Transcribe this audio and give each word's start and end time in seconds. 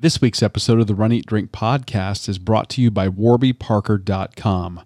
This 0.00 0.20
week's 0.20 0.44
episode 0.44 0.78
of 0.78 0.86
the 0.86 0.94
Run 0.94 1.10
Eat 1.10 1.26
Drink 1.26 1.50
podcast 1.50 2.28
is 2.28 2.38
brought 2.38 2.70
to 2.70 2.80
you 2.80 2.88
by 2.88 3.08
warbyparker.com. 3.08 4.82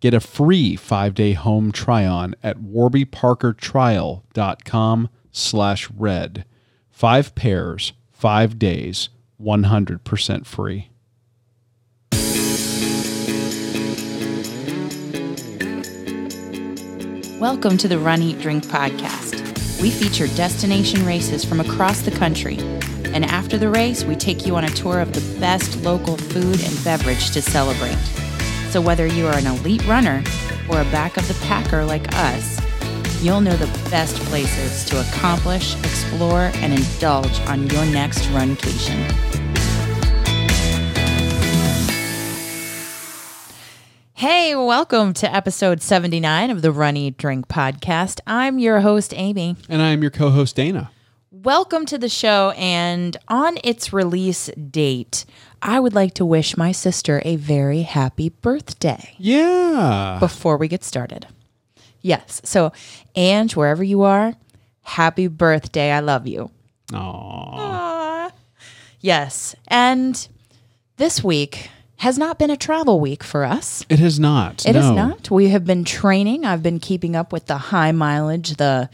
Get 0.00 0.12
a 0.12 0.20
free 0.20 0.76
five-day 0.76 1.32
home 1.32 1.72
try-on 1.72 2.34
at 2.42 2.58
warbyparkertrial.com 2.58 5.08
slash 5.32 5.90
red. 5.92 6.44
Five 6.90 7.34
pairs, 7.34 7.94
five 8.12 8.58
days, 8.58 9.08
100% 9.42 10.44
free. 10.44 10.90
Welcome 17.40 17.78
to 17.78 17.88
the 17.88 17.98
Run 17.98 18.20
Eat 18.20 18.38
Drink 18.40 18.66
podcast. 18.66 19.80
We 19.80 19.90
feature 19.90 20.26
destination 20.36 21.06
races 21.06 21.46
from 21.46 21.60
across 21.60 22.02
the 22.02 22.10
country. 22.10 22.58
And 23.12 23.24
after 23.24 23.58
the 23.58 23.68
race, 23.68 24.04
we 24.04 24.14
take 24.14 24.46
you 24.46 24.54
on 24.54 24.62
a 24.62 24.68
tour 24.68 25.00
of 25.00 25.12
the 25.12 25.40
best 25.40 25.82
local 25.82 26.16
food 26.16 26.62
and 26.62 26.84
beverage 26.84 27.32
to 27.32 27.42
celebrate. 27.42 27.98
So 28.70 28.80
whether 28.80 29.04
you 29.04 29.26
are 29.26 29.36
an 29.36 29.48
elite 29.48 29.84
runner 29.88 30.22
or 30.68 30.80
a 30.80 30.84
back 30.84 31.16
of 31.16 31.26
the 31.26 31.34
packer 31.44 31.84
like 31.84 32.14
us, 32.14 32.60
you'll 33.20 33.40
know 33.40 33.56
the 33.56 33.66
best 33.90 34.14
places 34.26 34.84
to 34.90 35.00
accomplish, 35.00 35.76
explore, 35.80 36.52
and 36.54 36.72
indulge 36.72 37.40
on 37.48 37.68
your 37.70 37.84
next 37.86 38.20
runcation. 38.26 39.10
Hey, 44.14 44.54
welcome 44.54 45.14
to 45.14 45.34
episode 45.34 45.82
79 45.82 46.50
of 46.50 46.62
the 46.62 46.70
Run 46.70 46.96
Eat 46.96 47.16
Drink 47.16 47.48
podcast. 47.48 48.20
I'm 48.24 48.60
your 48.60 48.80
host, 48.80 49.12
Amy. 49.16 49.56
And 49.68 49.82
I 49.82 49.88
am 49.88 50.02
your 50.02 50.12
co-host 50.12 50.54
Dana. 50.54 50.92
Welcome 51.42 51.86
to 51.86 51.96
the 51.96 52.08
show. 52.10 52.50
And 52.50 53.16
on 53.28 53.56
its 53.64 53.94
release 53.94 54.48
date, 54.48 55.24
I 55.62 55.80
would 55.80 55.94
like 55.94 56.12
to 56.14 56.26
wish 56.26 56.56
my 56.56 56.70
sister 56.72 57.22
a 57.24 57.36
very 57.36 57.82
happy 57.82 58.28
birthday 58.28 59.14
Yeah. 59.18 60.18
before 60.20 60.58
we 60.58 60.68
get 60.68 60.84
started. 60.84 61.28
Yes. 62.02 62.42
So, 62.44 62.72
Ange, 63.14 63.56
wherever 63.56 63.82
you 63.82 64.02
are, 64.02 64.34
happy 64.82 65.28
birthday. 65.28 65.92
I 65.92 66.00
love 66.00 66.26
you. 66.26 66.50
Aw. 66.92 66.96
Aw. 66.98 68.30
Yes. 69.00 69.54
And 69.68 70.28
this 70.98 71.24
week 71.24 71.70
has 71.96 72.18
not 72.18 72.38
been 72.38 72.50
a 72.50 72.56
travel 72.56 73.00
week 73.00 73.22
for 73.24 73.44
us. 73.44 73.84
It 73.88 73.98
has 73.98 74.18
not. 74.20 74.66
It 74.66 74.76
is 74.76 74.84
no. 74.86 74.94
not. 74.94 75.30
We 75.30 75.48
have 75.50 75.64
been 75.64 75.84
training. 75.84 76.44
I've 76.44 76.62
been 76.62 76.80
keeping 76.80 77.16
up 77.16 77.32
with 77.32 77.46
the 77.46 77.56
high 77.56 77.92
mileage, 77.92 78.56
the 78.56 78.90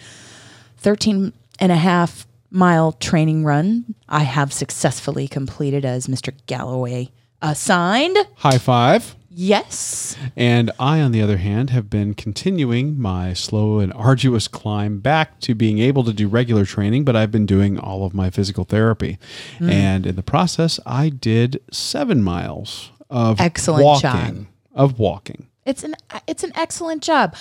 13 0.78 1.32
and 1.58 1.72
a 1.72 1.76
half 1.76 2.25
mile 2.50 2.92
training 2.92 3.44
run 3.44 3.94
I 4.08 4.22
have 4.24 4.52
successfully 4.52 5.28
completed 5.28 5.84
as 5.84 6.06
Mr. 6.06 6.32
Galloway 6.46 7.10
assigned. 7.42 8.16
High 8.36 8.58
five. 8.58 9.14
Yes. 9.38 10.16
And 10.34 10.70
I, 10.80 11.02
on 11.02 11.12
the 11.12 11.20
other 11.20 11.36
hand, 11.36 11.68
have 11.68 11.90
been 11.90 12.14
continuing 12.14 12.98
my 12.98 13.34
slow 13.34 13.80
and 13.80 13.92
arduous 13.92 14.48
climb 14.48 15.00
back 15.00 15.40
to 15.40 15.54
being 15.54 15.78
able 15.78 16.04
to 16.04 16.14
do 16.14 16.26
regular 16.26 16.64
training, 16.64 17.04
but 17.04 17.14
I've 17.16 17.30
been 17.30 17.44
doing 17.44 17.78
all 17.78 18.06
of 18.06 18.14
my 18.14 18.30
physical 18.30 18.64
therapy. 18.64 19.18
Hmm. 19.58 19.68
And 19.68 20.06
in 20.06 20.16
the 20.16 20.22
process, 20.22 20.80
I 20.86 21.10
did 21.10 21.60
seven 21.70 22.22
miles 22.22 22.90
of 23.10 23.38
Excellent 23.38 23.84
walking. 23.84 24.00
job. 24.10 24.46
Of 24.74 24.98
walking. 24.98 25.48
It's 25.66 25.84
an 25.84 25.96
it's 26.26 26.42
an 26.42 26.52
excellent 26.54 27.02
job. 27.02 27.36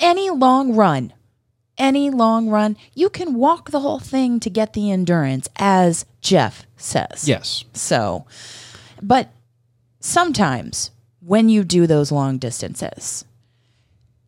Any 0.00 0.30
long 0.30 0.74
run, 0.74 1.12
any 1.78 2.10
long 2.10 2.48
run, 2.48 2.76
you 2.94 3.08
can 3.08 3.34
walk 3.34 3.70
the 3.70 3.80
whole 3.80 3.98
thing 3.98 4.38
to 4.40 4.50
get 4.50 4.72
the 4.72 4.90
endurance 4.90 5.48
as 5.56 6.04
Jeff 6.20 6.66
says. 6.76 7.26
Yes. 7.28 7.64
So, 7.72 8.26
but 9.02 9.30
sometimes 10.00 10.90
when 11.20 11.48
you 11.48 11.64
do 11.64 11.86
those 11.86 12.12
long 12.12 12.38
distances, 12.38 13.24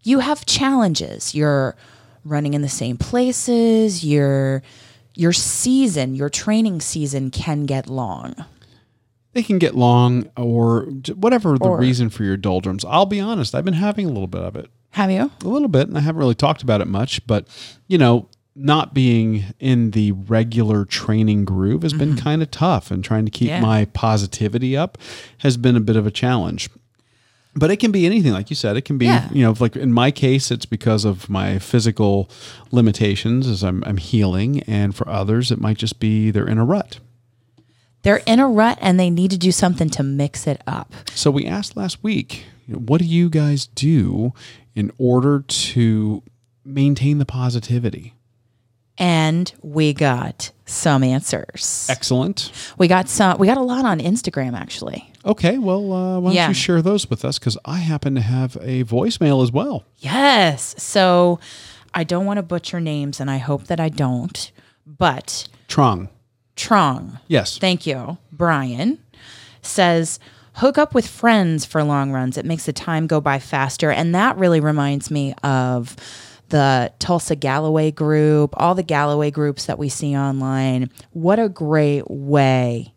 you 0.02 0.20
have 0.20 0.46
challenges. 0.46 1.34
You're 1.34 1.76
running 2.24 2.54
in 2.54 2.62
the 2.62 2.68
same 2.68 2.96
places, 2.96 4.04
your 4.04 4.62
your 5.16 5.32
season, 5.32 6.14
your 6.16 6.28
training 6.28 6.80
season 6.80 7.30
can 7.30 7.66
get 7.66 7.88
long. 7.88 8.34
They 9.32 9.42
can 9.44 9.58
get 9.58 9.74
long 9.76 10.28
or 10.36 10.82
whatever 11.14 11.56
the 11.58 11.64
Or- 11.66 11.78
reason 11.78 12.08
for 12.10 12.24
your 12.24 12.36
doldrums. 12.36 12.84
I'll 12.84 13.06
be 13.06 13.20
honest, 13.20 13.54
I've 13.54 13.64
been 13.64 13.74
having 13.74 14.06
a 14.06 14.08
little 14.08 14.26
bit 14.26 14.42
of 14.42 14.56
it. 14.56 14.70
Have 14.94 15.10
you? 15.10 15.30
a 15.44 15.48
little 15.48 15.68
bit 15.68 15.86
and 15.88 15.96
i 15.96 16.00
haven't 16.00 16.18
really 16.20 16.34
talked 16.34 16.62
about 16.62 16.80
it 16.80 16.86
much 16.88 17.24
but 17.26 17.46
you 17.86 17.98
know 17.98 18.28
not 18.56 18.94
being 18.94 19.44
in 19.58 19.90
the 19.90 20.12
regular 20.12 20.84
training 20.84 21.44
groove 21.44 21.82
has 21.82 21.92
been 21.92 22.16
kind 22.16 22.40
of 22.40 22.50
tough 22.52 22.90
and 22.92 23.02
trying 23.04 23.24
to 23.24 23.30
keep 23.30 23.50
Mm-hmm. 23.50 23.62
Yeah. 23.62 23.68
my 23.68 23.84
positivity 23.86 24.76
up 24.76 24.96
has 25.38 25.56
been 25.56 25.76
a 25.76 25.80
bit 25.80 25.96
of 25.96 26.06
a 26.06 26.10
challenge 26.12 26.70
but 27.56 27.70
it 27.70 27.76
can 27.78 27.90
be 27.92 28.06
anything 28.06 28.32
like 28.32 28.50
you 28.50 28.56
said 28.56 28.76
it 28.76 28.84
can 28.84 28.96
be 28.98 29.06
Yeah. 29.06 29.28
you 29.32 29.42
know 29.44 29.54
like 29.58 29.74
in 29.76 29.92
my 29.92 30.10
case 30.12 30.50
it's 30.52 30.66
because 30.66 31.04
of 31.04 31.28
my 31.28 31.58
physical 31.58 32.30
limitations 32.70 33.46
as 33.48 33.62
I'm, 33.64 33.82
I'm 33.86 33.96
healing 33.96 34.62
and 34.68 34.94
for 34.94 35.08
others 35.08 35.50
it 35.50 35.60
might 35.60 35.76
just 35.78 35.98
be 35.98 36.30
they're 36.30 36.46
in 36.48 36.58
a 36.58 36.64
rut 36.64 37.00
They're 38.02 38.22
in 38.26 38.38
a 38.38 38.46
rut 38.48 38.78
and 38.80 39.00
they 39.00 39.10
need 39.10 39.30
to 39.32 39.38
do 39.38 39.50
something 39.50 39.88
to 39.90 40.02
mix 40.02 40.46
it 40.46 40.60
up. 40.66 40.92
So 41.14 41.30
we 41.30 41.46
asked 41.46 41.74
last 41.76 42.02
week, 42.04 42.44
you 42.66 42.74
know, 42.74 42.80
what 42.80 43.00
do 43.00 43.06
you 43.06 43.28
guys 43.28 43.66
do 43.66 44.32
in 44.74 44.90
order 44.98 45.40
to 45.46 46.22
maintain 46.64 47.18
the 47.18 47.26
positivity? 47.26 48.14
And 48.96 49.52
we 49.60 49.92
got 49.92 50.52
some 50.66 51.02
answers. 51.02 51.86
Excellent. 51.90 52.52
We 52.78 52.86
got 52.86 53.08
some 53.08 53.38
we 53.38 53.46
got 53.48 53.56
a 53.58 53.62
lot 53.62 53.84
on 53.84 53.98
Instagram 53.98 54.54
actually. 54.56 55.10
Okay, 55.24 55.58
well, 55.58 55.92
uh, 55.92 56.20
why 56.20 56.28
don't 56.28 56.34
Yeah. 56.36 56.48
you 56.48 56.54
share 56.54 56.80
those 56.80 57.10
with 57.10 57.24
us? 57.24 57.38
Because 57.38 57.58
I 57.64 57.78
happen 57.78 58.14
to 58.14 58.20
have 58.20 58.56
a 58.60 58.84
voicemail 58.84 59.42
as 59.42 59.50
well. 59.50 59.84
Yes. 59.98 60.74
So 60.78 61.40
I 61.92 62.04
don't 62.04 62.24
want 62.24 62.36
to 62.38 62.42
butcher 62.42 62.78
names 62.80 63.18
and 63.20 63.30
I 63.30 63.38
hope 63.38 63.64
that 63.66 63.80
I 63.80 63.88
don't. 63.88 64.52
But 64.86 65.48
Trong. 65.66 66.08
Trong, 66.56 67.18
Yes. 67.26 67.58
thank 67.58 67.84
you, 67.86 68.18
Brian, 68.30 68.98
says 69.60 70.20
hook 70.54 70.78
up 70.78 70.94
with 70.94 71.06
friends 71.06 71.64
for 71.64 71.82
long 71.84 72.12
runs. 72.12 72.38
It 72.38 72.44
makes 72.44 72.66
the 72.66 72.72
time 72.72 73.06
go 73.06 73.20
by 73.20 73.38
faster. 73.38 73.90
And 73.90 74.14
that 74.14 74.36
really 74.36 74.60
reminds 74.60 75.10
me 75.10 75.34
of 75.42 75.96
the 76.50 76.92
Tulsa 76.98 77.34
Galloway 77.36 77.90
group, 77.90 78.54
all 78.56 78.74
the 78.74 78.82
Galloway 78.82 79.30
groups 79.30 79.66
that 79.66 79.78
we 79.78 79.88
see 79.88 80.16
online. 80.16 80.90
What 81.12 81.38
a 81.38 81.48
great 81.48 82.08
way 82.10 82.92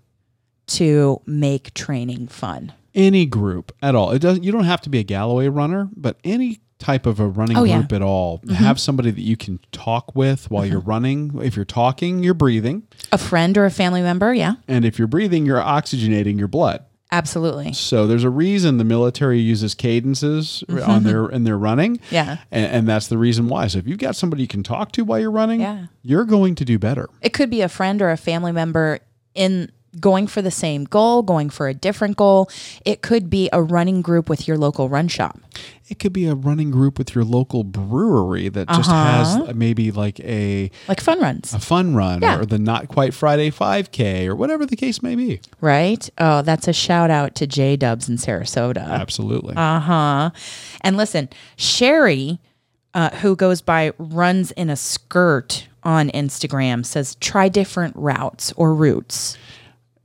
to 0.68 1.22
make 1.26 1.74
training 1.74 2.28
fun. 2.28 2.74
any 2.94 3.26
group 3.26 3.72
at 3.82 3.96
all. 3.96 4.12
It 4.12 4.20
doesn't. 4.20 4.44
You 4.44 4.52
don't 4.52 4.66
have 4.66 4.82
to 4.82 4.90
be 4.90 5.00
a 5.00 5.04
Galloway 5.04 5.48
runner, 5.48 5.90
but 5.96 6.18
any 6.24 6.60
type 6.80 7.06
of 7.06 7.20
a 7.20 7.28
running 7.28 7.58
Oh, 7.58 7.64
yeah. 7.64 7.78
group 7.80 7.94
at 7.94 8.02
all. 8.02 8.40
Mm-hmm. 8.40 8.54
Have 8.56 8.80
somebody 8.80 9.12
that 9.12 9.22
you 9.22 9.38
can 9.38 9.60
talk 9.72 10.16
with 10.16 10.52
while 10.52 10.66
you're 10.66 10.80
mm-hmm. 10.80 10.90
running. 10.90 11.42
If 11.42 11.56
you're 11.56 11.66
talking, 11.66 12.24
you're 12.24 12.34
breathing, 12.34 12.84
A 13.12 13.18
friend 13.18 13.58
or 13.58 13.66
a 13.66 13.72
family 13.72 14.02
member, 14.02 14.34
yeah, 14.34 14.56
and 14.68 14.84
if 14.86 15.00
you're 15.00 15.08
breathing, 15.08 15.46
you're 15.46 15.62
oxygenating 15.62 16.38
your 16.38 16.48
blood. 16.48 16.84
Absolutely. 17.12 17.74
So 17.74 18.08
there's 18.08 18.24
a 18.24 18.30
reason 18.30 18.78
the 18.78 18.84
military 18.84 19.40
uses 19.40 19.74
cadences 19.74 20.64
on 20.70 20.78
mm-hmm. 20.78 21.04
their 21.08 21.30
in 21.30 21.44
their 21.44 21.58
running. 21.58 22.00
Yeah. 22.12 22.38
And, 22.52 22.66
and 22.66 22.88
that's 22.88 23.08
the 23.08 23.18
reason 23.18 23.48
why. 23.48 23.68
So 23.68 23.80
if 23.80 23.88
you've 23.88 23.98
got 24.00 24.16
somebody 24.16 24.42
you 24.42 24.48
can 24.48 24.64
talk 24.64 24.92
to 24.94 25.04
while 25.04 25.20
you're 25.20 25.32
running, 25.32 25.62
Yeah. 25.62 25.88
you're 26.02 26.26
going 26.26 26.56
to 26.56 26.66
do 26.66 26.80
better. 26.80 27.10
It 27.22 27.34
could 27.34 27.50
be 27.50 27.62
a 27.62 27.70
friend 27.70 28.02
or 28.02 28.12
a 28.12 28.18
family 28.18 28.52
member 28.52 29.00
in 29.34 29.72
going 30.00 30.28
for 30.28 30.42
the 30.42 30.52
same 30.52 30.84
goal, 30.86 31.22
going 31.24 31.50
for 31.50 31.68
a 31.68 31.74
different 31.74 32.18
goal. 32.18 32.50
It 32.86 33.02
could 33.02 33.30
be 33.30 33.50
a 33.52 33.62
running 33.62 34.02
group 34.02 34.30
with 34.30 34.48
your 34.48 34.58
local 34.58 34.90
run 34.90 35.08
shop. 35.08 35.40
It 35.90 36.00
could 36.00 36.12
be 36.14 36.28
a 36.28 36.36
running 36.36 36.70
group 36.70 36.98
with 36.98 37.16
your 37.16 37.24
local 37.24 37.64
brewery 37.64 38.50
that 38.50 38.68
just 38.68 38.90
Uh-huh. 38.90 39.46
has 39.46 39.56
maybe 39.56 39.92
like 39.92 40.20
a, 40.20 40.70
Like 40.88 41.00
fun 41.02 41.22
runs, 41.22 41.54
a 41.54 41.60
fun 41.60 41.96
run 41.96 42.22
Yeah. 42.22 42.40
or 42.40 42.46
the 42.46 42.60
not 42.60 42.90
quite 42.90 43.14
Friday 43.14 43.50
5K 43.50 44.28
or 44.28 44.36
whatever 44.36 44.66
the 44.66 44.76
case 44.76 45.02
may 45.02 45.16
be. 45.16 45.40
right? 45.62 46.10
Oh, 46.18 46.42
that's 46.42 46.68
a 46.68 46.74
shout 46.74 47.10
out 47.10 47.36
to 47.36 47.48
J 47.48 47.76
Dubs 47.78 48.10
in 48.10 48.18
Sarasota. 48.18 48.86
Absolutely. 48.88 49.56
Uh 49.56 49.80
huh. 49.80 50.30
And 50.82 50.98
listen, 50.98 51.30
Sherry, 51.56 52.40
uh, 52.94 53.10
who 53.18 53.36
goes 53.36 53.62
by 53.62 53.92
runs 53.98 54.52
in 54.52 54.70
a 54.70 54.76
skirt 54.76 55.68
on 55.84 56.10
Instagram, 56.10 56.86
says 56.86 57.16
try 57.16 57.48
different 57.48 57.96
routes 57.96 58.52
or 58.58 58.74
routes. 58.76 59.38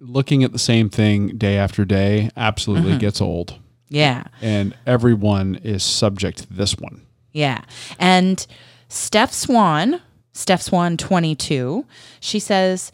Looking 0.04 0.42
at 0.42 0.52
the 0.52 0.58
same 0.58 0.90
thing 0.90 1.36
day 1.38 1.56
after 1.56 1.84
day 1.84 2.30
absolutely 2.36 2.90
Mm-hmm. 2.90 2.98
gets 2.98 3.20
old. 3.20 3.58
Yeah. 3.88 4.24
And 4.40 4.74
everyone 4.86 5.54
is 5.62 5.82
subject 5.84 6.38
to 6.38 6.52
this 6.52 6.76
one. 6.76 7.02
Yeah. 7.32 7.60
And 7.98 8.44
Steph 8.88 9.32
Swan, 9.32 10.00
Steph 10.32 10.60
Swan 10.62 10.96
22, 10.96 11.86
she 12.20 12.38
says, 12.40 12.90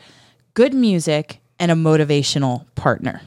good 0.54 0.74
music 0.74 1.40
and 1.58 1.70
a 1.70 1.74
motivational 1.74 2.66
partner. 2.74 3.22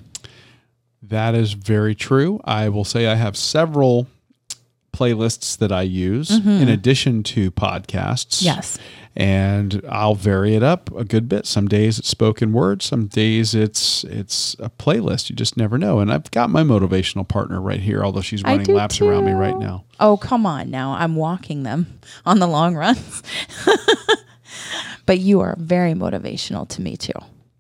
That 1.02 1.34
is 1.34 1.54
very 1.54 1.96
true. 1.96 2.40
I 2.46 2.70
will 2.70 2.86
say 2.86 3.08
I 3.08 3.16
have 3.16 3.36
several 3.36 4.08
playlists 4.94 5.58
that 5.58 5.72
I 5.72 5.82
use 5.82 6.30
in 6.30 6.70
addition 6.70 7.24
to 7.24 7.50
podcasts. 7.52 8.38
Mm-hmm. 8.38 8.46
Yes. 8.46 8.78
And 9.16 9.82
I'll 9.90 10.16
vary 10.16 10.56
it 10.56 10.64
up 10.64 10.94
a 10.96 11.04
good 11.04 11.28
bit. 11.28 11.46
Some 11.46 11.68
days 11.68 12.00
it's 12.00 12.08
spoken 12.08 12.54
word, 12.54 12.82
some 12.82 13.08
days 13.08 13.54
it's 13.54 14.04
it's 14.06 14.56
a 14.60 14.70
playlist. 14.70 15.30
You 15.30 15.36
just 15.36 15.58
never 15.58 15.78
know. 15.78 16.00
And 16.00 16.12
I've 16.12 16.30
got 16.32 16.50
my 16.50 16.64
motivational 16.64 17.28
partner 17.28 17.60
right 17.60 17.80
here, 17.80 18.04
although 18.04 18.22
she's 18.22 18.44
running 18.44 18.74
laps 18.74 19.02
around 19.02 19.26
me 19.26 19.34
right 19.34 19.58
now. 19.58 19.86
Oh, 20.00 20.18
come 20.18 20.46
on 20.46 20.70
now. 20.70 20.94
I'm 20.94 21.16
walking 21.16 21.64
them 21.64 22.00
on 22.26 22.40
the 22.40 22.48
long 22.48 22.76
runs. 22.76 23.24
but 25.06 25.20
you 25.20 25.42
are 25.42 25.56
very 25.60 25.94
motivational 25.94 26.68
to 26.70 26.82
me 26.82 26.96
too. 26.96 27.14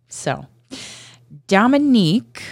So, 0.08 0.46
Dominique 1.48 2.44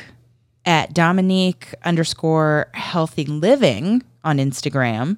at 0.66 0.94
Dominique 0.94 1.74
underscore 1.84 2.68
healthy 2.74 3.26
living 3.26 4.04
on 4.24 4.38
Instagram 4.38 5.18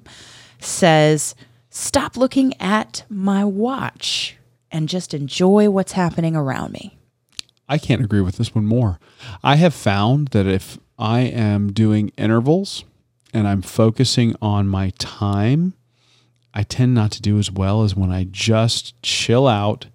says, 0.60 1.34
Stop 1.74 2.18
looking 2.18 2.52
at 2.60 3.04
my 3.08 3.46
watch 3.46 4.36
and 4.70 4.90
just 4.90 5.14
enjoy 5.14 5.70
what's 5.70 5.92
happening 5.92 6.36
around 6.36 6.70
me. 6.70 6.98
I 7.66 7.78
can't 7.78 8.04
agree 8.04 8.20
with 8.20 8.36
this 8.36 8.54
one 8.54 8.66
more. 8.66 8.98
I 9.42 9.56
have 9.56 9.72
found 9.72 10.28
that 10.28 10.46
if 10.46 10.78
I 10.98 11.20
am 11.20 11.72
doing 11.72 12.12
intervals 12.18 12.84
and 13.32 13.48
I'm 13.48 13.62
focusing 13.62 14.36
on 14.42 14.68
my 14.68 14.90
time, 14.98 15.72
I 16.52 16.62
tend 16.62 16.92
not 16.92 17.10
to 17.12 17.22
do 17.22 17.38
as 17.38 17.50
well 17.50 17.84
as 17.84 17.96
when 17.96 18.10
I 18.10 18.24
just 18.30 19.00
chill 19.02 19.48
out, 19.48 19.86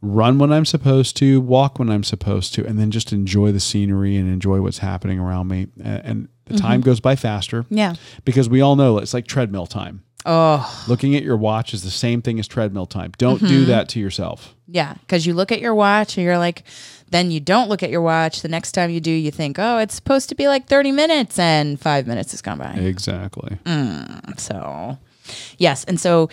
run 0.00 0.40
when 0.40 0.52
I'm 0.52 0.64
supposed 0.64 1.16
to, 1.18 1.40
walk 1.40 1.78
when 1.78 1.88
I'm 1.88 2.02
supposed 2.02 2.52
to, 2.54 2.66
and 2.66 2.80
then 2.80 2.90
just 2.90 3.12
enjoy 3.12 3.52
the 3.52 3.60
scenery 3.60 4.16
and 4.16 4.28
enjoy 4.28 4.60
what's 4.60 4.78
happening 4.78 5.20
around 5.20 5.46
me. 5.46 5.68
And 5.80 6.28
the 6.46 6.58
time 6.58 6.80
mm-hmm. 6.80 6.86
goes 6.86 6.98
by 6.98 7.14
faster 7.14 7.64
Yeah. 7.70 7.94
because 8.24 8.48
we 8.48 8.60
all 8.60 8.74
know 8.74 8.98
it's 8.98 9.14
like 9.14 9.28
treadmill 9.28 9.68
time. 9.68 10.02
Oh, 10.24 10.84
Looking 10.88 11.16
at 11.16 11.22
your 11.22 11.36
watch 11.36 11.74
is 11.74 11.82
the 11.82 11.90
same 11.90 12.22
thing 12.22 12.38
as 12.38 12.46
treadmill 12.46 12.86
time. 12.86 13.12
Don't 13.18 13.40
do 13.40 13.62
mm-hmm. 13.62 13.66
that 13.66 13.88
to 13.90 14.00
yourself. 14.00 14.54
Yeah, 14.68 14.94
because 14.94 15.26
you 15.26 15.34
look 15.34 15.52
at 15.52 15.60
your 15.60 15.74
watch 15.74 16.16
and 16.16 16.24
you're 16.24 16.38
like, 16.38 16.64
then 17.12 17.30
you 17.30 17.40
don't 17.40 17.68
look 17.68 17.82
at 17.82 17.90
your 17.90 18.00
watch. 18.00 18.42
The 18.42 18.48
next 18.48 18.72
time 18.72 18.90
you 18.90 19.00
do, 19.00 19.10
you 19.10 19.30
think, 19.30 19.58
oh, 19.58 19.78
it's 19.78 19.94
supposed 19.94 20.28
to 20.30 20.34
be 20.34 20.48
like 20.48 20.66
30 20.66 20.92
minutes, 20.92 21.38
and 21.38 21.78
five 21.78 22.06
minutes 22.06 22.32
has 22.32 22.42
gone 22.42 22.58
by. 22.58 22.72
Exactly. 22.72 23.58
Mm, 23.64 24.40
so, 24.40 24.98
yes, 25.58 25.84
and 25.84 26.00
so 26.00 26.30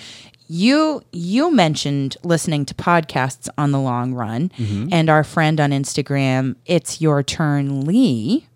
you 0.48 1.02
you 1.12 1.52
mentioned 1.52 2.18
listening 2.24 2.66
to 2.66 2.74
podcasts 2.74 3.50
on 3.58 3.72
the 3.72 3.80
long 3.80 4.14
run, 4.14 4.50
mm-hmm. 4.50 4.88
and 4.92 5.10
our 5.10 5.24
friend 5.24 5.60
on 5.60 5.72
Instagram, 5.72 6.56
it's 6.66 7.02
your 7.02 7.22
turn, 7.24 7.82
Lee, 7.82 8.48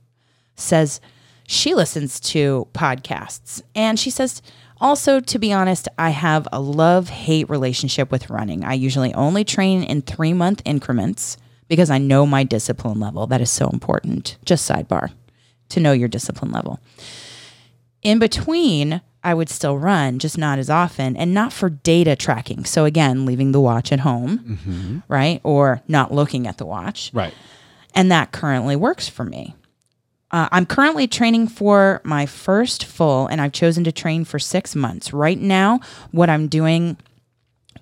says 0.55 1.01
she 1.45 1.75
listens 1.75 2.19
to 2.21 2.67
podcasts, 2.73 3.61
and 3.75 3.99
she 3.99 4.09
says. 4.09 4.41
Also, 4.83 5.21
to 5.21 5.39
be 5.39 5.53
honest, 5.53 5.87
I 5.97 6.09
have 6.09 6.45
a 6.51 6.59
love 6.59 7.07
hate 7.07 7.49
relationship 7.49 8.11
with 8.11 8.29
running. 8.29 8.65
I 8.65 8.73
usually 8.73 9.13
only 9.13 9.45
train 9.45 9.81
in 9.81 10.01
three 10.01 10.33
month 10.33 10.61
increments 10.65 11.37
because 11.69 11.89
I 11.89 11.99
know 11.99 12.25
my 12.25 12.43
discipline 12.43 12.99
level. 12.99 13.25
That 13.25 13.39
is 13.39 13.49
so 13.49 13.69
important. 13.69 14.37
Just 14.43 14.69
sidebar 14.69 15.11
to 15.69 15.79
know 15.79 15.93
your 15.93 16.09
discipline 16.09 16.51
level. 16.51 16.81
In 18.01 18.19
between, 18.19 18.99
I 19.23 19.33
would 19.33 19.49
still 19.49 19.77
run, 19.77 20.19
just 20.19 20.37
not 20.37 20.59
as 20.59 20.69
often 20.69 21.15
and 21.15 21.33
not 21.33 21.53
for 21.53 21.69
data 21.69 22.17
tracking. 22.17 22.65
So, 22.65 22.83
again, 22.83 23.25
leaving 23.25 23.53
the 23.53 23.61
watch 23.61 23.93
at 23.93 24.01
home, 24.01 24.39
mm-hmm. 24.39 24.97
right? 25.07 25.39
Or 25.45 25.81
not 25.87 26.13
looking 26.13 26.45
at 26.45 26.57
the 26.57 26.65
watch. 26.65 27.09
Right. 27.13 27.33
And 27.95 28.11
that 28.11 28.33
currently 28.33 28.75
works 28.75 29.07
for 29.07 29.23
me. 29.23 29.55
Uh, 30.33 30.49
I'm 30.51 30.65
currently 30.65 31.07
training 31.07 31.47
for 31.47 32.01
my 32.03 32.25
first 32.25 32.85
full, 32.85 33.27
and 33.27 33.39
I've 33.39 33.51
chosen 33.51 33.83
to 33.83 33.91
train 33.91 34.25
for 34.25 34.39
six 34.39 34.75
months. 34.75 35.13
Right 35.13 35.39
now, 35.39 35.79
what 36.09 36.29
I'm 36.29 36.47
doing 36.47 36.97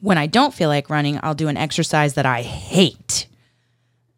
when 0.01 0.17
I 0.17 0.27
don't 0.27 0.53
feel 0.53 0.67
like 0.67 0.89
running, 0.89 1.19
I'll 1.23 1.33
do 1.33 1.47
an 1.47 1.55
exercise 1.55 2.15
that 2.15 2.25
I 2.25 2.41
hate. 2.41 3.27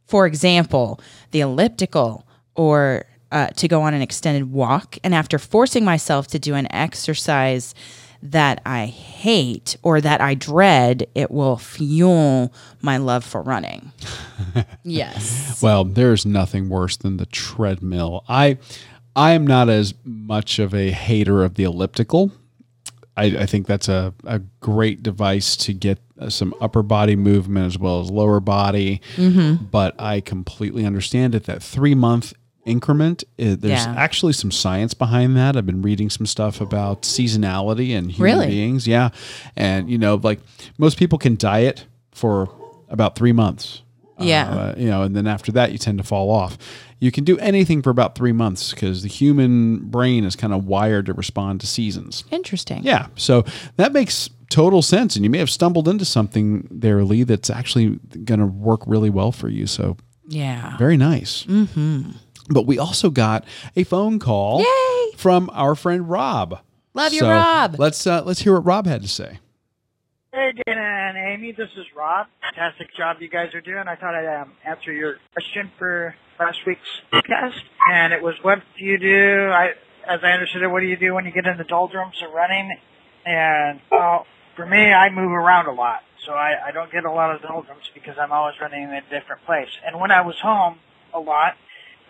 For 0.07 0.25
example, 0.25 0.99
the 1.31 1.41
elliptical 1.41 2.25
or 2.55 3.05
uh, 3.31 3.47
to 3.47 3.67
go 3.67 3.81
on 3.81 3.93
an 3.93 4.01
extended 4.01 4.51
walk. 4.51 4.97
And 5.03 5.13
after 5.13 5.39
forcing 5.39 5.83
myself 5.83 6.27
to 6.27 6.39
do 6.39 6.55
an 6.55 6.71
exercise 6.71 7.73
that 8.23 8.61
I 8.65 8.85
hate 8.85 9.75
or 9.83 9.99
that 9.99 10.21
I 10.21 10.33
dread, 10.33 11.07
it 11.13 11.29
will 11.29 11.57
fuel 11.57 12.53
my 12.81 12.97
love 12.97 13.23
for 13.25 13.41
running. 13.41 13.91
yes. 14.83 15.61
Well, 15.61 15.83
there's 15.83 16.25
nothing 16.25 16.69
worse 16.69 16.95
than 16.95 17.17
the 17.17 17.25
treadmill. 17.25 18.23
I 18.29 18.57
I 19.15 19.31
am 19.31 19.45
not 19.45 19.69
as 19.69 19.93
much 20.03 20.57
of 20.57 20.73
a 20.73 20.89
hater 20.91 21.43
of 21.43 21.55
the 21.55 21.65
elliptical. 21.65 22.31
I, 23.15 23.25
I 23.25 23.45
think 23.45 23.67
that's 23.67 23.87
a, 23.89 24.13
a 24.23 24.39
great 24.59 25.03
device 25.03 25.55
to 25.57 25.73
get 25.73 25.99
uh, 26.17 26.29
some 26.31 26.55
upper 26.59 26.81
body 26.81 27.15
movement 27.15 27.67
as 27.67 27.77
well 27.77 28.01
as 28.01 28.09
lower 28.09 28.39
body. 28.39 29.01
But 29.69 29.99
I 30.01 30.19
completely 30.21 30.83
understand 30.85 31.35
it. 31.35 31.43
That 31.43 31.61
three 31.61 31.93
month 31.93 32.33
increment, 32.65 33.23
uh, 33.39 33.55
there's 33.59 33.85
Yeah. 33.85 33.93
actually 33.97 34.33
some 34.33 34.51
science 34.51 34.93
behind 34.93 35.35
that. 35.37 35.57
I've 35.57 35.65
been 35.65 35.81
reading 35.81 36.09
some 36.09 36.25
stuff 36.25 36.61
about 36.61 37.01
seasonality 37.03 37.95
and 37.97 38.11
human 38.11 38.37
Really? 38.39 38.47
beings. 38.47 38.87
Yeah. 38.87 39.09
And, 39.55 39.89
you 39.89 39.97
know, 39.97 40.19
like 40.21 40.39
most 40.77 40.97
people 40.97 41.17
can 41.17 41.35
diet 41.35 41.85
for 42.11 42.49
about 42.89 43.15
three 43.15 43.31
months. 43.33 43.81
Yeah. 44.19 44.49
Uh, 44.49 44.75
you 44.77 44.87
know, 44.87 45.01
and 45.01 45.15
then 45.15 45.27
after 45.27 45.51
that, 45.53 45.71
you 45.71 45.77
tend 45.77 45.97
to 45.97 46.03
fall 46.03 46.29
off. 46.31 46.57
You 46.99 47.11
can 47.11 47.25
do 47.25 47.37
anything 47.39 47.81
for 47.81 47.89
about 47.89 48.15
three 48.15 48.31
months 48.31 48.71
because 48.71 49.01
the 49.01 49.09
human 49.09 49.79
brain 49.89 50.23
is 50.23 50.35
kind 50.37 50.53
of 50.53 50.65
wired 50.65 51.07
to 51.07 51.13
respond 51.13 51.59
to 51.61 51.67
seasons. 51.67 52.23
Interesting. 52.31 52.81
Yeah. 52.83 53.07
So 53.15 53.43
that 53.75 53.91
makes 53.91 54.29
total 54.49 54.81
sense. 54.81 55.15
And 55.17 55.25
you 55.25 55.29
may 55.31 55.39
have 55.39 55.49
stumbled 55.49 55.87
into 55.89 56.05
something 56.05 56.67
there, 56.71 57.03
Lee, 57.03 57.23
that's 57.23 57.49
actually 57.49 57.99
going 58.23 58.39
to 58.39 58.45
work 58.45 58.81
really 58.85 59.09
well 59.09 59.31
for 59.33 59.49
you. 59.49 59.67
So 59.67 59.97
Yeah. 60.29 60.77
very 60.77 60.95
nice. 60.95 61.43
Mm-hmm. 61.49 62.11
But 62.49 62.65
we 62.65 62.77
also 62.77 63.09
got 63.09 63.45
a 63.75 63.83
phone 63.83 64.19
call 64.19 64.59
Yay! 64.61 65.17
from 65.17 65.49
our 65.53 65.75
friend 65.75 66.09
Rob. 66.09 66.59
Love 66.93 67.13
you, 67.13 67.21
Rob. 67.23 67.79
Let's 67.79 68.05
uh, 68.05 68.23
let's 68.23 68.41
hear 68.41 68.53
what 68.53 68.65
Rob 68.65 68.85
had 68.85 69.01
to 69.01 69.07
say. 69.07 69.39
Hey, 70.33 70.51
Dana 70.65 70.81
and 70.81 71.15
Amy, 71.15 71.51
this 71.51 71.69
is 71.77 71.85
Rob. 71.95 72.25
Fantastic 72.41 72.95
job 72.95 73.17
you 73.21 73.29
guys 73.29 73.53
are 73.53 73.61
doing. 73.61 73.87
I 73.87 73.95
thought 73.95 74.15
I'd 74.15 74.41
um, 74.41 74.53
answer 74.65 74.91
your 74.91 75.17
question 75.33 75.71
for 75.77 76.15
last 76.39 76.65
week's 76.65 76.81
podcast. 77.11 77.61
And 77.91 78.13
it 78.13 78.23
was, 78.23 78.33
what 78.41 78.63
do 78.75 78.83
you 78.83 78.97
do? 78.97 79.49
I, 79.51 79.73
as 80.07 80.21
I 80.23 80.31
understood 80.31 80.63
it, 80.63 80.69
what 80.69 80.79
do 80.79 80.87
you 80.87 80.97
do 80.97 81.13
when 81.13 81.25
you 81.25 81.31
get 81.31 81.45
in 81.45 81.57
the 81.57 81.63
doldrums 81.63 82.19
of 82.25 82.33
running? 82.33 82.75
And, 83.27 83.79
well, 83.91 84.25
for 84.55 84.65
me, 84.65 84.91
I 84.91 85.11
move 85.11 85.31
around 85.31 85.67
a 85.67 85.71
lot. 85.71 86.01
So 86.25 86.33
I, 86.33 86.69
I 86.69 86.71
don't 86.71 86.91
get 86.91 87.05
a 87.05 87.11
lot 87.11 87.35
of 87.35 87.43
doldrums 87.43 87.91
because 87.93 88.17
I'm 88.17 88.31
always 88.31 88.55
running 88.59 88.81
in 88.81 88.89
a 88.89 89.01
different 89.01 89.45
place. 89.45 89.69
And 89.85 89.99
when 89.99 90.09
I 90.09 90.21
was 90.21 90.39
home 90.39 90.79
a 91.13 91.19
lot, 91.19 91.57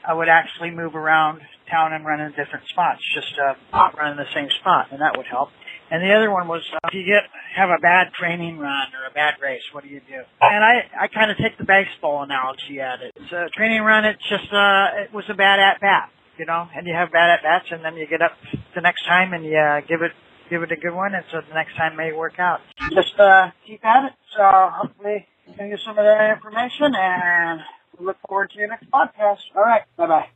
I 0.06 0.14
would 0.14 0.30
actually 0.30 0.72
move 0.72 0.96
around 0.96 1.42
town 1.70 1.94
and 1.94 2.06
run 2.06 2.20
in 2.22 2.32
different 2.32 2.68
spots, 2.70 3.02
just 3.14 3.34
uh, 3.40 3.54
not 3.72 3.98
run 3.98 4.12
in 4.12 4.18
the 4.18 4.30
same 4.34 4.50
spot, 4.60 4.88
and 4.92 5.02
that 5.02 5.18
would 5.18 5.28
help. 5.28 5.50
And 5.92 6.02
the 6.02 6.14
other 6.14 6.32
one 6.32 6.48
was, 6.48 6.62
uh, 6.74 6.88
if 6.88 6.94
you 6.94 7.06
get 7.06 7.24
have 7.56 7.70
a 7.70 7.78
bad 7.80 8.14
training 8.14 8.58
run 8.58 8.88
or 8.96 9.06
a 9.10 9.14
bad 9.14 9.36
race, 9.42 9.62
what 9.74 9.84
do 9.84 9.90
you 9.90 10.02
do? 10.08 10.22
And 10.42 10.64
I 10.64 10.90
I 11.00 11.08
kind 11.08 11.30
of 11.30 11.38
take 11.38 11.58
the 11.58 11.66
baseball 11.66 12.24
analogy 12.24 12.80
at 12.80 13.02
it. 13.02 13.14
It's 13.16 13.32
a 13.32 13.50
training 13.56 13.82
run. 13.82 14.06
It's 14.06 14.24
just 14.30 14.52
uh, 14.52 15.04
it 15.06 15.14
was 15.14 15.26
a 15.30 15.36
bad 15.36 15.60
at 15.60 15.80
bat, 15.82 16.10
you 16.38 16.46
know, 16.46 16.68
and 16.76 16.88
you 16.88 16.94
have 16.94 17.12
bad 17.12 17.30
at 17.30 17.44
bats, 17.44 17.68
and 17.72 17.84
then 17.84 17.96
you 17.96 18.08
get 18.08 18.22
up 18.22 18.32
the 18.76 18.82
next 18.82 19.06
time 19.06 19.34
and 19.34 19.46
you 19.46 19.58
uh, 19.58 19.82
give 19.82 20.02
it 20.02 20.12
give 20.50 20.64
it 20.64 20.72
a 20.72 20.76
good 20.76 20.94
one, 20.94 21.14
and 21.14 21.24
so 21.32 21.42
the 21.48 21.54
next 21.54 21.76
time 21.76 21.96
may 21.96 22.12
work 22.12 22.40
out. 22.40 22.60
Just 22.92 23.20
uh, 23.20 23.52
keep 23.66 23.84
at 23.86 24.06
it. 24.06 24.14
So 24.36 24.44
hopefully 24.44 25.28
you 25.48 25.54
get 25.70 25.80
some 25.86 25.98
of 25.98 26.06
that 26.06 26.32
information, 26.36 26.94
and 26.96 27.60
we 28.00 28.06
look 28.06 28.18
forward 28.28 28.52
to 28.52 28.58
your 28.60 28.68
next 28.68 28.90
podcast. 28.92 29.40
All 29.56 29.62
right, 29.64 29.84
bye 29.98 30.08
bye. 30.08 30.28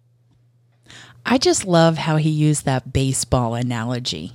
I 1.25 1.37
just 1.37 1.65
love 1.65 1.97
how 1.97 2.15
he 2.17 2.29
used 2.29 2.65
that 2.65 2.93
baseball 2.93 3.53
analogy. 3.55 4.33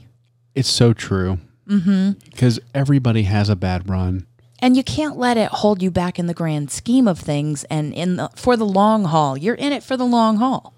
It's 0.55 0.69
so 0.71 0.93
true. 0.93 1.39
Mm-hmm. 1.67 2.11
Because 2.31 2.61
everybody 2.75 3.23
has 3.23 3.49
a 3.49 3.57
bad 3.57 3.89
run. 3.89 4.27
And 4.59 4.77
you 4.77 4.85
can't 4.85 5.17
let 5.17 5.37
it 5.37 5.49
hold 5.49 5.83
you 5.83 5.91
back 5.91 6.19
in 6.19 6.27
the 6.27 6.35
grand 6.35 6.71
scheme 6.71 7.09
of 7.09 7.19
things 7.19 7.65
and 7.65 7.93
in 7.95 8.17
the 8.17 8.29
for 8.37 8.57
the 8.57 8.67
long 8.67 9.05
haul. 9.05 9.37
You're 9.37 9.55
in 9.55 9.73
it 9.73 9.83
for 9.83 9.97
the 9.97 10.05
long 10.05 10.37
haul. 10.37 10.75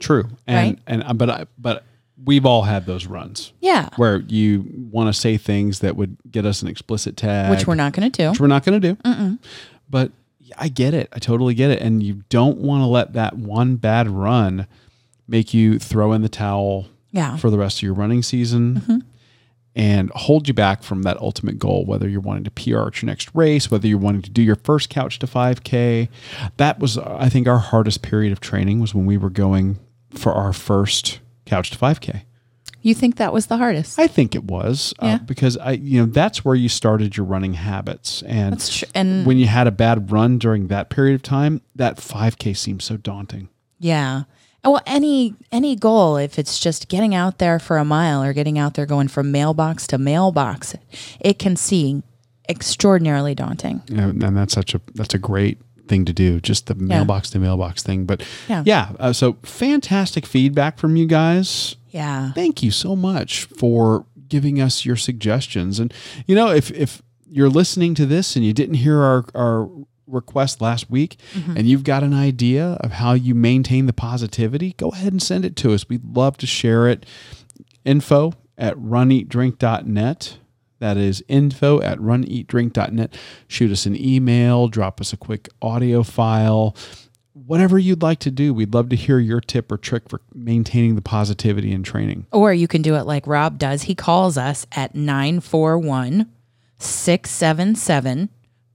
True. 0.00 0.28
And 0.46 0.70
Right. 0.70 0.78
and 0.86 1.02
uh, 1.04 1.12
but 1.12 1.30
I, 1.30 1.46
but 1.58 1.84
we've 2.24 2.46
all 2.46 2.62
had 2.62 2.86
those 2.86 3.06
runs 3.06 3.52
Yeah. 3.60 3.90
where 3.96 4.18
you 4.20 4.64
want 4.90 5.12
to 5.12 5.12
say 5.12 5.36
things 5.36 5.80
that 5.80 5.94
would 5.96 6.16
get 6.30 6.46
us 6.46 6.62
an 6.62 6.68
explicit 6.68 7.16
tag, 7.16 7.50
Which 7.50 7.66
we're 7.66 7.74
not 7.76 7.92
going 7.92 8.10
to 8.10 8.22
do. 8.22 8.30
which 8.30 8.40
we're 8.40 8.46
not 8.48 8.64
going 8.64 8.80
to 8.80 8.94
do. 8.94 9.38
But 9.90 10.10
I 10.56 10.68
get 10.68 10.94
it. 10.94 11.08
I 11.12 11.18
totally 11.18 11.54
get 11.54 11.70
it. 11.70 11.80
And 11.82 12.02
you 12.02 12.22
don't 12.28 12.58
want 12.58 12.82
to 12.82 12.86
let 12.86 13.12
that 13.14 13.36
one 13.36 13.76
bad 13.76 14.08
run 14.08 14.66
make 15.26 15.52
you 15.52 15.78
throw 15.78 16.12
in 16.12 16.22
the 16.22 16.28
towel 16.28 16.86
Yeah. 17.10 17.36
for 17.36 17.50
the 17.50 17.58
rest 17.58 17.78
of 17.78 17.82
your 17.82 17.94
running 17.94 18.22
season 18.22 18.76
mm-hmm. 18.76 18.98
and 19.74 20.10
hold 20.10 20.48
you 20.48 20.54
back 20.54 20.82
from 20.82 21.02
that 21.02 21.18
ultimate 21.18 21.58
goal, 21.58 21.84
whether 21.84 22.08
you're 22.08 22.20
wanting 22.20 22.44
to 22.44 22.50
PR 22.50 22.88
at 22.88 23.02
your 23.02 23.06
next 23.06 23.30
race, 23.34 23.70
whether 23.70 23.86
you're 23.86 23.98
wanting 23.98 24.22
to 24.22 24.30
do 24.30 24.42
your 24.42 24.56
first 24.56 24.88
couch 24.90 25.18
to 25.18 25.26
5K. 25.26 26.08
That 26.56 26.78
was, 26.78 26.96
I 26.98 27.28
think, 27.28 27.46
our 27.46 27.58
hardest 27.58 28.02
period 28.02 28.32
of 28.32 28.40
training 28.40 28.80
was 28.80 28.94
when 28.94 29.06
we 29.06 29.16
were 29.18 29.30
going 29.30 29.78
for 30.14 30.32
our 30.32 30.52
first 30.52 31.20
couch 31.44 31.70
to 31.70 31.78
5K. 31.78 32.22
You 32.82 32.94
think 32.94 33.16
that 33.16 33.32
was 33.32 33.46
the 33.46 33.56
hardest? 33.56 33.98
I 33.98 34.06
think 34.06 34.34
it 34.34 34.44
was 34.44 34.94
Yeah. 35.02 35.14
uh, 35.16 35.18
because 35.18 35.56
I, 35.56 35.72
you 35.72 36.00
know, 36.00 36.06
that's 36.06 36.44
where 36.44 36.54
you 36.54 36.68
started 36.68 37.16
your 37.16 37.26
running 37.26 37.54
habits, 37.54 38.22
and 38.22 38.52
That's 38.52 38.78
tr- 38.78 38.84
and 38.94 39.26
when 39.26 39.36
you 39.38 39.46
had 39.46 39.66
a 39.66 39.70
bad 39.72 40.10
run 40.12 40.38
during 40.38 40.68
that 40.68 40.88
period 40.88 41.14
of 41.14 41.22
time, 41.22 41.60
that 41.74 41.96
5K 41.96 42.56
seems 42.56 42.84
so 42.84 42.96
daunting. 42.96 43.48
Yeah. 43.80 44.22
Well, 44.64 44.80
any 44.86 45.34
any 45.52 45.76
goal, 45.76 46.16
if 46.16 46.38
it's 46.38 46.58
just 46.58 46.88
getting 46.88 47.14
out 47.14 47.38
there 47.38 47.58
for 47.58 47.78
a 47.78 47.84
mile 47.84 48.22
or 48.22 48.32
getting 48.32 48.58
out 48.58 48.74
there 48.74 48.86
going 48.86 49.08
from 49.08 49.30
mailbox 49.32 49.86
to 49.88 49.98
mailbox, 49.98 50.74
it 51.20 51.38
can 51.38 51.56
seem 51.56 52.02
extraordinarily 52.48 53.34
daunting. 53.34 53.82
Know, 53.88 54.08
and 54.08 54.36
that's 54.36 54.52
such 54.54 54.74
a 54.74 54.80
that's 54.94 55.14
a 55.14 55.18
great 55.18 55.58
thing 55.86 56.04
to 56.04 56.12
do, 56.12 56.40
just 56.40 56.66
the 56.66 56.74
mailbox 56.74 57.30
to 57.30 57.38
mailbox 57.38 57.82
thing. 57.82 58.04
But 58.04 58.22
Yeah. 58.48 58.62
yeah, 58.66 58.88
uh, 58.98 59.12
so 59.12 59.36
fantastic 59.42 60.26
feedback 60.26 60.78
from 60.78 60.96
you 60.96 61.06
guys. 61.06 61.76
Yeah. 61.98 62.32
Thank 62.32 62.62
you 62.62 62.70
so 62.70 62.94
much 62.94 63.44
for 63.44 64.06
giving 64.28 64.60
us 64.60 64.84
your 64.84 64.96
suggestions. 64.96 65.80
And 65.80 65.92
you 66.26 66.34
know, 66.36 66.50
if 66.50 66.70
if 66.70 67.02
you're 67.26 67.50
listening 67.50 67.94
to 67.94 68.06
this 68.06 68.36
and 68.36 68.44
you 68.44 68.52
didn't 68.52 68.76
hear 68.76 69.00
our 69.00 69.24
our 69.34 69.68
request 70.06 70.60
last 70.60 70.88
week 70.88 71.18
mm-hmm. 71.34 71.56
and 71.56 71.68
you've 71.68 71.84
got 71.84 72.02
an 72.02 72.14
idea 72.14 72.78
of 72.80 72.92
how 72.92 73.12
you 73.14 73.34
maintain 73.34 73.86
the 73.86 73.92
positivity, 73.92 74.74
go 74.76 74.90
ahead 74.90 75.12
and 75.12 75.22
send 75.22 75.44
it 75.44 75.56
to 75.56 75.74
us. 75.74 75.88
We'd 75.88 76.16
love 76.16 76.36
to 76.38 76.46
share 76.46 76.88
it. 76.88 77.04
Info 77.84 78.32
at 78.56 78.76
runeatdrink.net. 78.76 80.38
That 80.78 80.96
is 80.96 81.24
info 81.26 81.80
at 81.80 81.98
runeatdrink.net. 81.98 83.16
Shoot 83.48 83.72
us 83.72 83.86
an 83.86 83.96
email, 83.96 84.68
drop 84.68 85.00
us 85.00 85.12
a 85.12 85.16
quick 85.16 85.48
audio 85.60 86.04
file, 86.04 86.76
whatever 87.48 87.78
you'd 87.78 88.02
like 88.02 88.18
to 88.20 88.30
do. 88.30 88.52
We'd 88.52 88.74
love 88.74 88.90
to 88.90 88.96
hear 88.96 89.18
your 89.18 89.40
tip 89.40 89.72
or 89.72 89.78
trick 89.78 90.08
for 90.08 90.20
maintaining 90.34 90.94
the 90.94 91.02
positivity 91.02 91.72
in 91.72 91.82
training. 91.82 92.26
Or 92.30 92.52
you 92.52 92.68
can 92.68 92.82
do 92.82 92.94
it 92.94 93.06
like 93.06 93.26
Rob 93.26 93.58
does. 93.58 93.84
He 93.84 93.94
calls 93.94 94.36
us 94.36 94.66
at 94.72 94.94
941 94.94 96.30
677 96.78 98.28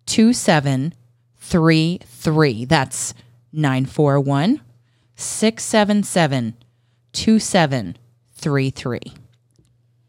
2733. 0.07 2.65
That's 2.65 3.13
941 3.53 4.61
677 5.15 6.55
2733. 7.13 8.99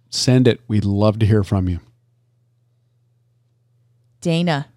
Send 0.09 0.49
it. 0.49 0.61
We'd 0.67 0.87
love 0.87 1.19
to 1.19 1.27
hear 1.27 1.45
from 1.45 1.69
you. 1.69 1.81
Dana, 4.23 4.69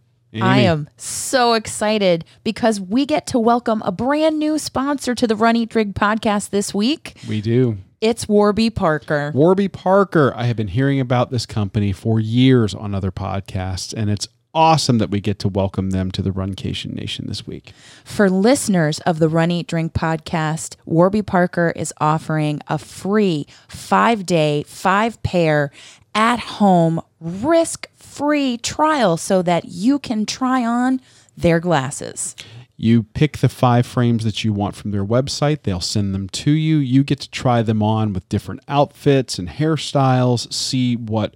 I 0.41 0.60
am 0.60 0.89
so 0.98 1.53
excited 1.53 2.25
because 2.44 2.79
we 2.79 3.06
get 3.06 3.27
to 3.27 3.39
welcome 3.39 3.82
a 3.86 3.91
brand 3.91 4.39
new 4.39 4.60
sponsor 4.60 5.15
to 5.15 5.27
the 5.27 5.36
Run 5.36 5.56
Eat 5.56 5.70
Drink 5.70 5.96
podcast 5.96 6.50
this 6.50 6.74
week. 6.74 7.17
We 7.27 7.41
do. 7.41 7.77
It's 8.01 8.27
Warby 8.27 8.70
Parker. 8.70 9.32
Warby 9.34 9.70
Parker. 9.70 10.34
I 10.36 10.44
have 10.44 10.56
been 10.56 10.67
hearing 10.67 11.00
about 11.00 11.32
this 11.32 11.46
company 11.46 11.91
for 11.91 12.20
years 12.20 12.75
on 12.75 12.94
other 12.94 13.12
podcasts, 13.12 13.94
and 13.96 14.10
it's 14.10 14.27
awesome 14.53 14.98
that 14.98 15.10
we 15.10 15.22
get 15.22 15.39
to 15.39 15.48
welcome 15.48 15.91
them 15.91 16.12
to 16.12 16.22
the 16.22 16.32
Runcation 16.32 16.94
Nation 16.94 17.25
this 17.27 17.46
week. 17.46 17.74
For 18.03 18.29
listeners 18.29 19.00
of 19.01 19.20
the 19.20 19.29
Run 19.29 19.51
Eat 19.51 19.67
Drink 19.67 19.94
podcast, 19.94 20.75
Warby 20.86 21.24
Parker 21.24 21.74
is 21.75 21.94
offering 22.00 22.62
a 22.67 22.77
free 22.77 23.48
five 23.67 24.25
day, 24.25 24.63
five 24.67 25.22
pair 25.24 25.72
at 26.13 26.39
home, 26.39 27.01
risk 27.20 27.88
free 28.17 28.57
trial 28.57 29.15
so 29.15 29.41
that 29.43 29.65
you 29.65 30.00
can 30.00 30.25
try 30.25 30.65
on 30.65 31.00
their 31.38 31.59
glasses. 31.59 32.36
You 32.75 33.03
pick 33.03 33.38
the 33.38 33.50
five 33.50 33.86
frames 33.86 34.24
that 34.24 34.43
you 34.43 34.53
want 34.53 34.75
from 34.75 34.91
their 34.91 35.05
website. 35.05 35.63
They'll 35.63 35.81
send 35.81 36.13
them 36.13 36.29
to 36.29 36.51
you. 36.51 36.77
You 36.77 37.03
get 37.03 37.19
to 37.21 37.29
try 37.29 37.62
them 37.62 37.83
on 37.83 38.13
with 38.13 38.27
different 38.29 38.62
outfits 38.67 39.39
and 39.39 39.50
hairstyles, 39.50 40.51
see 40.51 40.95
what 40.95 41.36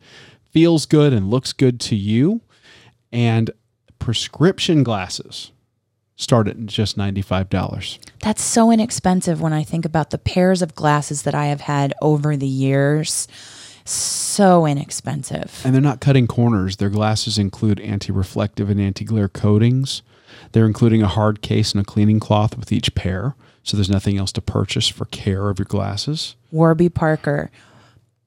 feels 0.51 0.85
good 0.85 1.13
and 1.13 1.29
looks 1.29 1.53
good 1.53 1.79
to 1.81 1.95
you. 1.95 2.41
And 3.11 3.51
prescription 3.99 4.83
glasses 4.83 5.51
start 6.15 6.47
at 6.47 6.65
just 6.65 6.97
$95. 6.97 7.99
That's 8.19 8.43
so 8.43 8.71
inexpensive 8.71 9.41
when 9.41 9.53
I 9.53 9.63
think 9.63 9.85
about 9.85 10.11
the 10.11 10.17
pairs 10.19 10.61
of 10.61 10.75
glasses 10.75 11.23
that 11.23 11.35
I 11.35 11.47
have 11.47 11.61
had 11.61 11.93
over 12.01 12.37
the 12.37 12.47
years. 12.47 13.27
So 13.91 14.65
inexpensive. 14.65 15.61
And 15.65 15.73
they're 15.73 15.81
not 15.81 15.99
cutting 15.99 16.27
corners. 16.27 16.77
Their 16.77 16.89
glasses 16.89 17.37
include 17.37 17.79
anti 17.81 18.11
reflective 18.11 18.69
and 18.69 18.79
anti 18.79 19.03
glare 19.03 19.27
coatings. 19.27 20.01
They're 20.51 20.65
including 20.65 21.01
a 21.01 21.07
hard 21.07 21.41
case 21.41 21.73
and 21.73 21.81
a 21.81 21.85
cleaning 21.85 22.19
cloth 22.19 22.57
with 22.57 22.71
each 22.71 22.95
pair. 22.95 23.35
So 23.63 23.77
there's 23.77 23.89
nothing 23.89 24.17
else 24.17 24.31
to 24.33 24.41
purchase 24.41 24.87
for 24.87 25.05
care 25.05 25.49
of 25.49 25.59
your 25.59 25.65
glasses. 25.65 26.35
Warby 26.51 26.89
Parker. 26.89 27.51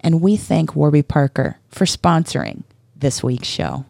And 0.00 0.20
we 0.20 0.36
thank 0.36 0.76
Warby 0.76 1.02
Parker 1.02 1.58
for 1.68 1.84
sponsoring 1.84 2.62
this 2.96 3.22
week's 3.22 3.48
show. 3.48 3.84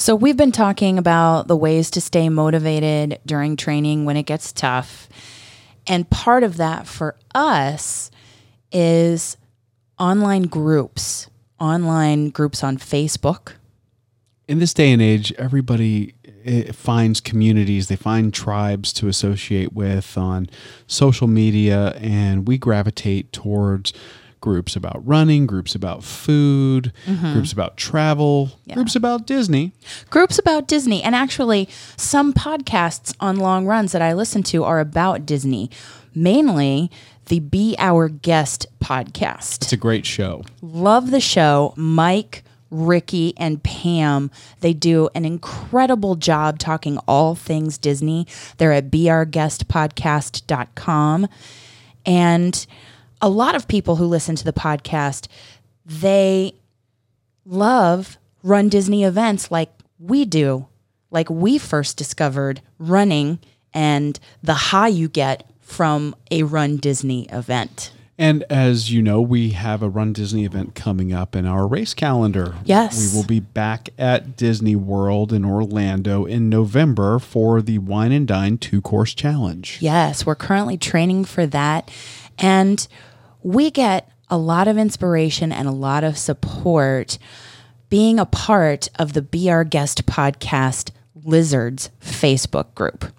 So, 0.00 0.16
we've 0.16 0.36
been 0.36 0.50
talking 0.50 0.96
about 0.96 1.46
the 1.46 1.56
ways 1.56 1.90
to 1.90 2.00
stay 2.00 2.30
motivated 2.30 3.20
during 3.26 3.54
training 3.54 4.06
when 4.06 4.16
it 4.16 4.22
gets 4.22 4.50
tough. 4.50 5.10
And 5.86 6.08
part 6.08 6.42
of 6.42 6.56
that 6.56 6.86
for 6.86 7.16
us 7.34 8.10
is 8.72 9.36
online 9.98 10.44
groups, 10.44 11.28
online 11.58 12.30
groups 12.30 12.64
on 12.64 12.78
Facebook. 12.78 13.52
in 14.48 14.58
this 14.58 14.72
day 14.72 14.90
and 14.90 15.02
age, 15.02 15.34
everybody 15.34 16.14
eh, 16.46 16.72
finds 16.72 17.20
communities, 17.20 17.88
they 17.88 17.94
find 17.94 18.32
tribes 18.32 18.94
to 18.94 19.06
associate 19.06 19.74
with 19.74 20.16
on 20.16 20.48
social 20.86 21.26
media, 21.28 21.90
and 21.98 22.48
we 22.48 22.56
gravitate 22.56 23.32
towards 23.34 23.92
groups 24.40 24.76
about 24.76 25.06
running, 25.06 25.46
groups 25.46 25.74
about 25.74 26.02
food, 26.02 26.94
mm-hmm. 27.06 27.32
groups 27.32 27.52
about 27.52 27.76
travel, 27.76 28.50
groups 28.72 28.96
about 28.96 29.26
Disney. 29.26 29.72
groups 30.08 30.38
about 30.38 30.66
Disney. 30.66 31.02
And 31.02 31.14
actually, 31.14 31.68
some 31.96 32.32
podcasts 32.32 33.14
on 33.20 33.36
long 33.36 33.66
runs 33.66 33.92
that 33.92 34.00
I 34.02 34.14
listen 34.14 34.42
to 34.44 34.64
are 34.64 34.80
about 34.80 35.26
Disney, 35.26 35.70
mainly 36.14 36.90
the 37.26 37.40
Be 37.40 37.76
Our 37.78 38.08
Guest 38.08 38.66
podcast. 38.80 39.62
It's 39.62 39.72
a 39.72 39.76
great 39.76 40.04
show. 40.04 40.42
Love 40.62 41.12
the 41.12 41.20
show. 41.20 41.72
Mike, 41.76 42.42
Rikki, 42.70 43.34
and 43.36 43.62
Pam, 43.62 44.32
they 44.60 44.72
do 44.72 45.08
an 45.14 45.24
incredible 45.24 46.16
job 46.16 46.58
talking 46.58 46.98
all 47.06 47.36
things 47.36 47.78
Disney. 47.78 48.26
They're 48.58 48.72
at 48.72 48.90
beourguestpodcast.com. 48.90 51.28
And 52.06 52.66
a 53.22 53.28
lot 53.28 53.54
of 53.54 53.68
people 53.68 53.96
who 53.96 54.06
listen 54.06 54.36
to 54.36 54.44
the 54.44 54.52
podcast, 54.52 55.28
they 55.84 56.54
love 57.44 58.18
Run 58.42 58.68
Disney 58.68 59.04
events 59.04 59.50
like 59.50 59.70
we 59.98 60.24
do. 60.24 60.66
Like 61.10 61.28
we 61.28 61.58
first 61.58 61.96
discovered 61.96 62.62
running 62.78 63.40
and 63.74 64.18
the 64.42 64.54
high 64.54 64.88
you 64.88 65.08
get 65.08 65.48
from 65.60 66.14
a 66.30 66.44
Run 66.44 66.76
Disney 66.76 67.28
event. 67.28 67.92
And 68.16 68.44
as 68.50 68.92
you 68.92 69.00
know, 69.00 69.22
we 69.22 69.50
have 69.50 69.82
a 69.82 69.88
Run 69.88 70.12
Disney 70.12 70.44
event 70.44 70.74
coming 70.74 71.10
up 71.10 71.34
in 71.34 71.46
our 71.46 71.66
race 71.66 71.94
calendar. 71.94 72.54
Yes. 72.64 73.12
We 73.12 73.16
will 73.16 73.26
be 73.26 73.40
back 73.40 73.88
at 73.98 74.36
Disney 74.36 74.76
World 74.76 75.32
in 75.32 75.42
Orlando 75.42 76.26
in 76.26 76.50
November 76.50 77.18
for 77.18 77.62
the 77.62 77.78
Wine 77.78 78.12
and 78.12 78.28
Dine 78.28 78.58
two 78.58 78.82
course 78.82 79.14
challenge. 79.14 79.78
Yes, 79.80 80.26
we're 80.26 80.34
currently 80.34 80.76
training 80.76 81.24
for 81.24 81.46
that. 81.46 81.90
And 82.38 82.86
we 83.42 83.70
get 83.70 84.08
a 84.28 84.38
lot 84.38 84.68
of 84.68 84.78
inspiration 84.78 85.52
and 85.52 85.66
a 85.66 85.72
lot 85.72 86.04
of 86.04 86.16
support 86.16 87.18
being 87.88 88.18
a 88.18 88.26
part 88.26 88.88
of 88.98 89.12
the 89.12 89.22
Be 89.22 89.50
Our 89.50 89.64
Guest 89.64 90.06
podcast 90.06 90.90
Lizards 91.24 91.90
Facebook 92.00 92.74
group. 92.74 93.12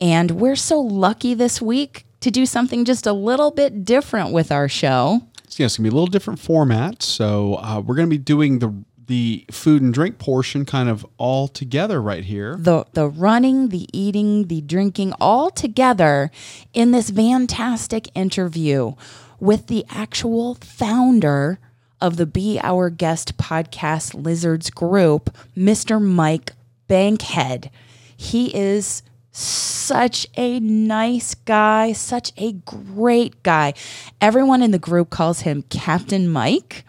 And 0.00 0.32
we're 0.32 0.56
so 0.56 0.80
lucky 0.80 1.34
this 1.34 1.62
week 1.62 2.04
to 2.20 2.30
do 2.30 2.44
something 2.46 2.84
just 2.84 3.06
a 3.06 3.12
little 3.12 3.50
bit 3.50 3.84
different 3.84 4.32
with 4.32 4.50
our 4.50 4.68
show. 4.68 5.22
So 5.48 5.62
yeah, 5.62 5.66
it's 5.66 5.76
gonna 5.76 5.88
be 5.88 5.92
a 5.92 5.94
little 5.94 6.06
different 6.06 6.40
format. 6.40 7.02
So 7.02 7.56
uh, 7.56 7.80
we're 7.80 7.94
gonna 7.94 8.08
be 8.08 8.18
doing 8.18 8.58
the 8.58 8.74
the 9.06 9.44
food 9.50 9.82
and 9.82 9.92
drink 9.92 10.18
portion 10.18 10.64
kind 10.64 10.88
of 10.88 11.04
all 11.18 11.48
together 11.48 12.00
right 12.00 12.24
here. 12.24 12.56
the 12.56 12.84
the 12.92 13.08
running, 13.08 13.68
the 13.70 13.88
eating, 13.92 14.46
the 14.46 14.60
drinking 14.60 15.12
all 15.20 15.50
together 15.50 16.30
in 16.72 16.92
this 16.92 17.10
fantastic 17.10 18.08
interview 18.14 18.92
with 19.40 19.66
the 19.66 19.84
actual 19.90 20.54
founder 20.56 21.58
of 22.00 22.16
the 22.16 22.26
Be 22.26 22.60
Our 22.62 22.90
Guest 22.90 23.36
podcast 23.36 24.14
Lizards 24.14 24.70
group, 24.70 25.36
Mr. 25.56 26.00
Mike 26.00 26.52
Bankhead. 26.88 27.70
He 28.16 28.54
is 28.54 29.02
such 29.32 30.26
a 30.36 30.60
nice 30.60 31.34
guy, 31.34 31.92
such 31.92 32.32
a 32.36 32.52
great 32.52 33.42
guy. 33.42 33.74
Everyone 34.20 34.62
in 34.62 34.70
the 34.70 34.78
group 34.78 35.10
calls 35.10 35.40
him 35.40 35.62
Captain 35.70 36.28
Mike. 36.28 36.84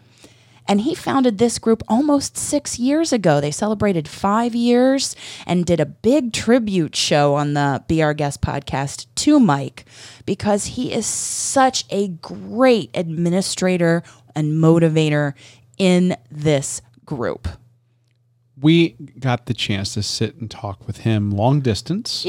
And 0.72 0.80
he 0.80 0.96
founded 0.96 1.38
this 1.38 1.60
group 1.60 1.84
almost 1.90 2.38
six 2.38 2.80
years 2.80 3.12
ago. 3.12 3.42
They 3.42 3.52
celebrated 3.52 4.08
five 4.08 4.56
years 4.56 5.18
and 5.46 5.66
did 5.66 5.82
a 5.82 5.86
big 5.86 6.32
tribute 6.32 6.96
show 6.96 7.36
on 7.36 7.56
the 7.56 7.84
Be 7.90 8.02
Our 8.02 8.14
Guest 8.14 8.42
podcast 8.42 9.08
to 9.16 9.38
Mike 9.38 9.84
because 10.26 10.68
he 10.68 10.94
is 10.94 11.06
such 11.06 11.84
a 11.90 12.08
great 12.08 12.90
administrator 12.94 14.02
and 14.34 14.54
motivator 14.54 15.34
in 15.78 16.16
this 16.32 16.82
group. 17.04 17.50
We 18.58 18.92
got 19.20 19.48
the 19.48 19.54
chance 19.54 19.94
to 19.96 20.04
sit 20.04 20.36
and 20.38 20.50
talk 20.50 20.88
with 20.88 21.00
him 21.00 21.32
long 21.32 21.60
distance. 21.60 22.24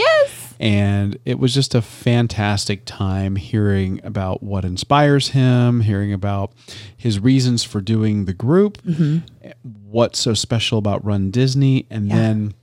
And 0.60 1.18
it 1.24 1.38
was 1.38 1.54
just 1.54 1.74
a 1.74 1.82
fantastic 1.82 2.84
time 2.84 3.36
hearing 3.36 4.00
about 4.04 4.42
what 4.42 4.64
inspires 4.64 5.28
him, 5.28 5.80
hearing 5.80 6.12
about 6.12 6.52
his 6.96 7.18
reasons 7.18 7.64
for 7.64 7.80
doing 7.80 8.24
the 8.24 8.32
group, 8.32 8.80
mm-hmm. 8.82 9.18
what's 9.62 10.18
so 10.18 10.34
special 10.34 10.78
about 10.78 11.04
Run 11.04 11.30
Disney, 11.30 11.86
and 11.90 12.10
then 12.10 12.54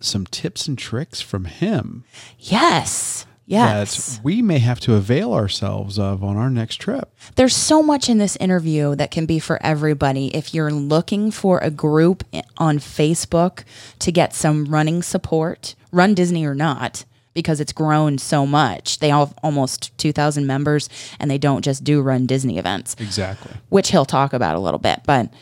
some 0.00 0.26
tips 0.26 0.68
and 0.68 0.78
tricks 0.78 1.20
from 1.20 1.46
him. 1.46 2.04
Yes. 2.38 3.26
Yes. 3.48 4.16
that 4.16 4.24
we 4.24 4.42
may 4.42 4.58
have 4.58 4.80
to 4.80 4.94
avail 4.94 5.32
ourselves 5.32 5.98
of 5.98 6.24
on 6.24 6.36
our 6.36 6.50
next 6.50 6.76
trip. 6.76 7.14
There's 7.36 7.54
so 7.54 7.82
much 7.82 8.08
in 8.08 8.18
this 8.18 8.36
interview 8.36 8.94
that 8.96 9.10
can 9.10 9.24
be 9.24 9.38
for 9.38 9.62
everybody. 9.62 10.34
If 10.34 10.52
you're 10.52 10.72
looking 10.72 11.30
for 11.30 11.58
a 11.58 11.70
group 11.70 12.24
on 12.58 12.78
Facebook 12.78 13.62
to 14.00 14.10
get 14.10 14.34
some 14.34 14.64
running 14.66 15.02
support, 15.02 15.74
Run 15.92 16.12
Disney 16.14 16.44
or 16.44 16.54
not, 16.56 17.04
because 17.34 17.60
it's 17.60 17.72
grown 17.72 18.18
so 18.18 18.46
much. 18.46 18.98
They 18.98 19.10
have 19.10 19.32
almost 19.42 19.96
2,000 19.98 20.46
members 20.46 20.88
and 21.20 21.30
they 21.30 21.38
don't 21.38 21.62
just 21.62 21.84
do 21.84 22.00
Run 22.00 22.26
Disney 22.26 22.58
events, 22.58 22.96
Exactly. 22.98 23.52
which 23.68 23.90
he'll 23.92 24.04
talk 24.06 24.32
about 24.32 24.56
a 24.56 24.60
little 24.60 24.80
bit, 24.80 25.02
but 25.06 25.32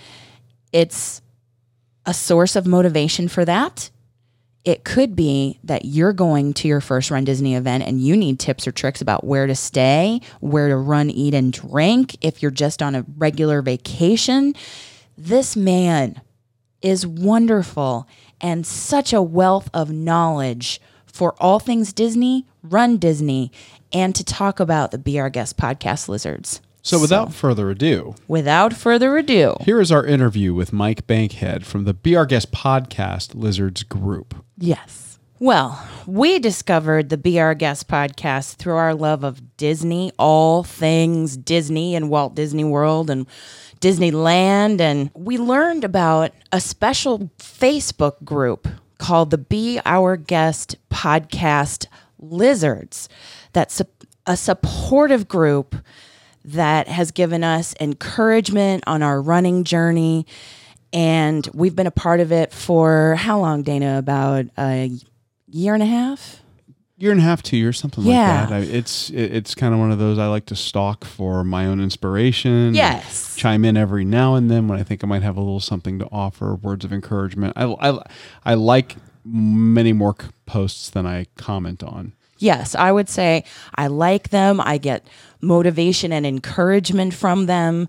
it's 0.73 1.23
a 2.05 2.13
source 2.13 2.55
of 2.57 2.67
motivation 2.67 3.29
for 3.29 3.45
that. 3.47 3.91
It 4.65 4.85
could 4.85 5.15
be 5.15 5.59
that 5.65 5.85
you're 5.85 6.15
going 6.15 6.55
to 6.55 6.69
your 6.69 6.81
first 6.81 7.11
Run 7.11 7.25
Disney 7.25 7.55
event 7.55 7.85
and 7.85 8.01
you 8.01 8.17
need 8.17 8.41
tips 8.41 8.67
or 8.67 8.73
tricks 8.73 9.03
about 9.03 9.25
where 9.25 9.47
to 9.47 9.55
stay, 9.55 10.21
where 10.41 10.69
to 10.69 10.77
run, 10.77 11.11
eat, 11.11 11.35
and 11.35 11.53
drink. 11.53 12.17
If 12.23 12.41
you're 12.41 12.51
just 12.51 12.83
on 12.83 12.95
a 12.95 13.05
regular 13.19 13.61
vacation, 13.61 14.55
this 15.19 15.55
man 15.55 16.23
is 16.81 17.07
wonderful 17.07 18.09
and 18.41 18.67
such 18.67 19.13
a 19.13 19.23
wealth 19.23 19.69
of 19.75 19.91
knowledge 19.91 20.81
for 21.07 21.35
all 21.39 21.59
things 21.59 21.93
Disney, 21.93 22.47
Run 22.63 22.97
Disney, 22.97 23.53
and 23.93 24.15
to 24.15 24.25
talk 24.25 24.61
about 24.61 24.91
the 24.91 24.99
Be 24.99 25.21
Our 25.21 25.31
Guest 25.31 25.57
podcast 25.57 26.09
lizards. 26.09 26.61
So, 26.83 27.01
without 27.01 27.33
further 27.33 27.71
ado, 27.71 28.15
Without 28.29 28.75
further 28.75 29.17
ado, 29.17 29.57
here 29.63 29.81
is 29.81 29.91
our 29.91 30.05
interview 30.05 30.53
with 30.53 30.71
Mike 30.71 31.07
Bankhead 31.07 31.65
from 31.65 31.85
the 31.85 31.95
Be 31.95 32.15
Our 32.15 32.27
Guest 32.27 32.53
podcast 32.53 33.35
Lizards 33.35 33.83
Group. 33.85 34.44
Yes. 34.57 35.19
Well, 35.41 35.85
we 36.07 36.39
discovered 36.39 37.09
the 37.09 37.19
Be 37.19 37.41
Our 37.41 37.55
Guest 37.55 37.89
podcast 37.89 38.57
through 38.57 38.77
our 38.77 38.95
love 38.95 39.25
of 39.25 39.57
Disney, 39.57 40.13
all 40.19 40.63
things 40.63 41.37
Disney 41.37 41.97
and 41.97 42.09
Walt 42.09 42.35
Disney 42.35 42.65
World 42.65 43.11
and 43.11 43.27
Disneyland. 43.81 44.81
And 44.81 45.11
we 45.15 45.37
learned 45.37 45.83
about 45.83 46.33
a 46.53 46.61
special 46.61 47.31
Facebook 47.39 48.23
group 48.25 48.69
called 48.99 49.31
the 49.31 49.39
Be 49.39 49.81
Our 49.85 50.17
Guest 50.17 50.77
podcast 50.89 51.87
Lizards. 52.19 53.09
That's 53.53 53.81
a, 53.81 53.87
a 54.27 54.37
supportive 54.37 55.27
group 55.27 55.75
that 56.45 56.87
has 56.89 57.11
given 57.11 57.43
us 57.43 57.75
encouragement 57.81 58.85
on 58.87 59.03
our 59.03 59.21
running 59.21 59.65
journey. 59.65 60.27
And 60.95 61.47
we've 61.53 61.75
been 61.77 61.87
a 61.89 61.91
part 61.91 62.21
of 62.21 62.31
it 62.33 62.53
for 62.53 63.17
how 63.17 63.41
long, 63.41 63.63
Dana? 63.63 63.99
About 63.99 64.47
a 64.57 64.91
year 65.51 65.75
and 65.75 65.83
a 65.83 65.87
half? 65.87 66.41
Year 66.97 67.11
and 67.11 67.21
a 67.21 67.25
half, 67.25 67.43
two 67.43 67.57
years, 67.57 67.79
something 67.81 68.05
Yeah. 68.05 68.41
like 68.43 68.49
that. 68.51 68.55
I, 68.55 68.59
it's 68.61 69.11
it, 69.11 69.35
it's 69.35 69.55
kind 69.57 69.75
of 69.75 69.81
one 69.81 69.91
of 69.91 69.99
those 69.99 70.17
I 70.19 70.29
like 70.29 70.47
to 70.47 70.57
stalk 70.57 71.05
for 71.05 71.43
my 71.43 71.67
own 71.67 71.81
inspiration. 71.81 72.73
Yes. 72.75 73.35
chime 73.37 73.65
in 73.65 73.77
every 73.77 74.05
now 74.05 74.37
and 74.37 74.49
then 74.49 74.69
when 74.69 74.79
I 74.79 74.85
think 74.85 75.03
I 75.03 75.09
might 75.09 75.23
have 75.23 75.37
a 75.37 75.41
little 75.41 75.59
something 75.61 75.99
to 75.99 76.09
offer, 76.13 76.55
words 76.55 76.85
of 76.85 76.93
encouragement. 76.93 77.53
I 77.57 77.65
I, 77.65 77.99
I 78.45 78.55
like 78.55 78.95
many 79.25 79.93
more 79.93 80.15
posts 80.47 80.89
than 80.91 81.05
I 81.07 81.27
comment 81.37 81.83
on. 81.83 82.13
Yes, 82.39 82.75
I 82.77 82.93
would 82.93 83.09
say 83.09 83.45
I 83.75 83.89
like 83.89 84.29
them. 84.29 84.61
I 84.61 84.79
get 84.79 85.05
motivation 85.41 86.13
and 86.13 86.25
encouragement 86.25 87.15
from 87.15 87.47
them. 87.47 87.89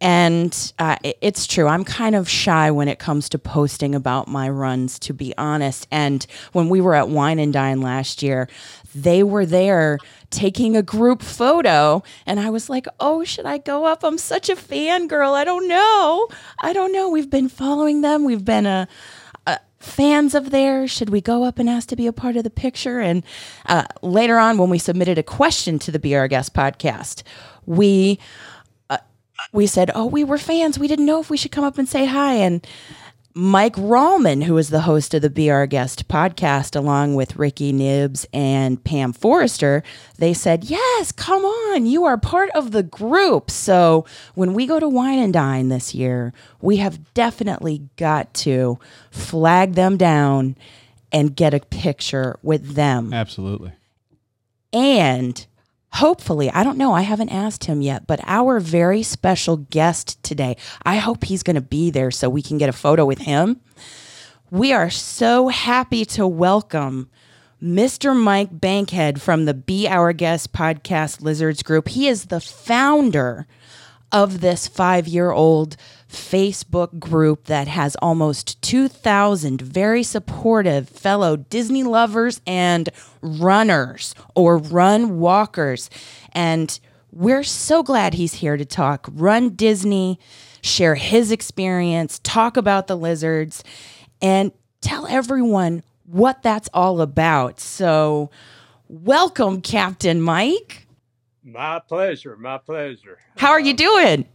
And 0.00 0.72
uh, 0.78 0.96
it's 1.02 1.46
true. 1.46 1.66
I'm 1.66 1.84
kind 1.84 2.14
of 2.14 2.28
shy 2.28 2.70
when 2.70 2.88
it 2.88 2.98
comes 2.98 3.28
to 3.30 3.38
posting 3.38 3.94
about 3.94 4.28
my 4.28 4.48
runs, 4.48 4.98
to 5.00 5.12
be 5.12 5.34
honest. 5.36 5.86
And 5.90 6.26
when 6.52 6.70
we 6.70 6.80
were 6.80 6.94
at 6.94 7.08
Wine 7.08 7.38
and 7.38 7.52
Dine 7.52 7.82
last 7.82 8.22
year, 8.22 8.48
they 8.94 9.22
were 9.22 9.44
there 9.44 9.98
taking 10.30 10.74
a 10.76 10.82
group 10.82 11.20
photo. 11.22 12.02
And 12.24 12.40
I 12.40 12.48
was 12.48 12.70
like, 12.70 12.86
oh, 12.98 13.24
should 13.24 13.44
I 13.44 13.58
go 13.58 13.84
up? 13.84 14.02
I'm 14.02 14.16
such 14.16 14.48
a 14.48 14.56
fangirl. 14.56 15.34
I 15.34 15.44
don't 15.44 15.68
know. 15.68 16.28
I 16.60 16.72
don't 16.72 16.92
know. 16.92 17.10
We've 17.10 17.30
been 17.30 17.50
following 17.50 18.00
them. 18.00 18.24
We've 18.24 18.44
been 18.44 18.66
a, 18.66 18.88
fans 19.80 20.34
of 20.34 20.50
theirs? 20.50 20.90
Should 20.90 21.10
we 21.10 21.20
go 21.20 21.44
up 21.44 21.58
and 21.58 21.68
ask 21.68 21.88
to 21.88 21.96
be 21.96 22.06
a 22.06 22.12
part 22.12 22.36
of 22.36 22.44
the 22.44 22.50
picture? 22.50 23.00
And 23.00 23.24
uh, 23.66 23.84
later 24.02 24.38
on, 24.38 24.58
when 24.58 24.70
we 24.70 24.78
submitted 24.78 25.18
a 25.18 25.22
question 25.22 25.78
to 25.80 25.90
the 25.90 25.98
Be 25.98 26.14
Our 26.14 26.28
Guest 26.28 26.54
podcast, 26.54 27.22
we 27.66 28.18
uh, 28.18 28.49
we 29.52 29.66
said, 29.66 29.90
"Oh, 29.94 30.06
we 30.06 30.24
were 30.24 30.38
fans. 30.38 30.78
We 30.78 30.88
didn't 30.88 31.06
know 31.06 31.20
if 31.20 31.30
we 31.30 31.36
should 31.36 31.52
come 31.52 31.64
up 31.64 31.78
and 31.78 31.88
say 31.88 32.06
hi." 32.06 32.34
And 32.34 32.66
Mike 33.32 33.76
Rallman, 33.76 34.42
who 34.42 34.58
is 34.58 34.70
the 34.70 34.80
host 34.80 35.14
of 35.14 35.22
the 35.22 35.30
Be 35.30 35.50
Our 35.50 35.64
Guest 35.66 36.08
podcast, 36.08 36.74
along 36.74 37.14
with 37.14 37.36
Rikki 37.36 37.72
Nibbs 37.72 38.26
and 38.32 38.82
Pam 38.82 39.12
Forrester, 39.12 39.84
they 40.18 40.34
said, 40.34 40.64
Yes, 40.64 41.12
come 41.12 41.44
on, 41.44 41.86
you 41.86 42.04
are 42.04 42.18
part 42.18 42.50
of 42.56 42.72
the 42.72 42.82
group. 42.82 43.48
So 43.48 44.04
when 44.34 44.52
we 44.52 44.66
go 44.66 44.80
to 44.80 44.88
Wine 44.88 45.20
and 45.20 45.32
Dine 45.32 45.68
this 45.68 45.94
year, 45.94 46.32
we 46.60 46.78
have 46.78 47.14
definitely 47.14 47.88
got 47.96 48.34
to 48.34 48.80
flag 49.12 49.74
them 49.74 49.96
down 49.96 50.56
and 51.12 51.36
get 51.36 51.54
a 51.54 51.60
picture 51.60 52.36
with 52.42 52.74
them. 52.74 53.14
Absolutely. 53.14 53.72
And 54.72 55.46
hopefully, 55.92 56.50
I 56.50 56.62
don't 56.62 56.78
know, 56.78 56.92
I 56.92 57.02
haven't 57.02 57.30
asked 57.30 57.64
him 57.64 57.82
yet, 57.82 58.06
but 58.06 58.20
our 58.24 58.60
very 58.60 59.02
special 59.02 59.58
guest 59.58 60.22
today, 60.22 60.56
I 60.82 60.96
hope 60.96 61.24
he's 61.24 61.42
going 61.42 61.56
to 61.56 61.60
be 61.60 61.90
there 61.90 62.10
so 62.10 62.28
we 62.28 62.42
can 62.42 62.58
get 62.58 62.68
a 62.68 62.74
photo 62.74 63.04
with 63.04 63.18
him. 63.18 63.60
We 64.50 64.72
are 64.72 64.90
so 64.90 65.48
happy 65.48 66.04
to 66.06 66.26
welcome 66.26 67.10
Mr. 67.62 68.16
Mike 68.16 68.58
Bankhead 68.58 69.20
from 69.20 69.44
the 69.44 69.54
Be 69.54 69.86
Our 69.86 70.12
Guest 70.12 70.52
podcast 70.52 71.20
Lizards 71.20 71.62
Group. 71.62 71.88
He 71.88 72.08
is 72.08 72.26
the 72.26 72.40
founder 72.40 73.46
of 74.12 74.40
this 74.40 74.66
five 74.66 75.06
year 75.06 75.30
old 75.30 75.76
Facebook 76.10 76.98
group 76.98 77.44
that 77.44 77.68
has 77.68 77.96
almost 78.02 78.60
2,000 78.62 79.60
very 79.62 80.02
supportive 80.02 80.88
fellow 80.88 81.36
Disney 81.36 81.82
lovers 81.82 82.40
and 82.46 82.88
runners 83.22 84.14
or 84.34 84.58
run 84.58 85.18
walkers. 85.18 85.88
And 86.32 86.78
we're 87.12 87.44
so 87.44 87.82
glad 87.82 88.14
he's 88.14 88.34
here 88.34 88.56
to 88.56 88.64
talk 88.64 89.08
Run 89.12 89.50
Disney, 89.50 90.18
share 90.62 90.94
his 90.94 91.30
experience, 91.30 92.20
talk 92.22 92.56
about 92.56 92.86
the 92.86 92.96
lizards, 92.96 93.64
and 94.20 94.52
tell 94.80 95.06
everyone 95.06 95.82
what 96.04 96.42
that's 96.42 96.68
all 96.74 97.00
about. 97.00 97.60
So, 97.60 98.30
welcome, 98.88 99.60
Captain 99.60 100.20
Mike. 100.20 100.86
My 101.42 101.80
pleasure. 101.80 102.36
My 102.36 102.58
pleasure. 102.58 103.18
How 103.36 103.50
are 103.50 103.60
you 103.60 103.72
uh, 103.72 103.76
doing? 103.76 104.26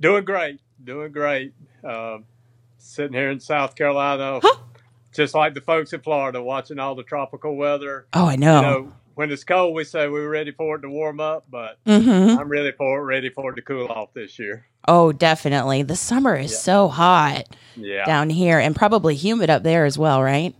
Doing 0.00 0.24
great. 0.24 0.60
Doing 0.84 1.12
great. 1.12 1.52
Um, 1.82 2.24
sitting 2.78 3.14
here 3.14 3.30
in 3.30 3.40
South 3.40 3.74
Carolina, 3.74 4.40
Huh? 4.42 4.56
just 5.12 5.34
like 5.34 5.54
the 5.54 5.60
folks 5.60 5.92
in 5.92 6.00
Florida, 6.00 6.42
watching 6.42 6.78
all 6.78 6.94
the 6.94 7.02
tropical 7.02 7.56
weather. 7.56 8.06
Oh, 8.12 8.26
I 8.26 8.36
know. 8.36 8.56
You 8.56 8.62
know, 8.62 8.92
when 9.14 9.30
it's 9.30 9.44
cold, 9.44 9.74
we 9.74 9.84
say 9.84 10.08
we're 10.08 10.28
ready 10.28 10.50
for 10.50 10.76
it 10.76 10.80
to 10.82 10.88
warm 10.88 11.20
up, 11.20 11.46
but 11.50 11.78
Mm-hmm. 11.86 12.38
I'm 12.38 12.48
ready 12.48 12.72
for 12.72 13.00
it, 13.00 13.04
ready 13.04 13.30
for 13.30 13.52
it 13.52 13.56
to 13.56 13.62
cool 13.62 13.86
off 13.88 14.12
this 14.12 14.38
year. 14.38 14.66
Oh, 14.86 15.12
definitely. 15.12 15.82
The 15.82 15.96
summer 15.96 16.36
is 16.36 16.50
Yeah. 16.52 16.58
so 16.58 16.88
hot 16.88 17.44
Yeah, 17.76 18.04
down 18.04 18.28
here 18.28 18.58
and 18.58 18.76
probably 18.76 19.14
humid 19.14 19.48
up 19.50 19.62
there 19.62 19.84
as 19.84 19.96
well, 19.96 20.22
right? 20.22 20.54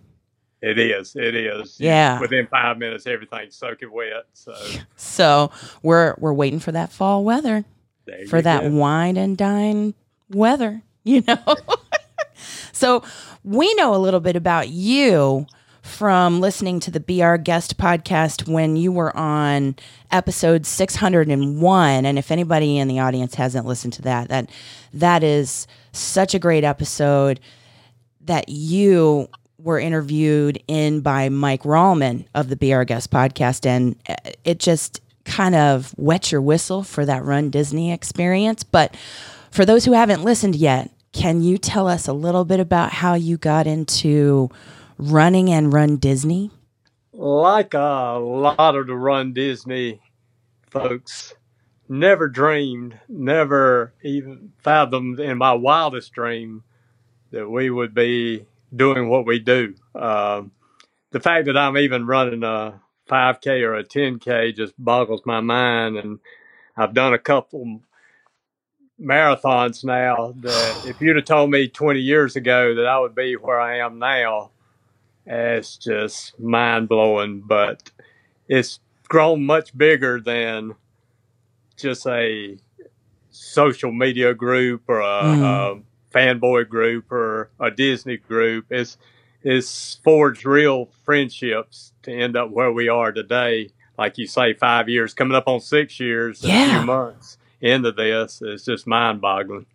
it 0.62 0.78
is. 0.78 1.14
It 1.14 1.34
is. 1.34 1.78
Yeah. 1.78 2.18
Within 2.20 2.46
five 2.46 2.78
minutes, 2.78 3.06
everything's 3.06 3.54
soaking 3.54 3.92
wet. 3.92 4.24
So 4.32 4.54
So 4.96 5.50
we're 5.82 6.14
we're 6.18 6.32
waiting 6.32 6.58
for 6.60 6.72
that 6.72 6.90
fall 6.90 7.22
weather, 7.22 7.64
for 8.30 8.40
that 8.40 8.62
go. 8.62 8.70
wine 8.70 9.18
and 9.18 9.36
dine 9.36 9.92
weather, 10.34 10.82
you 11.04 11.22
know. 11.26 11.56
so 12.72 13.02
we 13.42 13.72
know 13.74 13.94
a 13.94 13.98
little 13.98 14.20
bit 14.20 14.36
about 14.36 14.68
you 14.68 15.46
from 15.82 16.40
listening 16.40 16.80
to 16.80 16.90
the 16.90 17.00
Be 17.00 17.22
Our 17.22 17.36
Guest 17.36 17.76
podcast 17.76 18.48
when 18.48 18.76
you 18.76 18.90
were 18.90 19.14
on 19.14 19.76
episode 20.10 20.64
601 20.64 22.06
and 22.06 22.18
if 22.18 22.30
anybody 22.30 22.78
in 22.78 22.88
the 22.88 23.00
audience 23.00 23.34
hasn't 23.34 23.66
listened 23.66 23.92
to 23.92 24.02
that 24.02 24.28
that 24.28 24.48
that 24.94 25.22
is 25.22 25.66
such 25.92 26.34
a 26.34 26.38
great 26.38 26.64
episode 26.64 27.38
that 28.22 28.48
you 28.48 29.28
were 29.58 29.78
interviewed 29.78 30.62
in 30.68 31.00
by 31.00 31.28
Mike 31.28 31.62
Rallman 31.62 32.26
of 32.34 32.48
the 32.48 32.56
Be 32.56 32.72
Our 32.74 32.84
Guest 32.84 33.10
podcast, 33.10 33.66
and 33.66 33.96
uh, 34.08 34.14
it 34.44 34.58
just 34.58 35.00
kind 35.24 35.54
of 35.54 35.94
wets 35.96 36.30
your 36.30 36.42
whistle 36.42 36.82
for 36.82 37.04
that 37.06 37.24
Run 37.24 37.50
Disney 37.50 37.92
experience. 37.92 38.62
But 38.62 38.94
for 39.54 39.64
those 39.64 39.84
who 39.84 39.92
haven't 39.92 40.24
listened 40.24 40.56
yet, 40.56 40.90
can 41.12 41.40
you 41.40 41.58
tell 41.58 41.86
us 41.86 42.08
a 42.08 42.12
little 42.12 42.44
bit 42.44 42.58
about 42.58 42.90
how 42.90 43.14
you 43.14 43.36
got 43.36 43.68
into 43.68 44.50
running 44.98 45.48
and 45.48 45.72
Run 45.72 45.96
Disney? 45.96 46.50
like 47.16 47.74
a 47.74 48.18
lot 48.20 48.74
of 48.74 48.88
the 48.88 48.94
Run 48.96 49.32
Disney 49.32 50.00
folks, 50.68 51.32
never 51.88 52.28
dreamed, 52.28 52.98
never 53.08 53.94
even 54.02 54.52
fathomed 54.58 55.20
in 55.20 55.38
my 55.38 55.52
wildest 55.52 56.12
dream 56.12 56.64
that 57.30 57.48
we 57.48 57.70
would 57.70 57.94
be 57.94 58.44
doing 58.74 59.08
what 59.08 59.26
we 59.26 59.38
do. 59.38 59.74
Um, 59.94 60.50
the 61.12 61.20
fact 61.20 61.46
that 61.46 61.56
I'm 61.56 61.78
even 61.78 62.06
running 62.06 62.42
a 62.42 62.80
5K 63.08 63.62
or 63.62 63.74
a 63.74 63.84
10K 63.84 64.56
just 64.56 64.74
boggles 64.76 65.22
my 65.24 65.40
mind. 65.40 65.96
And 65.96 66.18
I've 66.76 66.94
done 66.94 67.14
a 67.14 67.18
couple 67.18 67.80
marathons 69.00 69.84
now 69.84 70.34
that 70.40 70.78
if 70.84 71.00
you'd 71.00 71.16
have 71.16 71.24
told 71.24 71.50
me 71.50 71.68
20 71.68 72.00
years 72.00 72.36
ago 72.36 72.74
that 72.74 72.86
I 72.86 72.98
would 72.98 73.14
be 73.14 73.34
where 73.36 73.60
I 73.60 73.78
am 73.78 73.98
now, 73.98 74.50
it's 75.26 75.76
just 75.76 76.38
mind 76.38 76.88
blowing. 76.88 77.42
But 77.46 77.90
it's 78.48 78.80
grown 79.08 79.44
much 79.44 79.76
bigger 79.76 80.20
than 80.20 80.74
just 81.76 82.06
a 82.06 82.56
social 83.30 83.92
media 83.92 84.34
group 84.34 84.82
or 84.88 85.00
a, 85.00 85.04
Mm. 85.04 85.42
a 85.42 85.82
fanboy 86.16 86.68
group 86.68 87.10
or 87.10 87.50
a 87.60 87.70
Disney 87.70 88.16
group. 88.16 88.66
It's 88.70 88.96
it's 89.42 90.00
forged 90.02 90.46
real 90.46 90.88
friendships 91.04 91.92
to 92.04 92.12
end 92.12 92.34
up 92.36 92.50
where 92.50 92.72
we 92.72 92.88
are 92.88 93.12
today. 93.12 93.70
Like 93.98 94.16
you 94.18 94.26
say, 94.26 94.54
five 94.54 94.88
years 94.88 95.12
coming 95.14 95.36
up 95.36 95.46
on 95.48 95.60
six 95.60 96.00
years, 96.00 96.42
in 96.42 96.50
a 96.50 96.52
Yeah. 96.52 96.78
few 96.80 96.86
months 96.86 97.36
into 97.64 97.90
this. 97.92 98.42
It's 98.44 98.64
just 98.64 98.86
mind 98.86 99.20
boggling. 99.20 99.66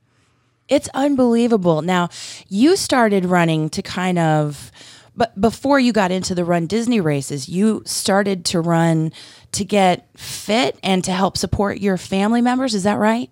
It's 0.67 0.87
unbelievable. 0.93 1.81
Now, 1.81 2.09
you 2.47 2.75
started 2.75 3.25
running 3.25 3.69
to 3.71 3.81
kind 3.81 4.19
of, 4.19 4.71
but 5.15 5.39
before 5.41 5.79
you 5.79 5.91
got 5.91 6.11
into 6.11 6.35
the 6.35 6.45
Run 6.45 6.67
Disney 6.67 7.01
races, 7.01 7.49
you 7.49 7.81
started 7.85 8.45
to 8.45 8.61
run 8.61 9.11
to 9.53 9.65
get 9.65 10.07
fit 10.15 10.77
and 10.83 11.03
to 11.03 11.11
help 11.11 11.37
support 11.37 11.79
your 11.79 11.97
family 11.97 12.41
members. 12.41 12.75
Is 12.75 12.83
that 12.83 12.99
right? 12.99 13.31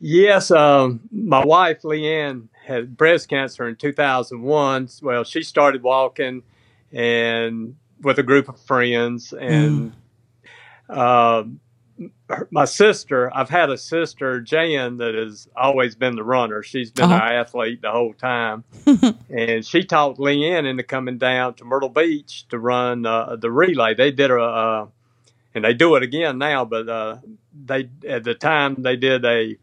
Yes, 0.00 0.50
um, 0.50 1.00
my 1.12 1.44
wife 1.44 1.82
Leanne 1.82 2.48
had 2.64 2.96
breast 2.96 3.28
cancer 3.28 3.68
in 3.68 3.76
2001. 3.76 4.88
Well, 5.02 5.24
she 5.24 5.42
started 5.42 5.82
walking 5.82 6.42
and 6.90 7.76
with 8.00 8.18
a 8.18 8.22
group 8.22 8.48
of 8.48 8.58
friends, 8.60 9.32
and 9.32 9.92
um, 10.88 11.60
her- 11.60 11.60
my 12.50 12.64
sister. 12.64 13.30
I've 13.34 13.48
had 13.50 13.70
a 13.70 13.76
sister, 13.78 14.40
Jan, 14.40 14.96
that 14.98 15.14
has 15.14 15.48
always 15.56 15.94
been 15.94 16.16
the 16.16 16.24
runner. 16.24 16.62
She's 16.62 16.90
been 16.90 17.04
Uh-huh. 17.06 17.14
our 17.14 17.32
athlete 17.40 17.82
the 17.82 17.90
whole 17.90 18.12
time, 18.14 18.64
and 19.30 19.64
she 19.64 19.84
talked 19.84 20.18
Leanne 20.18 20.66
into 20.68 20.82
coming 20.82 21.18
down 21.18 21.54
to 21.54 21.64
Myrtle 21.64 21.88
Beach 21.88 22.46
to 22.48 22.58
run 22.58 23.06
uh, 23.06 23.36
the 23.36 23.50
relay. 23.50 23.94
They 23.94 24.10
did 24.10 24.30
a. 24.30 24.40
Uh, 24.42 24.86
and 25.54 25.62
they 25.64 25.74
do 25.74 25.96
it 25.96 26.02
again 26.02 26.38
now, 26.38 26.64
but 26.64 26.88
uh, 26.88 27.18
they 27.66 27.90
at 28.08 28.24
the 28.24 28.34
time 28.34 28.76
they 28.82 28.96
did 28.96 29.22
a 29.26 29.56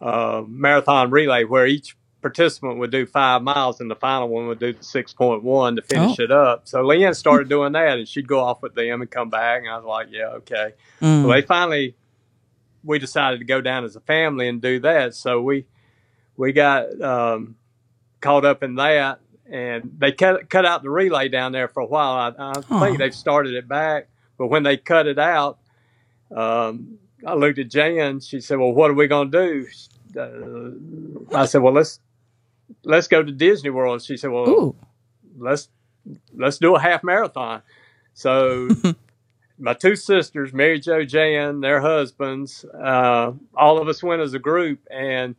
uh, 0.00 0.42
marathon 0.48 1.10
relay 1.12 1.44
where 1.44 1.64
each 1.64 1.96
participant 2.22 2.78
would 2.78 2.90
do 2.90 3.06
five 3.06 3.40
miles 3.42 3.80
and 3.80 3.88
the 3.88 3.94
final 3.94 4.28
one 4.28 4.48
would 4.48 4.58
do 4.58 4.72
the 4.72 4.80
6.1 4.80 5.76
to 5.76 5.82
finish 5.82 6.18
Oh. 6.18 6.22
it 6.24 6.32
up. 6.32 6.66
So 6.66 6.82
Leanne 6.82 7.14
started 7.14 7.48
doing 7.48 7.74
that 7.74 7.98
and 7.98 8.08
she'd 8.08 8.26
go 8.26 8.40
off 8.40 8.62
with 8.62 8.74
them 8.74 9.00
and 9.00 9.08
come 9.08 9.30
back. 9.30 9.60
And 9.62 9.70
I 9.70 9.76
was 9.76 9.84
like, 9.84 10.08
yeah, 10.10 10.26
okay. 10.38 10.72
Mm. 11.00 11.22
Well, 11.24 11.32
they 11.40 11.42
finally, 11.42 11.94
we 12.88 12.98
decided 12.98 13.38
to 13.38 13.44
go 13.44 13.60
down 13.60 13.84
as 13.84 13.94
a 13.96 14.00
family 14.00 14.48
and 14.48 14.62
do 14.62 14.80
that. 14.80 15.14
So 15.14 15.42
we, 15.42 15.66
we 16.36 16.52
got 16.52 17.00
um, 17.02 17.56
caught 18.20 18.46
up 18.46 18.62
in 18.62 18.76
that 18.76 19.20
and 19.50 19.96
they 19.98 20.10
cut, 20.12 20.48
cut 20.48 20.64
out 20.64 20.82
the 20.82 20.90
relay 20.90 21.28
down 21.28 21.52
there 21.52 21.68
for 21.68 21.80
a 21.80 21.86
while. 21.86 22.34
I, 22.38 22.60
I 22.60 22.80
think 22.80 22.98
they've 22.98 23.14
started 23.14 23.54
it 23.54 23.68
back, 23.68 24.08
but 24.38 24.46
when 24.46 24.62
they 24.62 24.78
cut 24.78 25.06
it 25.06 25.18
out, 25.18 25.58
um, 26.34 26.98
I 27.26 27.34
looked 27.34 27.58
at 27.58 27.68
Jan. 27.68 28.20
She 28.20 28.40
said, 28.40 28.58
"Well, 28.58 28.72
what 28.72 28.90
are 28.90 28.94
we 28.94 29.06
going 29.06 29.30
to 29.30 29.64
do?" 30.14 30.20
Uh, 30.20 31.36
I 31.36 31.46
said, 31.46 31.62
"Well, 31.62 31.72
let's 31.72 32.00
let's 32.84 33.08
go 33.08 33.22
to 33.22 33.32
Disney 33.32 33.70
World." 33.70 34.02
She 34.02 34.16
said, 34.16 34.30
"Well, 34.30 34.48
Ooh. 34.48 34.76
let's 35.36 35.68
let's 36.34 36.58
do 36.58 36.76
a 36.76 36.80
half 36.80 37.02
marathon." 37.02 37.62
So 38.14 38.68
my 39.58 39.74
two 39.74 39.96
sisters, 39.96 40.52
Mary 40.52 40.78
Jo, 40.80 41.04
Jan, 41.04 41.60
their 41.60 41.80
husbands, 41.80 42.64
uh, 42.64 43.32
all 43.54 43.78
of 43.78 43.88
us 43.88 44.02
went 44.02 44.22
as 44.22 44.34
a 44.34 44.38
group, 44.38 44.80
and 44.90 45.34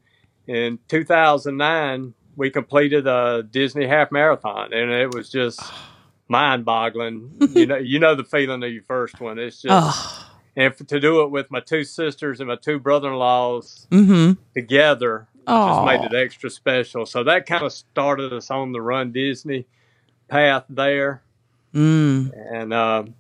in 0.48 0.80
2009 0.88 2.14
we 2.36 2.50
completed 2.50 3.06
a 3.08 3.44
Disney 3.44 3.86
half 3.86 4.12
marathon, 4.12 4.74
and 4.74 4.92
it 4.92 5.14
was 5.14 5.30
just 5.30 5.62
mind-boggling. 6.30 7.32
you 7.54 7.66
know, 7.66 7.78
you 7.78 8.00
know 8.00 8.16
the 8.16 8.24
feeling 8.24 8.64
of 8.64 8.72
your 8.72 8.84
first 8.84 9.20
one. 9.20 9.40
It's 9.40 9.62
just 9.62 10.22
and 10.56 10.76
to 10.88 11.00
do 11.00 11.22
it 11.24 11.32
with 11.32 11.50
my 11.52 11.60
two 11.60 11.84
sisters 11.84 12.40
and 12.40 12.50
my 12.50 12.56
two 12.56 12.80
brother-in-laws 12.80 13.88
Mm-hmm. 13.92 14.42
together 14.54 15.28
Oh. 15.48 15.68
just 15.68 15.86
made 15.86 16.06
it 16.12 16.24
extra 16.24 16.50
special. 16.50 17.06
So 17.08 17.24
that 17.24 17.48
kind 17.48 17.64
of 17.64 17.74
started 17.74 18.32
us 18.34 18.52
on 18.52 18.72
the 18.72 18.82
Run 18.82 19.12
Disney 19.12 19.66
path 20.28 20.64
there. 20.70 21.24
Mm. 21.74 22.32
And 22.54 22.74
um, 22.74 23.16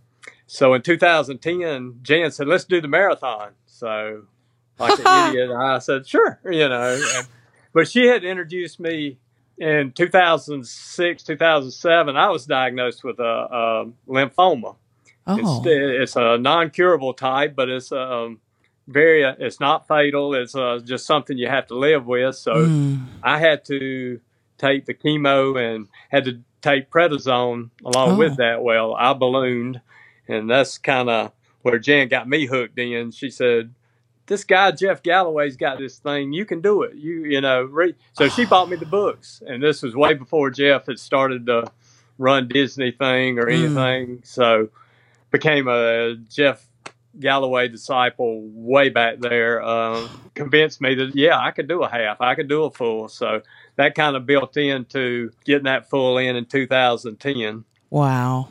so 0.51 0.73
in 0.73 0.81
2010, 0.81 1.99
Jan 2.01 2.31
said, 2.31 2.47
"Let's 2.47 2.65
do 2.65 2.81
the 2.81 2.87
marathon." 2.87 3.51
So, 3.67 4.23
like 4.79 4.99
an 4.99 5.29
idiot, 5.35 5.51
I 5.51 5.79
said, 5.79 6.07
"Sure," 6.07 6.39
you 6.45 6.67
know. 6.67 6.99
And, 7.15 7.27
but 7.73 7.87
she 7.87 8.07
had 8.07 8.23
introduced 8.23 8.79
me 8.79 9.17
in 9.57 9.91
2006, 9.91 11.23
2007. 11.23 12.15
I 12.17 12.29
was 12.29 12.45
diagnosed 12.45 13.03
with 13.03 13.19
a, 13.19 13.23
a 13.23 13.85
lymphoma. 14.11 14.75
Oh. 15.27 15.61
It's, 15.63 15.67
it's 15.67 16.15
a 16.15 16.37
non-curable 16.37 17.13
type, 17.13 17.55
but 17.55 17.69
it's 17.69 17.91
um, 17.91 18.39
very. 18.87 19.23
Uh, 19.23 19.35
it's 19.39 19.59
not 19.59 19.87
fatal. 19.87 20.33
It's 20.33 20.55
uh, 20.55 20.79
just 20.83 21.05
something 21.05 21.37
you 21.37 21.47
have 21.47 21.67
to 21.67 21.75
live 21.75 22.05
with. 22.07 22.35
So 22.35 22.53
Mm. 22.53 23.05
I 23.21 23.37
had 23.39 23.63
to 23.65 24.19
take 24.57 24.85
the 24.85 24.93
chemo 24.93 25.57
and 25.57 25.87
had 26.09 26.25
to 26.25 26.39
take 26.61 26.89
prednisone 26.89 27.69
along 27.85 28.11
Oh. 28.13 28.17
with 28.17 28.37
that. 28.37 28.63
Well, 28.63 28.93
I 28.95 29.13
ballooned, 29.13 29.79
and 30.29 30.49
that's 30.49 30.77
kind 30.77 31.09
of 31.09 31.31
where 31.63 31.77
Jan 31.79 32.07
got 32.07 32.29
me 32.29 32.45
hooked 32.45 32.79
in. 32.79 33.11
She 33.11 33.29
said, 33.29 33.73
"This 34.27 34.45
guy 34.45 34.71
Jeff 34.71 35.03
Galloway's 35.03 35.57
got 35.57 35.77
this 35.79 35.97
thing. 35.97 36.31
You 36.31 36.45
can 36.45 36.61
do 36.61 36.83
it. 36.83 36.95
You 36.95 37.25
you 37.25 37.41
know." 37.41 37.63
Re-. 37.63 37.95
So 38.13 38.29
she 38.29 38.45
bought 38.49 38.69
me 38.69 38.77
the 38.77 38.85
books, 38.85 39.43
and 39.45 39.61
this 39.61 39.81
was 39.83 39.95
way 39.95 40.13
before 40.13 40.49
Jeff 40.51 40.85
had 40.85 40.99
started 40.99 41.45
the 41.45 41.69
Run 42.17 42.47
Disney 42.47 42.91
thing 42.91 43.39
or 43.39 43.47
Mm. 43.47 43.53
anything. 43.65 44.21
So 44.23 44.69
became 45.31 45.67
a 45.67 46.15
Jeff 46.29 46.65
Galloway 47.19 47.67
disciple 47.67 48.41
way 48.53 48.89
back 48.89 49.19
there. 49.19 49.61
Um, 49.61 50.09
convinced 50.35 50.79
me 50.81 50.95
that 50.95 51.15
yeah, 51.15 51.37
I 51.39 51.51
could 51.51 51.67
do 51.67 51.83
a 51.83 51.89
half, 51.89 52.21
I 52.21 52.35
could 52.35 52.47
do 52.47 52.63
a 52.63 52.71
full. 52.71 53.09
So 53.09 53.41
that 53.75 53.95
kind 53.95 54.15
of 54.15 54.25
built 54.25 54.55
into 54.57 55.31
getting 55.45 55.63
that 55.65 55.89
full 55.89 56.17
in 56.17 56.35
in 56.35 56.45
2010. 56.45 57.63
Wow. 57.89 58.49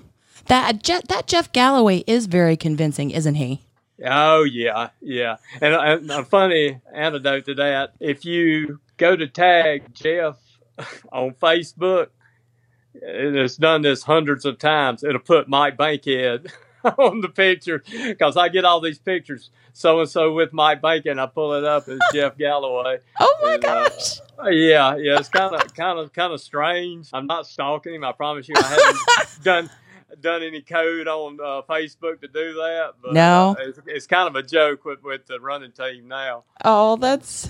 That 0.49 0.83
Je- 0.83 1.03
that 1.09 1.27
Jeff 1.27 1.53
Galloway 1.53 2.05
is 2.07 2.27
very 2.27 2.57
convincing, 2.57 3.11
isn't 3.11 3.35
he? 3.37 3.63
Oh 4.05 4.45
yeah, 4.45 4.91
yeah. 5.01 5.37
And, 5.61 5.75
and 5.75 6.11
a 6.11 6.25
funny 6.25 6.81
anecdote 6.95 7.47
to 7.47 7.55
that: 7.55 7.95
if 8.01 8.25
you 8.25 8.81
go 8.97 9.15
to 9.17 9.27
tag 9.27 9.95
Jeff 9.95 10.37
on 11.13 11.33
Facebook, 11.33 12.09
and 12.95 13.37
it's 13.37 13.57
done 13.57 13.83
this 13.83 14.03
hundreds 14.03 14.45
of 14.45 14.59
times. 14.59 15.05
It'll 15.05 15.21
put 15.21 15.49
Mike 15.49 15.77
Bankhead 15.77 16.53
on 16.85 17.21
the 17.21 17.29
picture 17.29 17.83
because 17.91 18.37
I 18.37 18.49
get 18.49 18.65
all 18.65 18.81
these 18.81 18.99
pictures. 18.99 19.51
So 19.73 20.01
and 20.01 20.09
so 20.09 20.33
with 20.33 20.53
Mike 20.53 20.81
Bacon, 20.83 21.19
I 21.19 21.27
pull 21.27 21.53
it 21.55 21.65
up 21.65 21.87
as 21.89 22.01
Jeff 22.13 22.37
Galloway. 22.39 22.99
Oh 23.21 23.39
my 23.43 23.55
And, 23.55 23.65
uh, 23.65 23.89
gosh. 23.89 24.21
Uh, 24.43 24.49
yeah, 24.49 24.97
yeah, 24.97 25.19
it's 25.19 25.29
kind 25.29 25.55
of, 25.55 25.75
kind 25.75 25.99
of, 25.99 26.13
kind 26.13 26.33
of 26.33 26.41
strange. 26.41 27.09
I'm 27.13 27.27
not 27.27 27.47
stalking 27.47 27.95
him. 27.95 28.05
I 28.05 28.13
promise 28.13 28.49
you, 28.49 28.55
I 28.57 28.63
haven't 28.63 29.45
done 29.45 29.71
done 30.21 30.43
any 30.43 30.63
code 30.63 31.07
on 31.09 31.39
uh, 31.41 31.63
Facebook 31.69 32.21
to 32.23 32.29
do 32.29 32.55
that. 32.55 32.93
But, 33.03 33.13
No. 33.15 33.57
uh, 33.59 33.63
it's, 33.69 33.79
it's 33.87 34.07
kind 34.07 34.29
of 34.29 34.37
a 34.37 34.43
joke 34.43 34.85
with 34.85 35.03
with 35.03 35.27
the 35.27 35.39
running 35.41 35.73
team 35.73 36.09
now. 36.09 36.45
Oh, 36.65 36.97
that's 36.97 37.49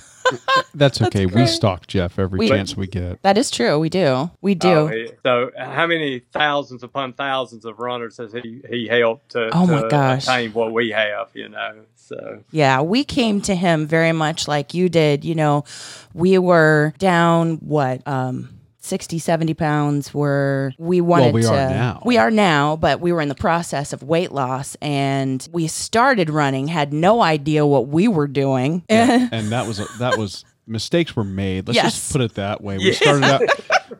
That's 0.74 1.00
okay. 1.00 1.24
we 1.24 1.46
stalk 1.46 1.86
Jeff 1.86 2.18
every 2.18 2.38
We- 2.38 2.48
chance 2.48 2.76
we 2.76 2.86
get. 2.86 3.22
that 3.22 3.38
is 3.38 3.50
true. 3.50 3.78
We 3.78 3.88
do. 3.88 4.30
We 4.42 4.54
do. 4.54 4.68
Oh, 4.68 4.86
he- 4.88 5.10
so, 5.22 5.50
how 5.56 5.86
many 5.86 6.18
thousands 6.32 6.82
upon 6.82 7.14
thousands 7.14 7.64
of 7.64 7.78
runners 7.78 8.18
has 8.18 8.32
he 8.32 8.60
he 8.68 8.86
helped 8.86 9.30
to, 9.30 9.48
Oh, 9.54 9.66
my 9.66 9.82
to 9.82 9.88
gosh. 9.88 10.24
attain 10.24 10.52
what 10.52 10.72
we 10.72 10.90
have? 10.90 11.30
You 11.34 11.48
know, 11.48 11.80
so 11.96 12.42
Yeah, 12.50 12.82
we 12.82 13.04
came 13.04 13.40
to 13.42 13.54
him 13.54 13.86
very 13.86 14.12
much 14.12 14.46
like 14.48 14.74
you 14.74 14.88
did. 14.90 15.24
You 15.24 15.34
know, 15.34 15.64
we 16.12 16.36
were 16.38 16.92
down 16.98 17.56
what 17.56 18.06
um 18.06 18.50
60 18.88 19.18
70 19.18 19.54
pounds 19.54 20.14
were 20.14 20.72
we 20.78 21.00
wanted 21.00 21.34
we 21.34 21.42
to 21.42 21.48
are 21.48 21.54
now. 21.70 22.02
we 22.04 22.16
are 22.16 22.30
now 22.30 22.76
but 22.76 23.00
we 23.00 23.12
were 23.12 23.20
in 23.20 23.28
the 23.28 23.34
process 23.34 23.92
of 23.92 24.02
weight 24.02 24.32
loss 24.32 24.76
and 24.80 25.46
we 25.52 25.66
started 25.66 26.30
running 26.30 26.66
had 26.68 26.92
no 26.92 27.22
idea 27.22 27.64
what 27.66 27.88
we 27.88 28.08
were 28.08 28.26
doing 28.26 28.82
and 28.88 29.52
that 29.52 29.66
was 29.66 29.78
a, 29.80 29.86
that 29.98 30.16
was 30.18 30.44
mistakes 30.70 31.16
were 31.16 31.24
made. 31.24 31.66
Let's 31.66 31.76
Yes. 31.76 31.94
just 31.94 32.12
put 32.12 32.20
it 32.20 32.34
that 32.34 32.60
way. 32.62 32.76
We 32.76 32.92
started 32.92 33.24
out 33.24 33.40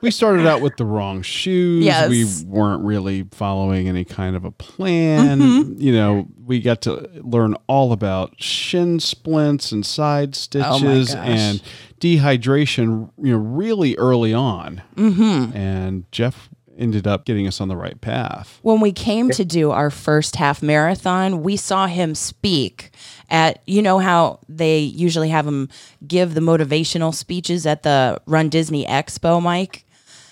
we 0.03 0.11
started 0.11 0.47
out 0.47 0.61
with 0.61 0.77
the 0.77 0.85
wrong 0.85 1.23
shoes. 1.23 1.83
Yes. 1.83 2.11
We 2.11 2.27
weren't 2.47 2.85
really 2.85 3.27
following 3.33 3.89
any 3.89 4.05
kind 4.05 4.37
of 4.37 4.45
a 4.45 4.51
plan. 4.51 5.41
Mm-hmm. 5.41 5.81
You 5.81 5.93
know, 5.93 6.27
we 6.45 6.61
got 6.61 6.83
to 6.83 7.09
learn 7.23 7.55
all 7.69 7.93
about 7.93 8.35
shin 8.41 9.01
splints 9.01 9.73
and 9.73 9.85
side 9.85 10.35
stitches 10.35 11.15
Oh 11.15 11.19
and 11.19 11.63
dehydration, 12.01 13.11
you 13.23 13.33
know, 13.33 13.39
really 13.39 13.97
early 13.97 14.33
on. 14.35 14.83
Mm-hmm. 14.97 15.57
And 15.57 16.11
Jeff 16.13 16.49
ended 16.79 17.07
up 17.09 17.25
getting 17.25 17.47
us 17.47 17.61
on 17.61 17.67
the 17.69 17.77
right 17.77 18.01
path. 18.01 18.61
when 18.63 18.81
we 18.81 18.93
came 18.93 19.31
to 19.31 19.45
do 19.45 19.73
our 19.73 19.91
first 19.91 20.37
half 20.37 20.63
marathon, 20.63 21.43
we 21.43 21.57
saw 21.57 21.89
him 21.89 22.15
speak 22.15 22.93
at, 23.29 23.61
you 23.67 23.83
know, 23.83 23.99
how 23.99 24.39
they 24.49 24.79
usually 24.79 25.29
have 25.29 25.45
him 25.47 25.69
give 26.07 26.35
the 26.35 26.41
motivational 26.41 27.13
speeches 27.13 27.67
at 27.67 27.83
the 27.83 28.21
Run 28.27 28.49
Disney 28.49 28.87
Expo, 28.87 29.43
Mike. 29.43 29.85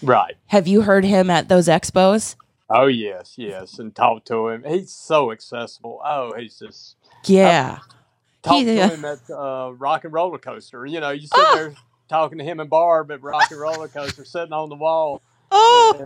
right. 0.03 0.37
Have 0.47 0.69
you 0.69 0.83
heard 0.83 1.05
him 1.05 1.31
at 1.31 1.49
those 1.49 1.67
expos? 1.67 2.37
Oh 2.71 2.87
yes, 2.87 3.35
yes, 3.37 3.79
and 3.79 3.95
talk 3.95 4.25
to 4.27 4.49
him. 4.49 4.65
He's 4.67 4.93
so 4.93 5.31
accessible. 5.33 6.01
Oh, 6.05 6.33
he's 6.37 6.59
just 6.59 6.97
Yeah. 7.25 7.79
Talk 8.47 8.65
to 8.65 8.89
him 8.89 9.05
at 9.05 9.31
uh, 9.31 9.73
Rock 9.77 10.05
and 10.05 10.13
Roller 10.13 10.39
Coaster. 10.39 10.87
You 10.87 11.01
know, 11.01 11.11
you 11.11 11.27
sit 11.27 11.47
there 11.55 11.75
talking 12.09 12.39
to 12.39 12.45
him 12.45 12.61
and 12.61 12.71
Barb 12.71 13.11
at 13.11 13.23
Rock 13.23 13.51
and 13.51 13.61
Roller 13.61 13.89
Coaster, 13.89 14.25
sitting 14.25 14.53
on 14.53 14.69
the 14.69 14.77
wall. 14.77 15.23
Oh, 15.51 15.97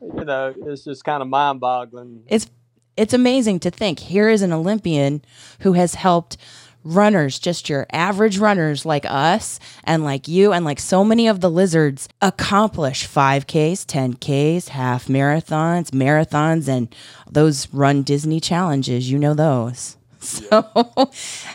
And, 0.00 0.18
you 0.18 0.24
know, 0.24 0.54
it's 0.66 0.84
just 0.84 1.04
kind 1.04 1.22
of 1.22 1.28
mind 1.28 1.60
boggling. 1.60 2.22
it's 2.28 2.48
it's 2.96 3.12
amazing 3.12 3.58
to 3.60 3.70
think 3.70 3.98
here 3.98 4.28
is 4.28 4.40
an 4.42 4.52
Olympian 4.52 5.22
who 5.60 5.72
has 5.72 5.96
helped 5.96 6.36
runners, 6.84 7.38
just 7.40 7.68
your 7.68 7.86
average 7.90 8.38
runners 8.38 8.86
like 8.86 9.04
us 9.06 9.58
and 9.82 10.04
like 10.04 10.28
you 10.28 10.52
and 10.52 10.64
like 10.64 10.78
so 10.78 11.02
many 11.02 11.26
of 11.26 11.40
the 11.40 11.50
lizards 11.50 12.08
accomplish 12.22 13.08
5Ks, 13.08 13.84
10Ks, 13.84 14.68
half 14.68 15.06
marathons, 15.06 15.90
marathons 15.90 16.68
and 16.68 16.94
those 17.28 17.72
run 17.72 18.02
Disney 18.02 18.38
challenges, 18.38 19.10
you 19.10 19.18
know 19.18 19.34
those. 19.34 19.96
So 20.34 21.10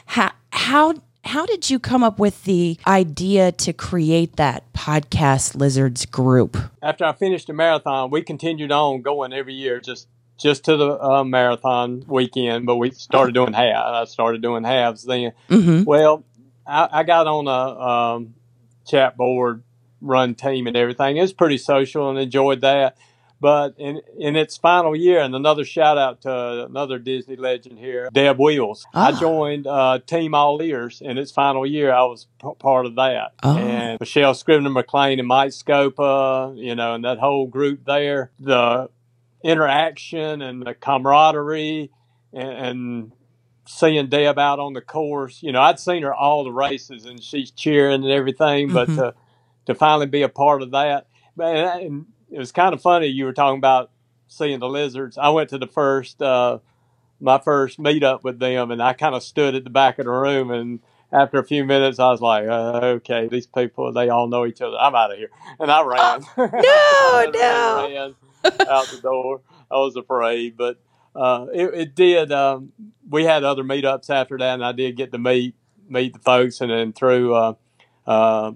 how 0.06 0.32
how 0.52 0.94
how 1.24 1.46
did 1.46 1.70
you 1.70 1.80
come 1.80 2.04
up 2.04 2.20
with 2.20 2.44
the 2.44 2.78
idea 2.88 3.52
to 3.52 3.74
create 3.74 4.36
that 4.38 4.72
podcast 4.74 5.56
lizards 5.56 6.06
group? 6.06 6.58
After 6.82 7.06
I 7.06 7.14
finished 7.14 7.48
the 7.48 7.54
marathon, 7.54 8.10
we 8.10 8.22
continued 8.22 8.72
on 8.72 9.02
going 9.02 9.34
every 9.34 9.54
year, 9.54 9.80
just 9.80 10.08
just 10.40 10.66
to 10.66 10.78
the 10.78 11.04
uh, 11.04 11.24
marathon 11.24 12.04
weekend. 12.08 12.66
But 12.66 12.78
we 12.78 12.92
started 12.92 13.34
doing 13.34 13.54
half. 13.54 13.86
I 13.86 14.06
started 14.06 14.42
doing 14.42 14.64
halves 14.64 15.04
then. 15.04 15.34
Mhm. 15.50 15.86
Well, 15.86 16.24
I, 16.66 16.90
I 16.92 17.04
got 17.04 17.28
on 17.28 17.48
a 17.48 17.82
um, 18.16 18.34
chat 18.88 19.18
board, 19.18 19.64
run 20.02 20.36
team, 20.36 20.68
and 20.68 20.78
everything. 20.78 21.18
It 21.18 21.22
was 21.22 21.34
pretty 21.34 21.58
social 21.58 22.10
and 22.10 22.18
enjoyed 22.20 22.62
that. 22.62 22.98
But 23.42 23.76
in 23.78 24.02
in 24.18 24.36
its 24.36 24.58
final 24.58 24.96
year, 24.96 25.20
and 25.22 25.34
another 25.34 25.64
shout 25.64 25.98
out 25.98 26.22
to 26.24 26.66
another 26.66 27.00
Disney 27.00 27.38
legend 27.38 27.80
here, 27.80 28.10
Deb 28.12 28.38
Wills. 28.38 28.86
I 28.94 29.12
Ah. 29.12 29.20
joined 29.20 29.66
uh, 29.66 30.00
Team 30.06 30.34
All 30.36 30.62
Ears 30.62 31.02
in 31.02 31.18
its 31.18 31.32
final 31.32 31.66
year. 31.66 31.94
I 31.94 32.04
was 32.04 32.28
p- 32.42 32.50
part 32.60 32.86
of 32.86 32.96
that, 32.96 33.32
Oh. 33.42 33.58
and 33.58 33.98
Michelle 34.00 34.34
Scribner 34.34 34.70
McLean 34.70 35.20
and 35.20 35.28
Mike 35.28 35.52
Scopa, 35.52 36.54
you 36.58 36.76
know, 36.76 36.96
and 36.96 37.06
that 37.06 37.20
whole 37.20 37.48
group 37.48 37.86
there. 37.86 38.32
The 38.40 38.90
interaction 39.42 40.42
and 40.42 40.62
the 40.66 40.74
camaraderie 40.74 41.92
and, 42.34 42.50
and 42.52 43.12
seeing 43.66 44.08
Deb 44.08 44.38
out 44.38 44.60
on 44.60 44.74
the 44.74 44.82
course. 44.82 45.42
You 45.42 45.52
know, 45.54 45.62
I'd 45.62 45.80
seen 45.80 46.04
her 46.04 46.14
all 46.14 46.44
the 46.44 46.52
races 46.52 47.06
and 47.06 47.24
she's 47.24 47.52
cheering 47.52 48.04
and 48.04 48.12
everything, 48.12 48.74
but 48.74 48.90
Mhm. 48.90 48.96
to 48.98 49.14
to 49.66 49.76
finally 49.76 50.08
be 50.08 50.24
a 50.24 50.30
part 50.30 50.64
of 50.64 50.72
that, 50.72 51.06
man, 51.36 51.80
and 51.82 52.06
it 52.32 52.40
was 52.40 52.52
kind 52.52 52.74
of 52.74 52.82
funny. 52.82 53.08
You 53.08 53.26
were 53.26 53.34
talking 53.34 53.58
about 53.58 53.92
seeing 54.28 54.60
the 54.60 54.70
lizards. 54.70 55.18
I 55.18 55.30
went 55.30 55.50
to 55.50 55.58
the 55.58 55.68
first 55.68 56.22
uh, 56.22 56.60
my 57.20 57.38
first 57.40 57.80
meetup 57.80 58.24
with 58.24 58.40
them, 58.40 58.72
and 58.72 58.82
I 58.82 58.94
kind 58.94 59.16
of 59.16 59.24
stood 59.24 59.56
at 59.56 59.64
the 59.64 59.70
back 59.70 60.00
of 60.00 60.06
the 60.06 60.12
room 60.12 60.52
and. 60.52 60.80
After 61.12 61.40
a 61.40 61.44
few 61.44 61.66
minutes, 61.66 61.98
I 61.98 62.12
was 62.12 62.22
like, 62.22 62.48
uh, 62.48 62.82
"Okay, 62.98 63.28
these 63.28 63.48
people—they 63.48 64.10
all 64.10 64.28
know 64.28 64.46
each 64.46 64.62
other. 64.62 64.78
I'm 64.78 64.94
out 64.94 65.12
of 65.12 65.18
here," 65.18 65.32
and 65.60 65.72
I 65.72 65.82
ran. 65.82 66.22
no, 66.38 66.46
no. 67.34 67.40
I 67.42 67.88
ran 67.90 68.16
out 68.70 68.86
the 68.92 69.00
door. 69.02 69.42
I 69.72 69.78
was 69.78 69.96
afraid, 69.96 70.56
but 70.56 70.80
uh, 71.16 71.48
it, 71.52 71.74
it 71.74 71.96
did. 71.96 72.32
Um, 72.32 72.74
we 73.10 73.24
had 73.24 73.44
other 73.44 73.64
meetups 73.64 74.12
after 74.12 74.38
that, 74.38 74.54
and 74.54 74.64
I 74.64 74.72
did 74.72 74.98
get 74.98 75.12
to 75.14 75.18
meet 75.18 75.56
meet 75.88 76.14
the 76.14 76.20
folks, 76.20 76.62
and 76.62 76.70
then 76.70 76.94
through 76.94 77.34
uh, 77.34 77.54
uh, 78.06 78.52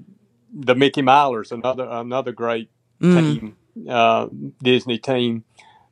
the 0.53 0.75
Mickey 0.75 1.01
Milers, 1.01 1.51
another 1.51 1.87
another 1.89 2.33
great 2.33 2.69
Mm. 3.01 3.15
team, 3.39 3.57
uh, 3.89 4.27
Disney 4.61 4.97
team. 4.97 5.43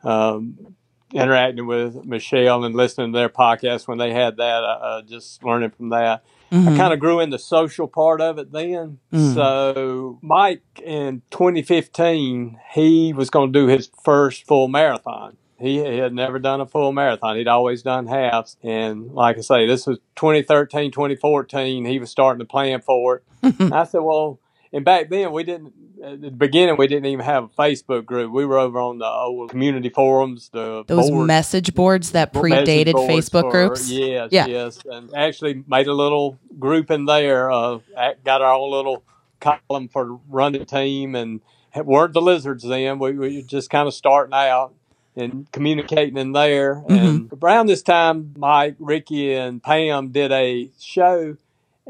Um, 0.03 0.75
interacting 1.13 1.67
with 1.67 2.05
Michelle 2.05 2.63
and 2.63 2.73
listening 2.73 3.11
to 3.11 3.17
their 3.19 3.27
podcast 3.27 3.85
when 3.85 3.97
they 3.97 4.13
had 4.13 4.37
that, 4.37 4.63
uh, 4.63 4.79
uh, 4.81 5.01
just 5.01 5.43
learning 5.43 5.69
from 5.71 5.89
that. 5.89 6.23
I 6.51 6.55
Mhm. 6.55 6.77
kind 6.77 6.93
of 6.93 6.99
grew 6.99 7.19
in 7.19 7.31
the 7.31 7.37
social 7.37 7.85
part 7.87 8.21
of 8.21 8.37
it 8.37 8.53
then. 8.53 8.99
Mm. 9.13 9.33
So 9.33 10.19
Mike 10.21 10.61
in 10.81 11.21
2015, 11.29 12.57
he 12.73 13.11
was 13.13 13.29
going 13.29 13.51
to 13.51 13.59
do 13.59 13.67
his 13.67 13.89
first 14.03 14.45
full 14.47 14.67
marathon. 14.69 15.35
He, 15.59 15.83
he 15.83 15.97
had 15.97 16.13
never 16.13 16.39
done 16.39 16.61
a 16.61 16.65
full 16.65 16.91
marathon. 16.93 17.35
He'd 17.35 17.47
always 17.47 17.83
done 17.83 18.07
halves. 18.07 18.55
And 18.63 19.11
like 19.11 19.37
I 19.37 19.41
say, 19.41 19.67
this 19.67 19.85
was 19.85 19.99
2013, 20.15 20.91
2014. 20.91 21.85
He 21.85 21.99
was 21.99 22.09
starting 22.09 22.39
to 22.39 22.45
plan 22.45 22.79
for 22.81 23.17
it. 23.43 23.55
I 23.71 23.83
said, 23.83 23.99
well, 24.01 24.39
and 24.73 24.85
back 24.85 25.09
then 25.09 25.31
we 25.31 25.43
didn't, 25.43 25.73
at 26.03 26.21
the 26.21 26.31
beginning, 26.31 26.77
we 26.77 26.87
didn't 26.87 27.05
even 27.05 27.23
have 27.25 27.43
a 27.43 27.47
Facebook 27.49 28.05
group. 28.05 28.31
We 28.31 28.45
were 28.45 28.57
over 28.57 28.79
on 28.79 28.97
the 28.97 29.05
old 29.05 29.51
community 29.51 29.89
forums, 29.89 30.49
the 30.51 30.83
Those 30.87 31.09
board 31.09 31.27
message 31.27 31.73
boards 31.75 32.11
that 32.11 32.33
predated 32.33 32.93
boards 32.93 33.29
Facebook 33.29 33.41
for- 33.43 33.51
groups. 33.51 33.89
Yes, 33.91 34.29
Yeah. 34.31 34.47
yes, 34.47 34.79
and 34.89 35.13
actually 35.15 35.63
made 35.67 35.87
a 35.87 35.93
little 35.93 36.37
group 36.59 36.89
in 36.89 37.05
there. 37.05 37.51
Uh, 37.51 37.79
got 38.23 38.41
our 38.41 38.53
own 38.53 38.71
little 38.71 39.03
column 39.39 39.87
for 39.89 40.19
running 40.29 40.65
team, 40.65 41.15
and 41.15 41.41
weren't 41.75 42.13
the 42.13 42.21
lizards 42.21 42.63
then. 42.63 42.97
We, 42.99 43.11
we 43.13 43.35
were 43.37 43.47
just 43.47 43.69
kind 43.69 43.87
of 43.87 43.93
starting 43.93 44.33
out 44.33 44.73
and 45.15 45.51
communicating 45.51 46.17
in 46.17 46.31
there. 46.31 46.83
And 46.89 47.29
around 47.43 47.67
this 47.67 47.81
time, 47.83 48.33
Mike, 48.37 48.75
Rikki, 48.79 49.33
and 49.33 49.61
Pam 49.61 50.09
did 50.09 50.31
a 50.31 50.69
show. 50.79 51.35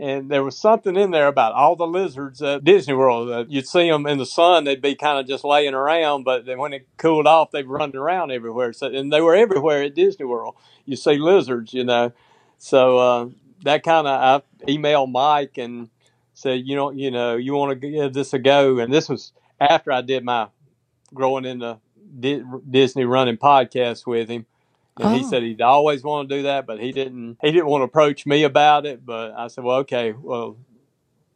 And 0.01 0.31
there 0.31 0.43
was 0.43 0.57
something 0.57 0.95
in 0.95 1.11
there 1.11 1.27
about 1.27 1.53
all 1.53 1.75
the 1.75 1.85
lizards 1.85 2.41
at 2.41 2.63
Disney 2.63 2.95
World. 2.95 3.29
Uh, 3.29 3.45
you'd 3.47 3.67
see 3.67 3.87
them 3.87 4.07
in 4.07 4.17
the 4.17 4.25
sun; 4.25 4.63
they'd 4.63 4.81
be 4.81 4.95
kind 4.95 5.19
of 5.19 5.27
just 5.27 5.43
laying 5.43 5.75
around. 5.75 6.23
But 6.23 6.45
then 6.47 6.57
when 6.57 6.73
it 6.73 6.87
cooled 6.97 7.27
off, 7.27 7.51
they'd 7.51 7.67
run 7.67 7.95
around 7.95 8.31
everywhere. 8.31 8.73
So, 8.73 8.87
and 8.87 9.13
they 9.13 9.21
were 9.21 9.35
everywhere 9.35 9.83
at 9.83 9.93
Disney 9.93 10.25
World. 10.25 10.55
You 10.85 10.95
see 10.95 11.17
lizards, 11.19 11.71
you 11.71 11.83
know. 11.83 12.13
So 12.57 12.97
uh, 12.97 13.29
that 13.63 13.83
kind 13.83 14.07
of 14.07 14.43
I 14.61 14.65
emailed 14.65 15.11
Mike 15.11 15.59
and 15.59 15.89
said, 16.33 16.63
you 16.65 16.75
know, 16.75 16.89
you 16.89 17.11
know, 17.11 17.35
you 17.35 17.53
want 17.53 17.79
to 17.79 17.91
give 17.91 18.13
this 18.13 18.33
a 18.33 18.39
go. 18.39 18.79
And 18.79 18.91
this 18.91 19.07
was 19.07 19.33
after 19.59 19.91
I 19.91 20.01
did 20.01 20.23
my 20.23 20.47
growing 21.13 21.45
into 21.45 21.77
Di- 22.19 22.43
Disney 22.67 23.05
running 23.05 23.37
podcast 23.37 24.07
with 24.07 24.29
him. 24.29 24.47
And 24.99 25.15
he 25.15 25.23
Oh. 25.23 25.29
said 25.29 25.43
he'd 25.43 25.61
always 25.61 26.03
want 26.03 26.29
to 26.29 26.35
do 26.37 26.43
that, 26.43 26.67
but 26.67 26.79
he 26.79 26.91
didn't. 26.91 27.37
He 27.41 27.51
didn't 27.51 27.67
want 27.67 27.81
to 27.81 27.85
approach 27.85 28.25
me 28.25 28.43
about 28.43 28.85
it. 28.85 29.05
But 29.05 29.33
I 29.33 29.47
said, 29.47 29.63
well, 29.63 29.77
okay, 29.79 30.13
well, 30.13 30.57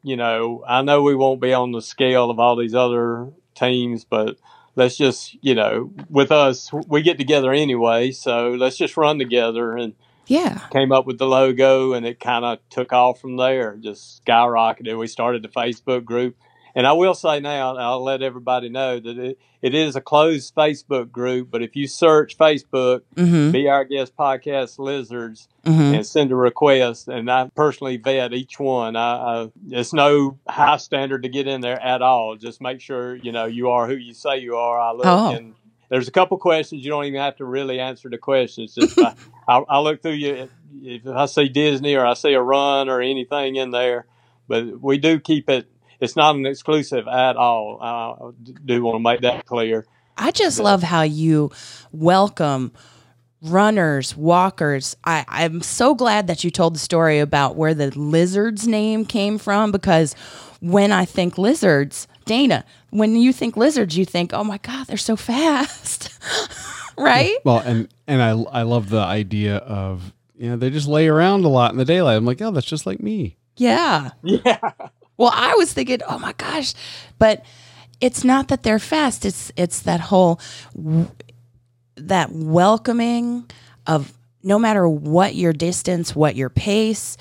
you 0.03 0.17
know, 0.17 0.63
I 0.67 0.81
know 0.81 1.01
we 1.01 1.15
won't 1.15 1.41
be 1.41 1.53
on 1.53 1.71
the 1.71 1.81
scale 1.81 2.29
of 2.29 2.39
all 2.39 2.55
these 2.55 2.75
other 2.75 3.29
teams, 3.55 4.05
but 4.05 4.37
let's 4.75 4.97
just 4.97 5.37
you 5.43 5.55
know 5.55 5.91
with 6.09 6.31
us 6.31 6.71
we 6.87 7.01
get 7.01 7.17
together 7.17 7.51
anyway, 7.53 8.11
so 8.11 8.51
let's 8.51 8.77
just 8.77 8.97
run 8.97 9.19
together 9.19 9.75
and 9.77 9.93
Yeah. 10.27 10.59
came 10.71 10.91
up 10.91 11.05
with 11.05 11.17
the 11.17 11.27
logo 11.27 11.93
and 11.93 12.05
it 12.05 12.19
kind 12.19 12.43
of 12.45 12.59
took 12.69 12.91
off 12.91 13.21
from 13.21 13.37
there 13.37 13.77
just 13.77 14.25
skyrocketed 14.25 14.97
we 14.97 15.07
started 15.07 15.43
the 15.43 15.47
facebook 15.49 16.03
group 16.03 16.35
and 16.75 16.85
i 16.85 16.91
will 16.93 17.13
say 17.13 17.39
now 17.39 17.75
i'll 17.77 18.03
let 18.03 18.21
everybody 18.21 18.69
know 18.69 18.99
that 18.99 19.17
it, 19.17 19.39
it 19.61 19.73
is 19.73 19.95
a 19.95 20.01
closed 20.01 20.53
facebook 20.55 21.11
group 21.11 21.49
but 21.49 21.61
if 21.63 21.75
you 21.75 21.87
search 21.87 22.37
facebook 22.37 23.01
Mm-hmm. 23.15 23.51
be 23.51 23.67
our 23.69 23.85
guest 23.85 24.15
podcast 24.15 24.77
lizards 24.79 25.47
Mm-hmm. 25.65 25.95
and 25.95 26.05
send 26.05 26.31
a 26.31 26.35
request 26.35 27.07
and 27.07 27.29
i 27.31 27.49
personally 27.55 27.97
vet 27.97 28.33
each 28.33 28.59
one 28.59 28.95
I, 28.95 29.15
I 29.45 29.51
it's 29.71 29.93
no 29.93 30.37
high 30.47 30.77
standard 30.77 31.23
to 31.23 31.29
get 31.29 31.47
in 31.47 31.61
there 31.61 31.81
at 31.81 32.03
all 32.03 32.35
just 32.35 32.61
make 32.61 32.81
sure 32.81 33.15
you 33.15 33.31
know 33.31 33.45
you 33.45 33.69
are 33.71 33.87
who 33.87 33.95
you 33.95 34.13
say 34.13 34.37
you 34.37 34.55
are 34.57 34.79
i 34.79 34.91
look 34.91 35.05
Oh. 35.07 35.31
and 35.35 35.55
there's 35.89 36.07
a 36.07 36.11
couple 36.11 36.37
questions 36.37 36.83
you 36.85 36.91
don't 36.91 37.05
even 37.05 37.19
have 37.19 37.37
to 37.37 37.45
really 37.45 37.79
answer 37.79 38.09
the 38.09 38.17
questions 38.19 38.75
just 38.75 38.99
I, 38.99 39.15
I, 39.47 39.57
I 39.67 39.79
look 39.79 40.03
through 40.03 40.11
you 40.11 40.49
if 40.83 41.07
i 41.07 41.25
see 41.25 41.49
disney 41.49 41.95
or 41.95 42.05
i 42.05 42.13
see 42.13 42.33
a 42.33 42.41
run 42.41 42.87
or 42.87 43.01
anything 43.01 43.55
in 43.55 43.71
there 43.71 44.05
but 44.47 44.79
we 44.79 44.99
do 44.99 45.19
keep 45.19 45.49
it 45.49 45.67
it's 45.99 46.15
not 46.15 46.35
an 46.35 46.45
exclusive 46.45 47.07
at 47.07 47.35
all 47.35 47.79
i 47.81 48.31
do 48.65 48.83
want 48.83 48.95
to 48.95 48.99
make 48.99 49.21
that 49.21 49.45
clear 49.45 49.85
I 50.17 50.31
just 50.31 50.59
love 50.59 50.81
how 50.81 51.01
you 51.01 51.51
welcome 51.91 52.71
runners, 53.41 54.15
walkers. 54.15 54.95
I, 55.03 55.25
I'm 55.27 55.61
so 55.61 55.93
glad 55.93 56.27
that 56.27 56.43
you 56.43 56.49
told 56.49 56.75
the 56.75 56.79
story 56.79 57.19
about 57.19 57.55
where 57.55 57.73
the 57.73 57.91
lizard's 57.99 58.67
name 58.67 59.05
came 59.05 59.37
from 59.37 59.71
because 59.71 60.15
when 60.61 60.91
I 60.91 61.05
think 61.05 61.37
lizards, 61.37 62.07
Dana, 62.25 62.65
when 62.91 63.15
you 63.15 63.33
think 63.33 63.57
lizards, 63.57 63.97
you 63.97 64.05
think, 64.05 64.33
oh 64.33 64.43
my 64.43 64.57
God, 64.59 64.87
they're 64.87 64.97
so 64.97 65.15
fast. 65.15 66.17
right? 66.97 67.35
Well, 67.43 67.59
and 67.59 67.89
and 68.07 68.21
I 68.21 68.29
I 68.29 68.61
love 68.63 68.89
the 68.89 68.99
idea 68.99 69.57
of 69.57 70.13
you 70.35 70.49
know 70.49 70.55
they 70.55 70.69
just 70.69 70.87
lay 70.87 71.07
around 71.07 71.43
a 71.43 71.49
lot 71.49 71.71
in 71.71 71.77
the 71.77 71.85
daylight. 71.85 72.15
I'm 72.15 72.25
like, 72.25 72.41
oh, 72.41 72.51
that's 72.51 72.65
just 72.65 72.85
like 72.85 73.01
me. 73.01 73.37
Yeah. 73.57 74.11
yeah 74.23 74.71
Well, 75.17 75.31
I 75.33 75.55
was 75.55 75.71
thinking, 75.73 75.99
oh 76.07 76.19
my 76.19 76.33
gosh, 76.33 76.73
but 77.19 77.43
it's 78.01 78.23
not 78.23 78.49
that 78.49 78.63
they're 78.63 78.79
fast. 78.79 79.25
It's 79.25 79.51
it's 79.55 79.81
that 79.81 79.99
whole 80.01 80.39
that 81.95 82.31
welcoming 82.31 83.49
of 83.87 84.13
no 84.43 84.59
matter 84.59 84.87
what 84.87 85.35
your 85.35 85.53
distance, 85.53 86.15
what 86.15 86.35
your 86.35 86.49
pace, 86.49 87.17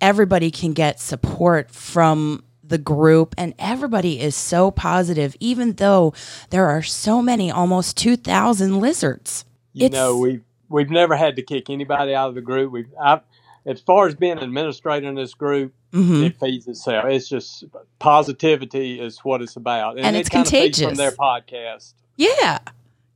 everybody 0.00 0.50
can 0.50 0.72
get 0.72 1.00
support 1.00 1.70
from 1.70 2.42
the 2.66 2.78
group 2.78 3.34
and 3.36 3.52
everybody 3.58 4.18
is 4.18 4.34
so 4.34 4.70
positive 4.70 5.36
even 5.38 5.74
though 5.74 6.14
there 6.48 6.66
are 6.66 6.82
so 6.82 7.20
many 7.20 7.50
almost 7.50 7.94
2000 7.98 8.80
lizards. 8.80 9.44
you 9.74 9.84
It's- 9.86 9.92
know 10.00 10.16
we 10.16 10.40
we've 10.70 10.88
never 10.88 11.14
had 11.14 11.36
to 11.36 11.42
kick 11.42 11.68
anybody 11.68 12.14
out 12.14 12.30
of 12.30 12.34
the 12.34 12.40
group 12.40 12.72
we've 12.72 12.88
I, 12.98 13.20
as 13.66 13.80
far 13.80 14.06
as 14.06 14.14
being 14.14 14.32
an 14.38 14.44
administrator 14.44 15.08
in 15.08 15.14
this 15.14 15.34
group 15.34 15.72
Mhm. 15.92 16.24
it 16.26 16.40
feeds 16.40 16.66
itself 16.66 17.04
it's 17.06 17.28
just 17.28 17.64
positivity 17.98 19.00
is 19.00 19.18
what 19.20 19.42
it's 19.42 19.56
about 19.56 19.98
And 19.98 20.14
it 20.16 20.20
it's 20.20 20.28
kinda 20.28 20.44
contagious. 20.48 20.86
from 20.86 20.94
their 20.96 21.12
podcast 21.12 21.94
Yeah. 22.16 22.58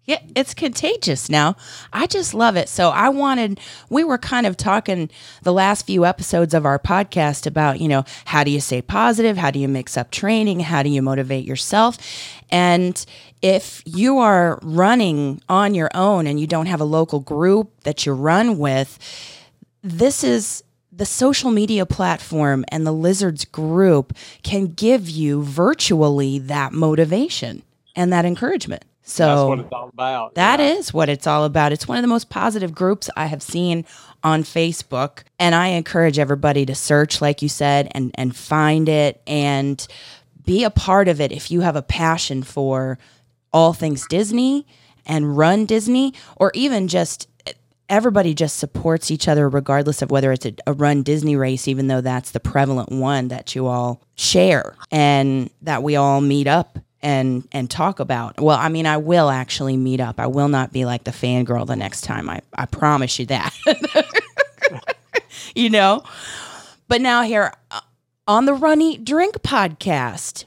Yeah, 0.06 0.20
it's 0.34 0.54
contagious 0.54 1.28
now. 1.28 1.54
I 1.92 2.06
just 2.06 2.32
love 2.32 2.56
it. 2.56 2.70
So 2.70 2.88
I 2.88 3.10
wanted 3.10 3.60
we 3.90 4.02
were 4.04 4.16
kind 4.16 4.46
of 4.46 4.56
talking 4.56 5.10
the 5.42 5.52
last 5.52 5.84
few 5.86 6.06
episodes 6.06 6.54
of 6.54 6.64
our 6.64 6.78
podcast 6.78 7.46
about, 7.46 7.78
you 7.78 7.88
know, 7.88 8.04
how 8.24 8.42
do 8.42 8.50
you 8.50 8.58
stay 8.58 8.80
positive? 8.80 9.36
How 9.36 9.50
do 9.50 9.58
you 9.58 9.68
mix 9.68 9.98
up 9.98 10.10
training? 10.10 10.60
How 10.60 10.82
do 10.82 10.88
you 10.88 11.02
motivate 11.02 11.44
yourself? 11.44 11.98
And 12.50 13.04
if 13.42 13.82
you 13.84 14.16
are 14.18 14.58
running 14.62 15.42
on 15.46 15.74
your 15.74 15.90
own 15.94 16.26
and 16.26 16.40
you 16.40 16.46
don't 16.46 16.66
have 16.66 16.80
a 16.80 16.84
local 16.86 17.20
group 17.20 17.70
that 17.82 18.06
you 18.06 18.14
run 18.14 18.56
with, 18.56 18.98
this 19.82 20.24
is 20.24 20.62
the 20.92 21.06
social 21.06 21.50
media 21.50 21.86
platform 21.86 22.64
and 22.68 22.86
the 22.86 22.92
Lizards 22.92 23.44
group 23.44 24.14
can 24.42 24.66
give 24.66 25.08
you 25.08 25.42
virtually 25.42 26.38
that 26.40 26.72
motivation 26.72 27.62
and 27.94 28.12
that 28.12 28.24
encouragement. 28.24 28.84
So 29.02 29.24
that's 29.26 29.48
what 29.48 29.58
it's 29.60 29.72
all 29.72 29.88
about 29.88 30.34
that 30.34 30.60
Yeah. 30.60 30.72
is 30.74 30.92
what 30.92 31.08
it's 31.08 31.26
all 31.26 31.44
about. 31.44 31.72
It's 31.72 31.88
one 31.88 31.96
of 31.96 32.02
the 32.02 32.08
most 32.08 32.28
positive 32.28 32.74
groups 32.74 33.08
I 33.16 33.26
have 33.26 33.42
seen 33.42 33.86
on 34.22 34.42
Facebook. 34.42 35.20
And 35.38 35.54
I 35.54 35.68
encourage 35.68 36.18
everybody 36.18 36.66
to 36.66 36.74
search, 36.74 37.20
like 37.22 37.40
you 37.40 37.48
said, 37.48 37.88
and, 37.92 38.10
and 38.16 38.36
find 38.36 38.88
it 38.88 39.22
and 39.26 39.86
be 40.44 40.64
a 40.64 40.70
part 40.70 41.08
of 41.08 41.20
it 41.20 41.32
if 41.32 41.50
you 41.50 41.60
have 41.62 41.76
a 41.76 41.82
passion 41.82 42.42
for 42.42 42.98
all 43.52 43.72
things 43.72 44.06
Disney 44.08 44.66
and 45.06 45.38
run 45.38 45.64
Disney, 45.64 46.12
or 46.36 46.50
even 46.54 46.86
just 46.88 47.28
everybody 47.88 48.34
just 48.34 48.56
supports 48.56 49.10
each 49.10 49.28
other 49.28 49.48
regardless 49.48 50.02
of 50.02 50.10
whether 50.10 50.32
it's 50.32 50.46
a, 50.46 50.54
a 50.66 50.72
run 50.72 51.02
Disney 51.02 51.36
race, 51.36 51.68
even 51.68 51.88
though 51.88 52.00
that's 52.00 52.30
the 52.32 52.40
prevalent 52.40 52.90
one 52.90 53.28
that 53.28 53.54
you 53.54 53.66
all 53.66 54.02
share 54.16 54.74
and 54.90 55.50
that 55.62 55.82
we 55.82 55.96
all 55.96 56.20
meet 56.20 56.46
up 56.46 56.78
and 57.00 57.46
and 57.52 57.70
talk 57.70 58.00
about. 58.00 58.40
Well, 58.40 58.58
I 58.58 58.68
mean, 58.68 58.86
I 58.86 58.96
will 58.96 59.30
actually 59.30 59.76
meet 59.76 60.00
up. 60.00 60.18
I 60.18 60.26
will 60.26 60.48
not 60.48 60.72
be 60.72 60.84
like 60.84 61.04
the 61.04 61.10
fangirl 61.12 61.66
the 61.66 61.76
next 61.76 62.02
time. 62.02 62.28
I, 62.28 62.40
I 62.56 62.66
promise 62.66 63.18
you 63.18 63.26
that. 63.26 63.54
you 65.54 65.70
know? 65.70 66.02
But 66.88 67.00
now 67.00 67.22
here 67.22 67.52
uh, 67.70 67.80
on 68.26 68.46
the 68.46 68.54
Run 68.54 68.80
Eat 68.80 69.04
Drink 69.04 69.36
podcast, 69.36 70.44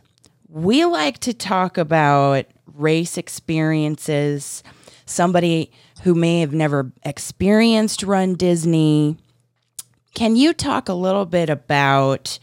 we 0.50 0.86
like 0.86 1.20
to 1.20 1.34
talk 1.34 1.78
about 1.78 2.46
race 2.74 3.18
experiences, 3.18 4.64
somebody 5.06 5.72
who 6.04 6.16
may 6.16 6.42
have 6.42 6.54
never 6.54 6.92
experienced 7.04 8.04
Run 8.04 8.36
Disney. 8.36 9.18
Can 10.14 10.36
you 10.36 10.54
talk 10.54 10.90
a 10.90 10.94
little 10.94 11.26
bit 11.26 11.50
about 11.50 12.40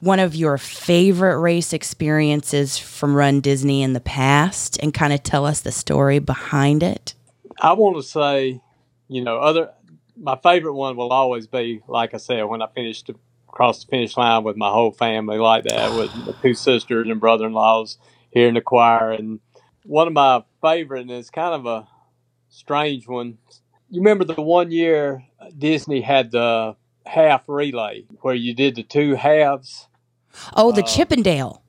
one 0.00 0.20
of 0.20 0.34
your 0.34 0.58
favorite 0.58 1.38
race 1.38 1.72
experiences 1.72 2.76
from 2.78 3.14
Run 3.14 3.40
Disney 3.40 3.82
in 3.82 3.92
the 3.92 4.00
past 4.00 4.78
and 4.82 4.92
kind 4.92 5.12
of 5.12 5.22
tell 5.22 5.46
us 5.46 5.60
the 5.60 5.72
story 5.72 6.18
behind 6.18 6.82
it? 6.82 7.14
I 7.60 7.72
want 7.72 7.96
to 7.96 8.02
say, 8.02 8.60
you 9.08 9.24
know, 9.24 9.38
other 9.38 9.72
my 10.18 10.36
favorite 10.42 10.74
one 10.74 10.96
will 10.96 11.12
always 11.12 11.46
be, 11.46 11.82
like 11.88 12.14
I 12.14 12.16
said, 12.18 12.42
when 12.44 12.62
I 12.62 12.68
finished 12.68 13.10
across 13.48 13.84
the 13.84 13.90
finish 13.90 14.16
line 14.16 14.44
with 14.44 14.56
my 14.56 14.70
whole 14.70 14.92
family 14.92 15.38
like 15.38 15.64
that, 15.64 15.96
with 15.96 16.14
my 16.14 16.34
two 16.42 16.54
sisters 16.54 17.06
and 17.08 17.20
brother-in-laws 17.20 17.98
here 18.30 18.48
in 18.48 18.54
the 18.54 18.60
choir. 18.60 19.12
And 19.12 19.40
one 19.84 20.06
of 20.06 20.12
my 20.12 20.42
favorite, 20.62 21.02
and 21.02 21.10
it's 21.10 21.30
kind 21.30 21.54
of 21.54 21.66
a 21.66 21.88
strange 22.60 23.06
one. 23.06 23.36
You 23.90 24.00
remember 24.00 24.24
the 24.24 24.40
one 24.40 24.70
year 24.72 25.24
Disney 25.56 26.00
had 26.00 26.30
the 26.30 26.74
half 27.04 27.44
relay 27.48 28.04
where 28.22 28.34
you 28.34 28.54
did 28.54 28.74
the 28.74 28.82
two 28.82 29.14
halves? 29.14 29.86
Oh, 30.56 30.72
the 30.72 30.82
Uh, 30.82 30.86
Chip 30.86 31.12
'n 31.12 31.22
Dale. 31.22 31.62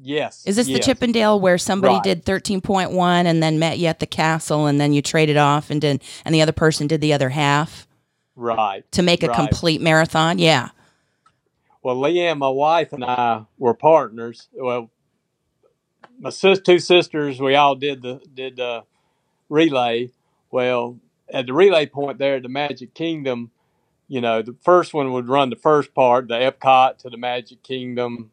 Yes. 0.00 0.44
Is 0.46 0.56
this 0.56 0.68
yes. 0.68 0.78
the 0.78 0.84
Chip 0.84 1.02
'n 1.02 1.12
Dale 1.12 1.40
where 1.40 1.56
somebody 1.58 1.94
Right. 1.94 2.04
did 2.04 2.24
13.1 2.24 3.26
and 3.26 3.42
then 3.42 3.58
met 3.58 3.78
you 3.78 3.86
at 3.86 4.00
the 4.00 4.06
castle 4.06 4.66
and 4.66 4.80
then 4.80 4.92
you 4.92 5.00
traded 5.02 5.36
off 5.36 5.70
and 5.70 5.80
did 5.80 6.02
and 6.24 6.34
the 6.34 6.42
other 6.42 6.52
person 6.52 6.86
did 6.86 7.00
the 7.00 7.12
other 7.12 7.30
half 7.30 7.88
Right. 8.36 8.84
to 8.92 9.02
make 9.02 9.22
a 9.22 9.28
Right. 9.28 9.36
complete 9.36 9.80
marathon? 9.80 10.38
Yeah. 10.38 10.68
Well, 11.82 11.96
Leanne, 11.96 12.38
my 12.38 12.48
wife, 12.48 12.92
and 12.92 13.04
I 13.04 13.42
were 13.58 13.74
partners. 13.74 14.48
Well, 14.54 14.90
my 16.18 16.30
sis, 16.30 16.60
two 16.60 16.78
sisters, 16.78 17.40
we 17.40 17.54
all 17.56 17.74
did 17.74 18.02
the 18.02 18.20
did 18.32 18.56
the 18.56 18.84
relay. 19.48 20.10
Well, 20.54 21.00
at 21.32 21.46
the 21.46 21.52
relay 21.52 21.84
point 21.84 22.18
there 22.18 22.36
at 22.36 22.44
the 22.44 22.48
Magic 22.48 22.94
Kingdom, 22.94 23.50
you 24.06 24.20
know, 24.20 24.40
the 24.40 24.54
first 24.62 24.94
one 24.94 25.12
would 25.12 25.26
run 25.26 25.50
the 25.50 25.56
first 25.56 25.92
part, 25.94 26.28
the 26.28 26.34
Epcot 26.34 26.98
to 26.98 27.10
the 27.10 27.16
Magic 27.16 27.64
Kingdom, 27.64 28.30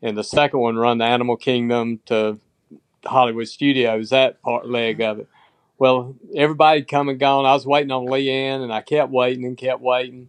and 0.00 0.16
the 0.16 0.24
second 0.24 0.60
one 0.60 0.76
run 0.76 0.96
the 0.96 1.04
Animal 1.04 1.36
Kingdom 1.36 2.00
to 2.06 2.40
Hollywood 3.04 3.48
Studios. 3.48 4.08
That 4.08 4.40
part 4.40 4.66
leg 4.66 5.02
of 5.02 5.18
it. 5.18 5.28
Well, 5.76 6.16
everybody 6.34 6.84
come 6.84 7.10
and 7.10 7.20
gone. 7.20 7.44
I 7.44 7.52
was 7.52 7.66
waiting 7.66 7.92
on 7.92 8.06
Leanne, 8.06 8.62
and 8.62 8.72
I 8.72 8.80
kept 8.80 9.12
waiting 9.12 9.44
and 9.44 9.54
kept 9.54 9.82
waiting. 9.82 10.28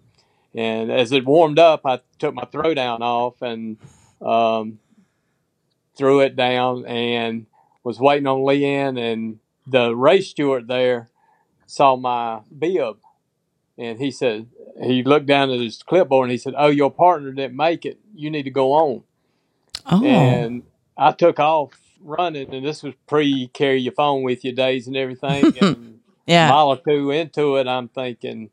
And 0.53 0.91
as 0.91 1.13
it 1.13 1.25
warmed 1.25 1.57
up, 1.57 1.85
I 1.85 2.01
took 2.17 2.35
my 2.35 2.43
throw 2.51 2.73
down 2.73 3.01
off 3.01 3.41
and 3.41 3.77
um, 4.21 4.79
threw 5.95 6.19
it 6.19 6.35
down 6.35 6.85
and 6.85 7.45
was 7.85 7.97
waiting 7.97 8.27
on 8.27 8.39
Leanne. 8.39 8.99
And 8.99 9.39
the 9.65 9.95
race 9.95 10.27
steward 10.27 10.67
there 10.67 11.08
saw 11.69 11.95
my 11.95 12.39
bib. 12.57 12.97
And 13.77 13.99
he 13.99 14.11
said, 14.11 14.47
he 14.83 15.03
looked 15.03 15.27
down 15.27 15.51
at 15.51 15.59
his 15.59 15.81
clipboard 15.83 16.25
and 16.25 16.31
he 16.31 16.37
said, 16.37 16.53
Oh, 16.57 16.67
your 16.67 16.91
partner 16.91 17.31
didn't 17.31 17.55
make 17.55 17.85
it. 17.85 17.97
You 18.13 18.29
need 18.29 18.43
to 18.43 18.51
go 18.51 18.73
on. 18.73 19.03
Oh. 19.85 20.03
And 20.03 20.63
I 20.97 21.11
took 21.13 21.39
off 21.39 21.71
running. 22.01 22.53
And 22.53 22.65
this 22.65 22.83
was 22.83 22.93
pre 23.07 23.47
carry 23.49 23.77
your 23.79 23.93
phone 23.93 24.23
with 24.23 24.43
you 24.43 24.51
days 24.51 24.87
and 24.87 24.97
everything. 24.97 25.53
and 25.61 25.99
yeah. 26.25 26.49
mile 26.49 26.69
or 26.69 26.77
two 26.77 27.11
into 27.11 27.55
it, 27.55 27.67
I'm 27.67 27.87
thinking 27.87 28.49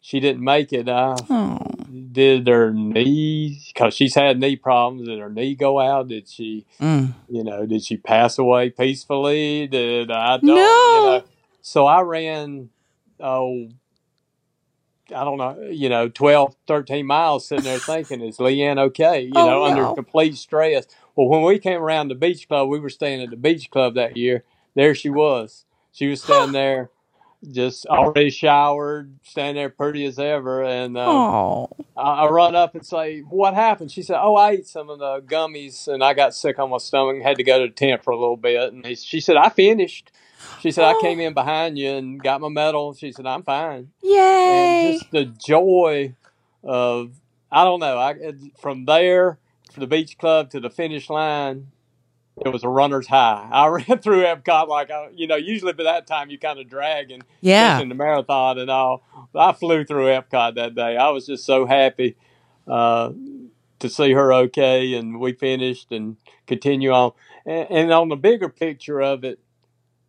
she 0.00 0.20
didn't 0.20 0.44
make 0.44 0.72
it. 0.72 0.88
I, 0.88 1.16
Oh. 1.28 1.58
did 2.12 2.46
her 2.46 2.72
knee 2.72 3.60
because 3.68 3.94
she's 3.94 4.14
had 4.14 4.38
knee 4.38 4.54
problems. 4.56 5.08
Did 5.08 5.18
her 5.18 5.30
knee 5.30 5.56
go 5.56 5.80
out? 5.80 6.08
Did 6.08 6.28
she, 6.28 6.66
Mm. 6.80 7.14
you 7.28 7.42
know, 7.42 7.66
did 7.66 7.82
she 7.82 7.96
pass 7.96 8.38
away 8.38 8.70
peacefully? 8.70 9.66
Did 9.66 10.10
I 10.12 10.36
don't? 10.36 10.44
No. 10.46 10.54
You 10.54 10.56
know, 11.20 11.24
so 11.68 11.86
I 11.86 12.00
ran, 12.00 12.70
oh, 13.20 13.68
I 15.14 15.24
don't 15.24 15.36
know, 15.36 15.68
you 15.70 15.90
know, 15.90 16.08
12, 16.08 16.54
13 16.66 17.06
miles 17.06 17.46
sitting 17.46 17.64
there 17.64 17.78
thinking, 17.78 18.22
is 18.22 18.38
Leanne 18.38 18.78
okay? 18.78 19.20
You 19.22 19.32
Oh, 19.36 19.46
know, 19.46 19.64
under 19.64 19.94
complete 19.94 20.36
stress. 20.38 20.86
Well, 21.14 21.28
when 21.28 21.42
we 21.42 21.58
came 21.58 21.82
around 21.82 22.08
the 22.08 22.14
beach 22.14 22.48
club, 22.48 22.68
we 22.70 22.80
were 22.80 22.88
staying 22.88 23.22
at 23.22 23.28
the 23.30 23.36
beach 23.36 23.70
club 23.70 23.96
that 23.96 24.16
year. 24.16 24.44
There 24.74 24.94
she 24.94 25.10
was. 25.10 25.66
She 25.92 26.06
was 26.08 26.22
standing 26.24 26.52
there, 26.52 26.90
just 27.50 27.84
already 27.86 28.30
showered, 28.30 29.18
standing 29.24 29.56
there 29.56 29.68
pretty 29.70 30.06
as 30.06 30.18
ever. 30.18 30.64
And 30.64 30.96
uh. 30.96 31.26
I, 31.96 32.24
I 32.24 32.28
run 32.28 32.54
up 32.54 32.74
and 32.74 32.86
say, 32.86 33.20
"What 33.20 33.54
happened?" 33.54 33.90
She 33.92 34.02
said, 34.02 34.18
"Oh, 34.20 34.36
I 34.36 34.52
ate 34.52 34.66
some 34.66 34.88
of 34.90 35.00
the 35.00 35.20
gummies 35.22 35.88
and 35.88 36.02
I 36.02 36.14
got 36.14 36.34
sick 36.34 36.58
on 36.58 36.70
my 36.70 36.78
stomach 36.78 37.16
and 37.16 37.24
had 37.24 37.38
to 37.38 37.44
go 37.44 37.60
to 37.60 37.68
the 37.68 37.74
tent 37.74 38.04
for 38.04 38.12
a 38.12 38.18
little 38.18 38.36
bit." 38.38 38.72
And 38.72 38.86
he, 38.86 38.94
she 38.94 39.20
said, 39.20 39.36
"I 39.36 39.50
finished." 39.50 40.12
She 40.60 40.70
said, 40.70 40.84
"I 40.84 40.94
Oh. 40.94 41.00
came 41.00 41.20
in 41.20 41.34
behind 41.34 41.78
you 41.78 41.90
and 41.90 42.22
got 42.22 42.40
my 42.40 42.48
medal." 42.48 42.94
She 42.94 43.12
said, 43.12 43.26
"I'm 43.26 43.42
fine." 43.42 43.90
Yay. 44.02 44.18
And 44.18 44.92
just 44.98 45.10
the 45.10 45.24
joy 45.24 46.14
of 46.64 47.12
I 47.50 47.64
don't 47.64 47.80
know. 47.80 47.98
I 47.98 48.14
from 48.60 48.84
there 48.84 49.38
from 49.72 49.80
the 49.80 49.86
beach 49.86 50.18
club 50.18 50.50
to 50.50 50.60
the 50.60 50.70
finish 50.70 51.08
line. 51.10 51.68
It 52.44 52.50
was 52.50 52.62
a 52.62 52.68
runner's 52.68 53.08
high. 53.08 53.48
I 53.50 53.66
ran 53.68 53.98
through 53.98 54.22
Epcot 54.22 54.68
like 54.68 54.90
I, 54.90 55.08
you 55.14 55.26
know. 55.26 55.36
Usually, 55.36 55.72
by 55.72 55.84
that 55.84 56.06
time, 56.06 56.30
you 56.30 56.38
kind 56.38 56.60
of 56.60 56.68
drag 56.68 57.10
and 57.10 57.24
yeah. 57.40 57.80
in 57.80 57.88
the 57.88 57.94
marathon 57.96 58.58
and 58.58 58.70
all. 58.70 59.02
I 59.34 59.52
flew 59.52 59.84
through 59.84 60.06
Epcot 60.06 60.54
that 60.54 60.74
day. 60.74 60.96
I 60.96 61.08
was 61.10 61.26
just 61.26 61.44
so 61.44 61.66
happy 61.66 62.16
uh, 62.68 63.10
to 63.80 63.88
see 63.88 64.12
her 64.12 64.32
okay, 64.32 64.94
and 64.94 65.18
we 65.18 65.32
finished 65.32 65.90
and 65.90 66.16
continue 66.46 66.92
on. 66.92 67.12
And, 67.44 67.66
and 67.70 67.92
on 67.92 68.08
the 68.08 68.16
bigger 68.16 68.48
picture 68.48 69.00
of 69.00 69.24
it, 69.24 69.40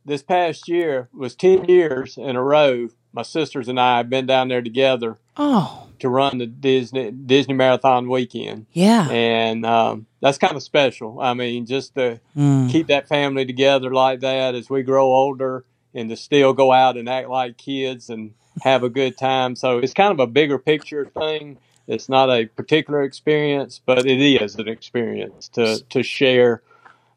this 0.09 0.23
past 0.23 0.67
year 0.67 1.07
was 1.13 1.35
ten 1.35 1.65
years 1.65 2.17
in 2.17 2.35
a 2.35 2.43
row. 2.43 2.89
My 3.13 3.21
sisters 3.23 3.67
and 3.67 3.79
I 3.79 3.97
have 3.97 4.09
been 4.09 4.25
down 4.25 4.49
there 4.49 4.61
together 4.61 5.17
Oh. 5.37 5.87
to 5.99 6.09
run 6.09 6.37
the 6.39 6.45
Disney 6.45 7.11
Disney 7.11 7.53
Marathon 7.53 8.09
weekend, 8.09 8.65
Yeah. 8.73 9.07
and 9.09 9.65
um, 9.65 10.05
that's 10.21 10.37
kind 10.37 10.55
of 10.55 10.63
special. 10.63 11.19
I 11.21 11.33
mean, 11.33 11.65
just 11.65 11.95
to 11.95 12.19
Mm. 12.37 12.69
keep 12.69 12.87
that 12.87 13.07
family 13.07 13.45
together 13.45 13.91
like 13.93 14.19
that 14.21 14.53
as 14.55 14.69
we 14.69 14.83
grow 14.83 15.05
older 15.07 15.63
and 15.93 16.09
to 16.09 16.15
still 16.15 16.53
go 16.53 16.71
out 16.71 16.97
and 16.97 17.07
act 17.09 17.29
like 17.29 17.57
kids 17.57 18.09
and 18.09 18.33
have 18.61 18.83
a 18.83 18.89
good 18.89 19.17
time. 19.17 19.55
So 19.55 19.79
it's 19.79 19.93
kind 19.93 20.11
of 20.11 20.19
a 20.19 20.27
bigger 20.27 20.59
picture 20.59 21.05
thing. 21.05 21.57
It's 21.87 22.09
not 22.09 22.29
a 22.29 22.45
particular 22.45 23.01
experience, 23.01 23.81
but 23.83 24.05
it 24.05 24.21
is 24.21 24.55
an 24.55 24.67
experience 24.67 25.47
to, 25.49 25.79
to 25.89 26.03
share 26.03 26.61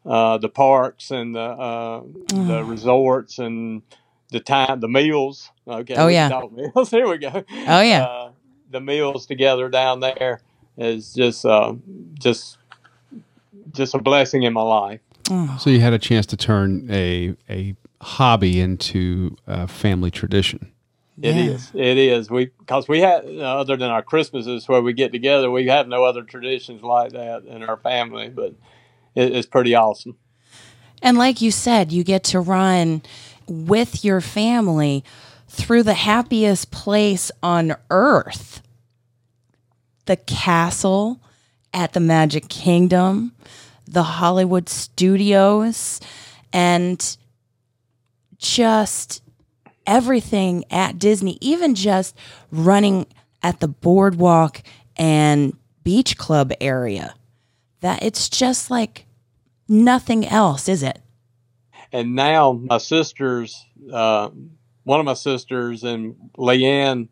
uh, 0.05 0.37
the 0.37 0.49
parks 0.49 1.11
and 1.11 1.35
the 1.35 1.39
uh, 1.39 2.01
the 2.27 2.63
resorts 2.67 3.39
and 3.39 3.81
the 4.31 4.39
time, 4.39 4.79
the 4.79 4.87
meals. 4.87 5.49
Okay. 5.67 5.95
Oh, 5.95 6.07
yeah. 6.07 6.29
can 6.29 6.55
meals. 6.55 6.89
Here 6.91 7.07
we 7.07 7.17
go. 7.17 7.43
Oh, 7.67 7.81
yeah. 7.81 8.03
Uh, 8.03 8.31
the 8.71 8.81
meals 8.81 9.25
together 9.25 9.69
down 9.69 9.99
there 9.99 10.41
is 10.77 11.13
just 11.13 11.45
uh, 11.45 11.73
just 12.19 12.57
just 13.71 13.93
a 13.93 13.99
blessing 13.99 14.43
in 14.43 14.53
my 14.53 14.61
life. 14.61 14.99
Oh. 15.29 15.57
So 15.59 15.69
you 15.69 15.79
had 15.79 15.93
a 15.93 15.99
chance 15.99 16.25
to 16.27 16.37
turn 16.37 16.87
a 16.91 17.35
a 17.49 17.75
hobby 18.01 18.59
into 18.59 19.37
a 19.47 19.67
family 19.67 20.11
tradition. 20.11 20.71
It 21.21 21.35
Yeah. 21.35 21.53
is. 21.53 21.71
It 21.73 21.97
is. 21.97 22.29
We 22.29 22.45
because 22.45 22.87
we 22.87 22.99
had 22.99 23.25
uh, 23.25 23.59
other 23.59 23.77
than 23.77 23.89
our 23.91 24.01
Christmases 24.01 24.67
where 24.67 24.81
we 24.81 24.93
get 24.93 25.11
together, 25.11 25.49
we 25.51 25.67
have 25.67 25.87
no 25.87 26.03
other 26.03 26.23
traditions 26.23 26.81
like 26.81 27.11
that 27.13 27.45
in 27.45 27.63
our 27.63 27.77
family. 27.77 28.29
But 28.29 28.55
it, 29.15 29.35
it's 29.35 29.47
pretty 29.47 29.75
awesome. 29.75 30.17
And 31.01 31.17
like 31.17 31.41
you 31.41 31.51
said, 31.51 31.91
you 31.91 32.03
get 32.03 32.23
to 32.25 32.39
run 32.39 33.01
with 33.47 34.05
your 34.05 34.21
family 34.21 35.03
through 35.47 35.83
the 35.83 35.93
happiest 35.93 36.71
place 36.71 37.31
on 37.41 37.75
earth 37.89 38.61
the 40.05 40.15
castle 40.17 41.21
at 41.73 41.93
the 41.93 41.99
Magic 41.99 42.49
Kingdom, 42.49 43.33
the 43.87 44.03
Hollywood 44.03 44.69
studios, 44.69 45.99
and 46.51 47.17
just 48.37 49.21
everything 49.87 50.65
at 50.69 50.99
Disney, 50.99 51.37
even 51.41 51.75
just 51.75 52.15
running 52.51 53.05
at 53.41 53.59
the 53.59 53.67
boardwalk 53.67 54.61
and 54.97 55.55
beach 55.83 56.17
club 56.17 56.51
area. 56.61 57.15
That 57.83 58.01
it's 58.01 58.29
just 58.29 58.71
like 58.71 59.05
nothing 59.67 60.25
else, 60.25 60.69
is 60.69 60.83
it? 60.83 60.99
And 61.91 62.15
now 62.15 62.53
my 62.53 62.77
sisters, 62.77 63.65
uh, 63.91 64.29
one 64.85 65.01
of 65.01 65.05
my 65.05 65.15
sisters 65.15 65.83
and 65.83 66.15
Leanne 66.37 67.09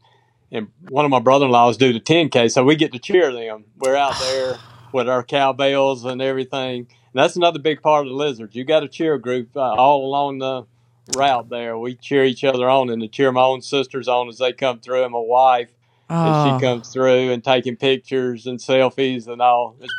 and 0.50 0.70
one 0.88 1.04
of 1.04 1.12
my 1.12 1.20
brother-in-laws 1.20 1.76
do 1.76 1.92
the 1.92 2.00
10K, 2.00 2.50
so 2.50 2.64
we 2.64 2.78
get 2.78 2.94
to 2.94 3.00
cheer 3.00 3.34
them. 3.34 3.66
We're 3.80 3.98
out 3.98 4.18
there 4.22 4.56
with 4.94 5.10
our 5.10 5.24
cowbells 5.24 6.06
and 6.06 6.22
everything. 6.22 6.80
And 6.88 7.22
that's 7.22 7.36
another 7.36 7.60
big 7.60 7.82
part 7.82 8.06
of 8.08 8.12
the 8.12 8.16
Lizards. 8.18 8.56
You 8.56 8.64
got 8.64 8.82
a 8.84 8.88
cheer 8.88 9.18
group 9.18 9.50
uh, 9.58 9.60
all 9.74 10.06
along 10.08 10.38
the 10.38 10.66
route 11.18 11.50
there. 11.50 11.78
We 11.78 11.96
cheer 11.96 12.24
each 12.24 12.46
other 12.46 12.70
on 12.70 12.90
and 12.90 13.02
to 13.02 13.10
cheer 13.10 13.34
my 13.34 13.42
own 13.42 13.62
sisters 13.62 14.08
on 14.08 14.30
as 14.30 14.38
they 14.38 14.54
come 14.54 14.80
through 14.80 15.04
and 15.04 15.12
my 15.12 15.20
wife 15.20 15.68
as 16.10 16.16
Oh. 16.18 16.58
she 16.58 16.66
comes 16.66 16.94
through 16.94 17.32
and 17.32 17.44
taking 17.44 17.76
pictures 17.76 18.48
and 18.48 18.58
selfies 18.58 19.28
and 19.28 19.42
all. 19.42 19.76
It's, 19.82 19.94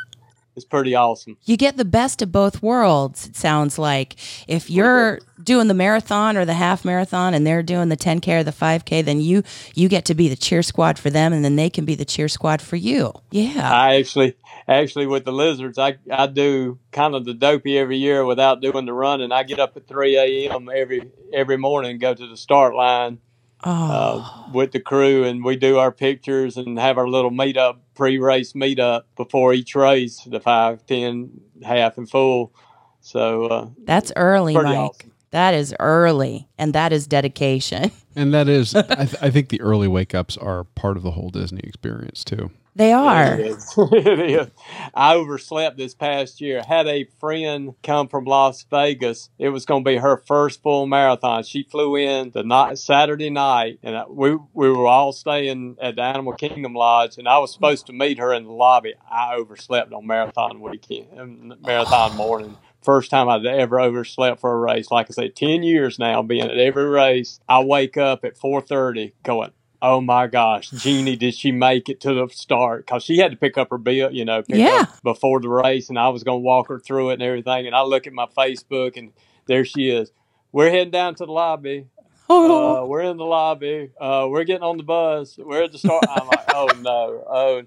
it's 0.57 0.65
pretty 0.65 0.95
awesome. 0.95 1.37
you 1.45 1.57
get 1.57 1.77
the 1.77 1.85
best 1.85 2.23
of 2.23 2.31
both 2.31 2.63
worlds 2.63 3.27
it 3.27 3.37
sounds 3.37 3.79
like 3.79 4.17
if 4.49 4.71
you're 4.71 5.21
doing 5.43 5.69
the 5.69 5.75
marathon 5.75 6.37
or 6.37 6.45
the 6.45 6.55
half 6.55 6.85
marathon 6.85 7.35
and 7.35 7.47
they're 7.47 7.63
doing 7.63 7.89
the 7.89 7.97
10k 7.97 8.41
or 8.41 8.45
the 8.45 8.53
5k 8.53 9.05
then 9.05 9.21
you 9.21 9.43
you 9.75 9.89
get 9.89 10.05
to 10.05 10.15
be 10.15 10.29
the 10.29 10.37
cheer 10.37 10.63
squad 10.63 10.99
for 10.99 11.11
them 11.11 11.33
and 11.33 11.45
then 11.45 11.57
they 11.57 11.71
can 11.71 11.85
be 11.85 11.95
the 11.95 12.05
cheer 12.05 12.29
squad 12.29 12.61
for 12.63 12.77
you 12.77 13.13
yeah 13.31 13.71
I 13.73 13.97
actually, 13.97 14.37
actually 14.69 15.07
with 15.07 15.25
the 15.25 15.33
lizards, 15.33 15.79
I, 15.79 15.97
I 16.11 16.27
do 16.27 16.79
kind 16.93 17.15
of 17.15 17.25
the 17.25 17.35
dopey 17.35 17.79
every 17.79 17.97
year 17.97 18.25
without 18.25 18.61
doing 18.61 18.87
the 18.87 18.93
running. 18.93 19.33
I 19.33 19.43
get 19.43 19.59
up 19.59 19.77
at 19.77 19.89
3 19.89 20.17
a.m. 20.17 20.69
every 20.75 21.11
every 21.33 21.57
morning, 21.57 21.99
go 21.99 22.15
to 22.15 22.27
the 22.27 22.37
start 22.37 22.75
line 22.75 23.19
oh 23.65 23.91
uh, 23.91 24.51
with 24.53 24.73
the 24.73 24.81
crew, 24.81 25.25
and 25.25 25.45
we 25.45 25.57
do 25.57 25.79
our 25.79 25.93
pictures 25.93 26.57
and 26.57 26.79
have 26.79 26.99
our 26.99 27.09
little 27.09 27.31
meetup, 27.31 27.79
pre-race 27.95 28.53
meetup 28.55 29.03
before 29.17 29.55
each 29.55 29.75
race, 29.75 30.21
the 30.25 30.41
five, 30.41 30.85
ten, 30.87 31.31
half, 31.63 31.99
and 31.99 32.09
full. 32.09 32.53
So 33.01 33.47
uh, 33.47 33.69
that's 33.85 34.13
early 34.15 34.55
mike 34.55 34.79
awesome. 34.79 35.13
that 35.33 35.55
is 35.55 35.75
early 35.81 36.49
and 36.57 36.73
that 36.75 36.93
is 36.93 37.07
dedication 37.09 37.91
And 38.15 38.33
that 38.35 38.49
is, 38.49 38.75
I, 38.77 38.83
th- 38.83 39.17
I 39.23 39.31
think 39.31 39.49
the 39.49 39.61
early 39.61 39.89
wake 39.89 40.15
ups 40.15 40.37
are 40.37 40.65
part 40.65 40.97
of 40.97 41.03
the 41.03 41.13
whole 41.13 41.31
Disney 41.31 41.61
experience 41.65 42.25
too. 42.25 42.51
They 42.75 42.93
are 42.93 43.35
It 43.35 43.41
is. 43.41 43.75
it 43.77 44.19
is. 44.21 44.47
I 44.95 45.15
overslept 45.15 45.77
this 45.77 45.95
past 45.95 46.41
year. 46.41 46.63
Had 46.67 46.87
a 46.87 47.05
friend 47.21 47.75
come 47.83 48.09
from 48.09 48.25
Las 48.25 48.65
Vegas. 48.71 49.29
It 49.39 49.51
was 49.51 49.67
going 49.67 49.85
to 49.85 49.91
be 49.91 49.97
her 49.99 50.23
first 50.27 50.63
full 50.63 50.87
marathon. 50.87 51.43
She 51.45 51.65
flew 51.65 51.97
in 51.97 52.31
the 52.31 52.43
night 52.43 52.79
Saturday 52.79 53.31
night, 53.31 53.79
and 53.83 53.97
we 54.09 54.37
we 54.55 54.71
were 54.71 54.87
all 54.87 55.13
staying 55.13 55.77
at 55.83 55.97
the 55.97 56.03
Animal 56.03 56.33
Kingdom 56.35 56.75
Lodge. 56.75 57.19
And 57.19 57.29
I 57.29 57.39
was 57.39 57.53
supposed 57.53 57.87
to 57.87 57.93
meet 57.93 58.19
her 58.19 58.33
in 58.33 58.45
the 58.45 58.53
lobby. 58.53 58.95
I 59.11 59.35
overslept 59.35 59.93
on 59.93 60.07
marathon 60.07 60.61
weekend, 60.61 61.09
um, 61.19 61.55
marathon 61.61 62.17
morning. 62.17 62.57
First 62.83 63.11
time 63.11 63.29
I'd 63.29 63.47
ever 63.47 63.79
overslept 63.79 64.41
for 64.41 64.53
a 64.53 64.59
race. 64.59 64.91
Like 64.91 65.07
I 65.09 65.13
said, 65.13 65.37
ten 65.37 65.63
years 65.63 65.99
now, 65.99 66.23
being 66.23 66.43
at 66.43 66.59
every 66.59 66.87
race. 66.87 67.39
I 67.49 67.61
wake 67.63 67.97
up 67.97 68.25
at 68.25 68.37
four 68.37 68.61
thirty, 68.61 69.15
going, 69.23 69.53
oh 69.83 70.01
my 70.01 70.29
gosh, 70.29 70.71
Jeannie, 70.71 71.17
did 71.17 71.35
she 71.35 71.53
make 71.53 71.89
it 71.89 72.01
to 72.03 72.15
the 72.15 72.29
start? 72.33 72.87
Because 72.87 73.03
she 73.03 73.19
had 73.19 73.33
to 73.33 73.37
pick 73.37 73.59
up 73.59 73.69
her 73.71 73.79
bill, 73.79 74.11
you 74.13 74.25
know, 74.25 74.43
Yeah. 74.49 74.87
before 75.03 75.41
the 75.41 75.49
race, 75.49 75.89
and 75.91 75.99
I 75.99 76.09
was 76.09 76.23
going 76.23 76.41
to 76.41 76.45
walk 76.45 76.69
her 76.69 76.79
through 76.79 77.11
it 77.11 77.15
and 77.15 77.23
everything. 77.23 77.67
And 77.67 77.75
I 77.75 77.83
look 77.83 78.07
at 78.07 78.13
my 78.13 78.27
Facebook, 78.27 78.97
and 78.97 79.13
there 79.47 79.65
she 79.65 79.91
is. 79.91 80.13
We're 80.53 80.71
heading 80.71 80.93
down 80.93 81.17
to 81.17 81.27
the 81.27 81.33
lobby. 81.33 81.89
Uh, 82.31 82.87
we're 82.87 83.03
in 83.03 83.17
the 83.19 83.25
lobby. 83.25 83.91
Uh, 84.01 84.27
we're 84.31 84.45
getting 84.45 84.63
on 84.63 84.77
the 84.79 84.83
bus. 84.85 85.37
We're 85.37 85.65
at 85.65 85.73
the 85.73 85.79
start. 85.79 86.05
I'm 86.09 86.29
like, 86.29 86.45
oh 86.55 86.69
no, 86.81 87.25
oh. 87.29 87.63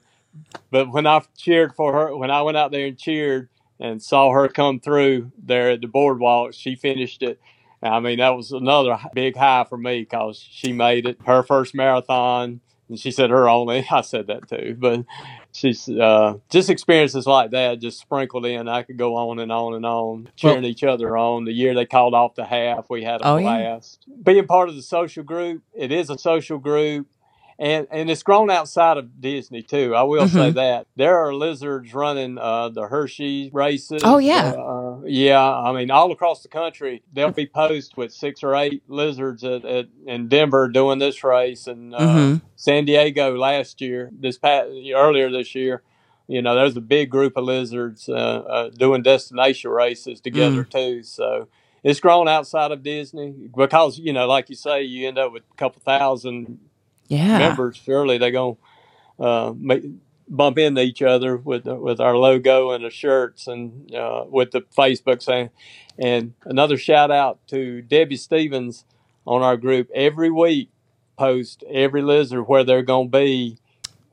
But 0.71 0.91
when 0.91 1.05
I 1.05 1.21
cheered 1.37 1.75
for 1.75 1.93
her, 1.93 2.15
when 2.15 2.31
I 2.31 2.41
went 2.41 2.57
out 2.57 2.71
there 2.71 2.87
and 2.87 2.97
cheered 2.97 3.49
and 3.79 4.01
saw 4.01 4.31
her 4.31 4.47
come 4.47 4.79
through 4.79 5.31
there 5.37 5.71
at 5.71 5.81
the 5.81 5.87
boardwalk, 5.87 6.53
she 6.53 6.75
finished 6.75 7.21
it. 7.21 7.39
I 7.83 7.99
mean, 7.99 8.19
that 8.19 8.35
was 8.35 8.51
another 8.51 8.97
big 9.13 9.35
high 9.35 9.65
for 9.67 9.77
me 9.77 10.01
because 10.01 10.37
she 10.39 10.73
made 10.73 11.05
it 11.05 11.17
her 11.25 11.43
first 11.43 11.75
marathon, 11.75 12.61
and 12.89 12.99
she 12.99 13.11
said 13.11 13.29
her 13.29 13.47
only. 13.49 13.85
I 13.91 14.01
said 14.01 14.27
that 14.27 14.47
too, 14.49 14.75
but 14.79 15.05
she's 15.51 15.87
uh, 15.89 16.35
just 16.49 16.69
experiences 16.69 17.25
like 17.27 17.51
that 17.51 17.79
just 17.79 17.99
sprinkled 17.99 18.45
in. 18.45 18.67
I 18.67 18.83
could 18.83 18.97
go 18.97 19.15
on 19.15 19.39
and 19.39 19.51
on 19.51 19.73
and 19.75 19.85
on, 19.85 20.29
cheering 20.35 20.63
each 20.63 20.83
other 20.83 21.15
on. 21.17 21.45
The 21.45 21.53
year 21.53 21.73
they 21.73 21.85
called 21.85 22.13
off 22.13 22.35
the 22.35 22.45
half, 22.45 22.89
we 22.89 23.03
had 23.03 23.21
a 23.21 23.27
Oh, 23.27 23.37
yeah. 23.37 23.57
blast. 23.57 24.05
Being 24.23 24.47
part 24.47 24.69
of 24.69 24.75
the 24.75 24.81
social 24.81 25.23
group, 25.23 25.61
it 25.73 25.91
is 25.91 26.09
a 26.09 26.17
social 26.17 26.57
group, 26.57 27.07
and 27.57 27.87
and 27.91 28.09
it's 28.09 28.23
grown 28.23 28.49
outside 28.49 28.97
of 28.97 29.21
Disney 29.21 29.61
too. 29.61 29.95
I 29.95 30.03
will 30.03 30.27
say 30.27 30.51
Mhm. 30.51 30.55
that 30.55 30.87
there 30.95 31.17
are 31.17 31.33
lizards 31.33 31.93
running 31.93 32.37
uh, 32.37 32.69
the 32.69 32.87
Hershey 32.87 33.49
races. 33.53 34.01
Oh, 34.03 34.17
yeah. 34.17 34.51
uh, 34.57 34.97
yeah. 35.05 35.41
I 35.41 35.71
mean, 35.73 35.91
all 35.91 36.11
across 36.11 36.41
the 36.41 36.49
country, 36.49 37.03
there'll 37.13 37.31
be 37.31 37.45
posts 37.47 37.95
with 37.95 38.11
six 38.13 38.43
or 38.43 38.55
eight 38.55 38.83
lizards 38.87 39.43
at, 39.43 39.63
at 39.65 39.87
in 40.05 40.27
Denver 40.27 40.67
doing 40.67 40.99
this 40.99 41.23
race, 41.23 41.67
and 41.67 41.95
uh, 41.95 41.99
Mhm. 41.99 42.41
San 42.57 42.85
Diego 42.85 43.35
last 43.37 43.79
year, 43.81 44.09
this 44.17 44.37
past 44.37 44.69
earlier 44.93 45.31
this 45.31 45.55
year. 45.55 45.81
You 46.27 46.41
know, 46.41 46.55
there's 46.55 46.75
a 46.75 46.81
big 46.81 47.11
group 47.11 47.37
of 47.37 47.43
lizards 47.43 48.09
uh, 48.09 48.13
uh, 48.13 48.69
doing 48.71 49.03
destination 49.03 49.69
races 49.69 50.19
together 50.21 50.63
Mm. 50.65 50.69
too. 50.71 51.03
So 51.03 51.47
it's 51.83 51.99
grown 51.99 52.27
outside 52.27 52.71
of 52.71 52.81
Disney 52.81 53.31
because 53.55 53.99
you 53.99 54.11
know, 54.11 54.25
like 54.27 54.49
you 54.49 54.55
say, 54.55 54.81
you 54.83 55.07
end 55.07 55.19
up 55.19 55.31
with 55.31 55.43
a 55.51 55.55
couple 55.55 55.81
thousand 55.85 56.57
Yeah. 57.07 57.37
members, 57.39 57.77
surely 57.77 58.17
they're 58.17 58.31
going 58.31 58.57
to 59.19 59.23
uh, 59.23 59.53
make, 59.57 59.83
bump 60.27 60.57
into 60.57 60.81
each 60.81 61.01
other 61.01 61.37
with 61.37 61.65
with 61.65 61.99
our 61.99 62.17
logo 62.17 62.71
and 62.71 62.83
the 62.83 62.89
shirts 62.89 63.47
and 63.47 63.93
uh, 63.93 64.25
with 64.27 64.51
the 64.51 64.61
Facebook 64.61 65.21
saying. 65.21 65.49
And 65.97 66.33
another 66.45 66.77
shout 66.77 67.11
out 67.11 67.39
to 67.47 67.81
Debbie 67.81 68.17
Stevens 68.17 68.85
on 69.25 69.41
our 69.41 69.57
group 69.57 69.89
every 69.93 70.31
week. 70.31 70.69
Post 71.17 71.63
every 71.71 72.01
lizard 72.01 72.45
where 72.47 72.65
they're 72.65 72.81
going 72.81 73.09
to 73.09 73.17
be, 73.17 73.57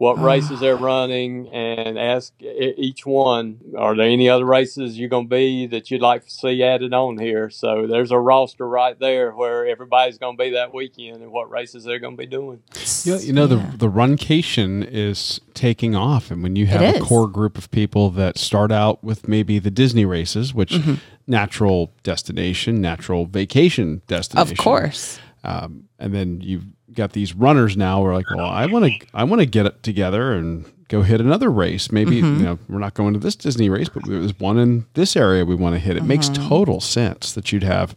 what 0.03 0.19
Ah. 0.19 0.25
races 0.35 0.59
they're 0.61 0.77
running, 0.95 1.31
and 1.53 1.99
ask 2.15 2.33
e- 2.43 2.75
each 2.89 3.03
one, 3.07 3.47
are 3.79 3.95
there 3.97 4.09
any 4.19 4.29
other 4.35 4.45
races 4.59 4.99
you're 4.99 5.09
going 5.17 5.29
to 5.31 5.35
be 5.45 5.67
that 5.67 5.91
you'd 5.91 6.01
like 6.11 6.25
to 6.25 6.31
see 6.31 6.63
added 6.63 6.93
on 6.93 7.19
here? 7.19 7.49
So 7.51 7.87
there's 7.93 8.11
a 8.11 8.19
roster 8.19 8.67
right 8.81 8.99
there 8.99 9.31
where 9.41 9.65
everybody's 9.75 10.19
going 10.19 10.37
to 10.37 10.43
be 10.43 10.51
that 10.51 10.75
weekend 10.75 11.23
and 11.23 11.31
what 11.31 11.47
races 11.51 11.85
they're 11.85 12.01
going 12.07 12.17
to 12.17 12.23
be 12.27 12.31
doing. 12.41 12.59
You 13.05 13.13
know, 13.13 13.19
you 13.29 13.33
know 13.33 13.47
Yeah. 13.47 13.71
the 13.73 13.87
the 13.87 13.91
runcation 14.03 14.71
is 14.91 15.41
taking 15.55 15.95
off, 15.95 16.31
and 16.33 16.43
when 16.43 16.57
you 16.57 16.67
have 16.67 16.97
a 16.97 17.01
core 17.01 17.29
group 17.29 17.57
of 17.57 17.71
people 17.71 18.11
that 18.11 18.39
start 18.39 18.73
out 18.73 19.05
with 19.05 19.29
maybe 19.29 19.59
the 19.61 19.71
Disney 19.71 20.05
races, 20.05 20.53
which 20.55 20.73
Mm-hmm. 20.73 20.95
natural 21.27 21.93
destination, 22.03 22.81
natural 22.81 23.27
vacation 23.27 24.03
destination, 24.09 24.53
Of 24.53 24.59
course. 24.59 25.21
um, 25.45 25.85
and 25.99 26.13
then 26.15 26.41
you've 26.41 26.67
got 26.95 27.13
these 27.13 27.35
runners 27.35 27.77
now. 27.77 28.01
Who 28.01 28.07
are 28.07 28.15
like, 28.15 28.31
well, 28.31 28.47
I 28.47 28.67
want 28.67 28.87
to, 28.87 29.07
I 29.15 29.25
want 29.25 29.41
to 29.41 29.47
get 29.47 29.67
it 29.67 29.83
together 29.83 30.33
and 30.33 30.65
go 30.89 31.03
hit 31.03 31.21
another 31.21 31.51
race. 31.51 31.91
Maybe 31.91 32.21
Mm-hmm. 32.21 32.39
you 32.39 32.45
know 32.45 32.59
we're 32.69 32.79
not 32.79 32.95
going 32.95 33.15
to 33.15 33.19
this 33.19 33.37
Disney 33.37 33.69
race, 33.71 33.89
but 33.89 34.07
there's 34.07 34.39
one 34.39 34.59
in 34.59 34.87
this 34.95 35.17
area 35.17 35.45
we 35.45 35.55
want 35.55 35.75
to 35.75 35.79
hit. 35.79 35.97
It 35.97 36.05
makes 36.05 36.29
Mm-hmm. 36.29 36.49
total 36.49 36.81
sense 36.81 37.33
that 37.33 37.53
you'd 37.53 37.63
have 37.63 37.95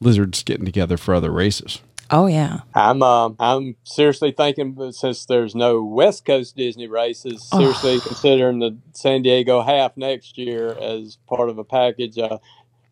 lizards 0.00 0.42
getting 0.42 0.64
together 0.64 0.96
for 0.96 1.14
other 1.14 1.30
races. 1.30 1.80
Oh 2.08 2.26
yeah. 2.26 2.60
I'm 2.72 3.02
um, 3.02 3.34
I'm 3.40 3.74
seriously 3.82 4.30
thinking 4.30 4.76
since 4.92 5.26
there's 5.26 5.56
no 5.56 5.82
West 5.82 6.24
Coast 6.24 6.56
Disney 6.56 6.86
races, 6.86 7.48
Oh. 7.52 7.58
seriously 7.58 7.98
considering 8.00 8.60
the 8.60 8.78
San 8.92 9.22
Diego 9.22 9.60
half 9.60 9.96
next 9.96 10.38
year 10.38 10.76
as 10.80 11.18
part 11.28 11.48
of 11.48 11.58
a 11.58 11.64
package. 11.64 12.16
Uh, 12.16 12.38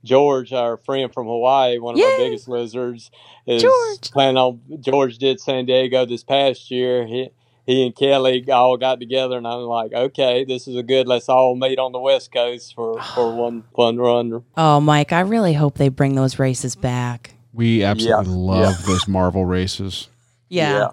George, 0.05 0.53
our 0.53 0.77
friend 0.77 1.13
from 1.13 1.27
Hawaii, 1.27 1.79
one 1.79 1.95
of 1.99 2.01
our 2.05 2.17
biggest 2.19 2.47
lizards, 2.49 3.11
is 3.47 3.63
George. 3.63 4.11
planning 4.13 4.37
on. 4.37 4.61
George 4.81 5.19
did 5.19 5.41
San 5.41 5.67
Diego 5.67 6.07
this 6.07 6.23
past 6.23 6.71
year. 6.71 7.07
He 7.07 7.31
he 7.67 7.87
and 7.87 7.97
Kelly 7.97 8.45
all 8.51 8.77
got 8.77 9.01
together, 9.01 9.39
and 9.39 9.47
I'm 9.47 9.61
like, 9.63 9.93
okay, 9.93 10.45
this 10.45 10.69
is 10.69 10.77
a 10.77 10.83
good. 10.83 11.09
Let's 11.09 11.29
all 11.29 11.57
meet 11.57 11.79
on 11.79 11.93
the 11.93 11.99
West 12.01 12.31
Coast 12.33 12.75
for 12.75 13.01
for 13.15 13.35
one 13.37 13.65
fun 13.75 13.97
run. 13.97 14.45
Oh, 14.57 14.81
Mike, 14.81 15.13
I 15.13 15.21
really 15.21 15.55
hope 15.55 15.79
they 15.79 15.89
bring 15.89 16.15
those 16.15 16.39
races 16.39 16.77
back. 16.77 17.35
We 17.55 17.83
absolutely 17.83 18.33
Yeah. 18.33 18.39
love 18.67 18.85
those 18.85 19.09
Marvel 19.09 19.45
races. 19.47 20.09
Yeah. 20.49 20.79
Yeah. 20.79 20.89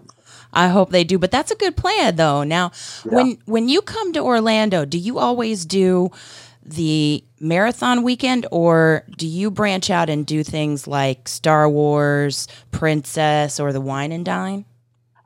I 0.54 0.68
hope 0.68 0.90
they 0.92 1.04
do, 1.06 1.18
but 1.18 1.32
that's 1.32 1.50
a 1.52 1.56
good 1.56 1.78
plan 1.78 2.18
though. 2.18 2.44
Now, 2.44 2.72
when 3.06 3.38
when 3.46 3.70
you 3.70 3.82
come 3.82 4.12
to 4.14 4.20
Orlando, 4.20 4.84
do 4.86 4.98
you 4.98 5.18
always 5.18 5.66
do 5.66 6.12
the 6.72 7.24
marathon 7.40 8.04
weekend 8.04 8.48
or 8.52 9.04
do 9.18 9.28
you 9.28 9.52
branch 9.52 9.90
out 9.90 10.10
and 10.10 10.26
do 10.26 10.44
things 10.44 10.88
like 10.88 11.28
Star 11.28 11.70
Wars, 11.70 12.48
Princess 12.72 13.60
or 13.60 13.74
the 13.74 13.82
Wine 13.82 14.12
and 14.12 14.26
Dine? 14.26 14.66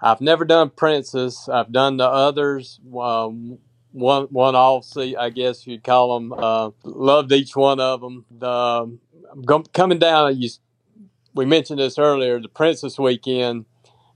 I've 0.01 0.21
never 0.21 0.45
done 0.45 0.69
Princess. 0.69 1.49
I've 1.49 1.71
done 1.71 1.97
the 1.97 2.07
others. 2.07 2.79
Um, 2.85 3.57
one 3.91 4.25
one 4.25 4.55
off 4.55 4.83
See, 4.83 5.15
I 5.15 5.29
guess 5.29 5.65
you'd 5.65 5.83
call 5.83 6.19
them. 6.19 6.33
Uh, 6.33 6.71
loved 6.83 7.31
each 7.31 7.55
one 7.55 7.79
of 7.79 8.01
them. 8.01 8.25
The 8.29 8.49
um, 8.49 8.99
coming 9.73 9.99
down, 9.99 10.39
you, 10.39 10.49
we 11.33 11.45
mentioned 11.45 11.79
this 11.79 11.97
earlier. 11.97 12.39
The 12.39 12.49
Princess 12.49 12.99
weekend. 12.99 13.65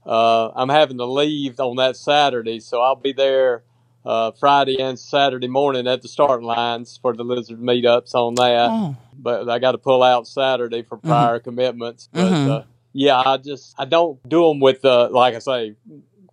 Uh, 0.04 0.50
I'm 0.54 0.68
having 0.68 0.98
to 0.98 1.04
leave 1.04 1.60
on 1.60 1.76
that 1.76 1.96
Saturday, 1.96 2.60
so 2.60 2.80
I'll 2.80 2.96
be 2.96 3.12
there 3.12 3.64
uh, 4.04 4.30
Friday 4.32 4.80
and 4.80 4.98
Saturday 4.98 5.48
morning 5.48 5.86
at 5.86 6.02
the 6.02 6.08
starting 6.08 6.46
lines 6.46 6.98
for 7.00 7.14
the 7.14 7.24
Lizard 7.24 7.60
meetups 7.60 8.14
on 8.14 8.34
that 8.36 8.70
Oh. 8.70 8.96
but 9.18 9.48
I 9.50 9.58
got 9.58 9.72
to 9.72 9.78
pull 9.78 10.02
out 10.02 10.26
Saturday 10.26 10.82
for 10.82 10.96
prior 10.96 11.38
commitments. 11.38 12.08
But 12.12 12.32
Mhm. 12.32 12.48
uh, 12.48 12.62
yeah, 12.92 13.20
I 13.24 13.36
just 13.36 13.74
I 13.78 13.84
don't 13.84 14.18
do 14.28 14.48
them 14.48 14.60
with 14.60 14.84
uh, 14.84 15.08
like 15.10 15.34
I 15.34 15.38
say, 15.40 15.74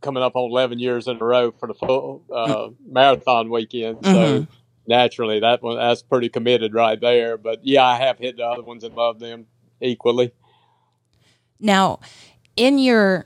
coming 0.01 0.23
up 0.23 0.35
on 0.35 0.49
eleven 0.49 0.79
years 0.79 1.07
in 1.07 1.17
a 1.19 1.23
row 1.25 1.51
for 1.51 1.67
the 1.67 1.73
full 1.73 2.23
uh, 2.33 2.69
marathon 2.89 3.49
weekend. 3.49 4.05
So 4.05 4.09
Mhm. 4.41 4.47
naturally, 4.87 5.39
that 5.41 5.61
one 5.61 5.75
that's 5.77 6.01
pretty 6.03 6.29
committed 6.29 6.73
right 6.73 6.99
there. 6.99 7.37
But 7.37 7.65
yeah, 7.65 7.83
I 7.85 7.97
have 7.97 8.17
hit 8.19 8.37
the 8.37 8.45
other 8.45 8.63
ones 8.63 8.83
and 8.85 8.95
love 8.95 9.19
them 9.19 9.47
equally. 9.81 10.31
Now, 11.59 11.99
in 12.55 12.77
your 12.79 13.25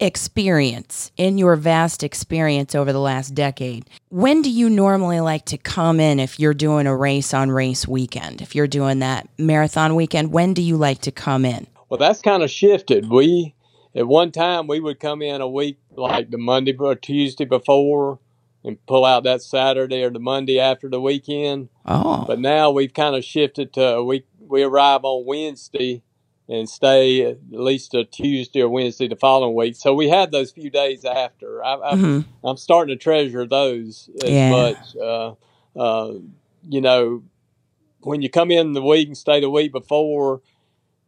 experience, 0.00 1.12
in 1.16 1.38
your 1.38 1.54
vast 1.56 2.02
experience 2.02 2.74
over 2.74 2.92
the 2.92 3.00
last 3.00 3.34
decade, 3.34 3.88
when 4.08 4.42
do 4.42 4.50
you 4.50 4.68
normally 4.70 5.20
like 5.20 5.44
to 5.46 5.58
come 5.58 6.00
in 6.00 6.18
if 6.18 6.40
you're 6.40 6.54
doing 6.54 6.86
a 6.86 6.96
race 6.96 7.32
on 7.34 7.50
race 7.50 7.86
weekend? 7.86 8.40
If 8.40 8.54
you're 8.54 8.66
doing 8.66 9.00
that 9.00 9.28
marathon 9.38 9.94
weekend, 9.94 10.32
when 10.32 10.54
do 10.54 10.62
you 10.62 10.76
like 10.76 11.02
to 11.02 11.12
come 11.12 11.44
in? 11.44 11.66
Well, 11.88 11.98
that's 11.98 12.22
kind 12.22 12.42
of 12.42 12.50
shifted. 12.50 13.10
We 13.10 13.54
at 13.94 14.06
one 14.06 14.32
time 14.32 14.66
we 14.66 14.80
would 14.80 15.00
come 15.00 15.22
in 15.22 15.40
a 15.40 15.48
week 15.48 15.78
like 15.96 16.30
the 16.30 16.38
Monday 16.38 16.74
or 16.76 16.94
Tuesday 16.94 17.44
before 17.44 18.18
and 18.64 18.84
pull 18.86 19.04
out 19.04 19.24
that 19.24 19.42
Saturday 19.42 20.02
or 20.02 20.10
the 20.10 20.20
Monday 20.20 20.60
after 20.60 20.88
the 20.88 21.00
weekend. 21.00 21.68
Oh. 21.86 22.24
But 22.26 22.38
now 22.38 22.70
we've 22.70 22.94
kind 22.94 23.16
of 23.16 23.24
shifted 23.24 23.72
to 23.74 24.02
we 24.02 24.24
we 24.38 24.62
arrive 24.62 25.04
on 25.04 25.26
Wednesday 25.26 26.02
and 26.50 26.68
stay 26.68 27.22
at 27.24 27.38
least 27.50 27.94
a 27.94 28.04
Tuesday 28.04 28.60
or 28.60 28.68
Wednesday 28.68 29.06
the 29.08 29.14
following 29.16 29.54
week. 29.54 29.76
So 29.76 29.94
we 29.94 30.08
had 30.08 30.32
those 30.32 30.50
few 30.50 30.68
days 30.68 31.04
after. 31.04 31.64
I, 31.64 31.74
I, 31.74 31.94
Mhm. 31.94 32.24
I'm 32.42 32.56
starting 32.56 32.94
to 32.96 33.02
treasure 33.02 33.46
those 33.46 34.10
as 34.24 34.30
Yeah. 34.32 34.50
much. 34.50 34.96
Uh, 35.00 35.34
uh, 35.78 36.14
you 36.68 36.80
know, 36.80 37.22
when 38.00 38.20
you 38.20 38.28
come 38.28 38.50
in 38.50 38.72
the 38.72 38.82
week 38.82 39.06
and 39.06 39.16
stay 39.16 39.40
the 39.40 39.48
week 39.48 39.70
before, 39.72 40.42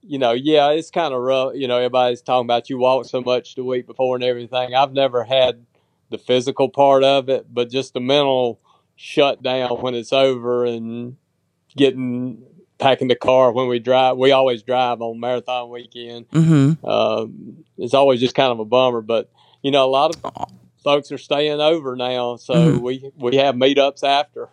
you 0.02 0.18
know, 0.18 0.32
yeah, 0.32 0.70
it's 0.70 0.90
kind 0.90 1.12
of 1.12 1.20
rough. 1.20 1.54
You 1.56 1.66
know, 1.66 1.76
everybody's 1.78 2.22
talking 2.22 2.46
about 2.46 2.70
you 2.70 2.78
walk 2.78 3.06
so 3.06 3.20
much 3.20 3.56
the 3.56 3.64
week 3.64 3.86
before 3.86 4.14
and 4.16 4.24
everything. 4.24 4.74
I've 4.74 4.92
never 4.92 5.24
had 5.24 5.66
the 6.10 6.18
physical 6.18 6.68
part 6.68 7.02
of 7.02 7.28
it, 7.28 7.46
but 7.52 7.68
just 7.70 7.94
the 7.94 8.00
mental 8.00 8.60
shutdown 8.94 9.80
when 9.80 9.94
it's 9.94 10.12
over 10.12 10.64
and 10.64 11.16
getting 11.76 12.44
packing 12.82 13.08
the 13.08 13.14
car 13.16 13.52
when 13.52 13.68
we 13.68 13.78
drive. 13.78 14.16
We 14.16 14.32
always 14.32 14.62
drive 14.62 15.00
on 15.00 15.20
marathon 15.20 15.70
weekend. 15.70 16.28
Mm-hmm. 16.30 16.84
Um, 16.84 17.64
it's 17.78 17.94
always 17.94 18.20
just 18.20 18.34
kind 18.34 18.50
of 18.52 18.58
a 18.58 18.64
bummer, 18.64 19.00
but 19.00 19.30
you 19.62 19.70
know, 19.70 19.84
a 19.84 19.88
lot 19.88 20.14
of 20.16 20.48
folks 20.82 21.12
are 21.12 21.18
staying 21.18 21.60
over 21.60 21.94
now, 21.96 22.36
so 22.36 22.54
Mhm. 22.54 22.80
we 22.80 23.10
we 23.16 23.36
have 23.36 23.54
meetups 23.54 24.02
after 24.02 24.48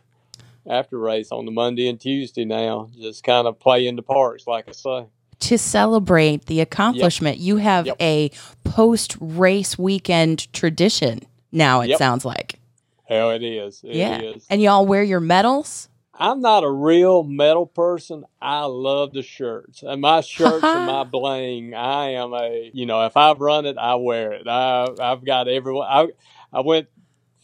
after 0.68 1.00
race 1.00 1.32
on 1.32 1.46
the 1.46 1.52
Monday 1.52 1.88
and 1.90 2.00
Tuesday 2.00 2.46
now. 2.46 2.90
Just 3.00 3.24
kind 3.24 3.48
of 3.48 3.60
play 3.60 3.88
in 3.88 3.96
the 3.96 4.04
parks, 4.04 4.46
like 4.46 4.70
I 4.70 4.74
say. 4.74 5.06
To 5.40 5.58
celebrate 5.58 6.46
the 6.46 6.60
accomplishment, 6.62 7.38
you 7.40 7.58
have 7.58 7.88
Yep. 7.88 7.96
a 8.02 8.30
post 8.66 9.16
race 9.20 9.80
weekend 9.80 10.52
tradition 10.54 11.22
now, 11.52 11.82
it 11.82 11.90
Yep. 11.90 11.98
sounds 11.98 12.26
like. 12.26 12.60
Hell, 13.06 13.32
it 13.32 13.42
is. 13.42 13.82
It 13.84 13.96
yeah. 13.96 14.20
is. 14.22 14.46
And 14.52 14.62
y'all 14.62 14.86
wear 14.86 15.02
your 15.02 15.20
medals? 15.22 15.88
I'm 16.20 16.42
not 16.42 16.66
a 16.66 16.70
real 16.70 17.24
medal 17.24 17.66
person. 17.66 18.26
I 18.42 18.66
love 18.66 19.14
the 19.14 19.22
shirts. 19.24 19.84
And 19.84 20.02
my 20.02 20.20
shirts 20.22 20.66
and 20.66 20.86
my 20.86 21.06
bling, 21.06 21.74
I 21.74 22.12
am 22.12 22.34
a, 22.34 22.70
you 22.74 22.86
know, 22.86 23.06
if 23.06 23.16
I've 23.16 23.40
run 23.40 23.66
it, 23.66 23.78
I 23.78 23.96
wear 23.96 24.34
it. 24.34 24.48
I, 24.48 24.90
I've 25.00 25.24
got 25.26 25.48
everyone. 25.48 25.88
I, 25.90 26.08
I 26.52 26.60
went 26.60 26.88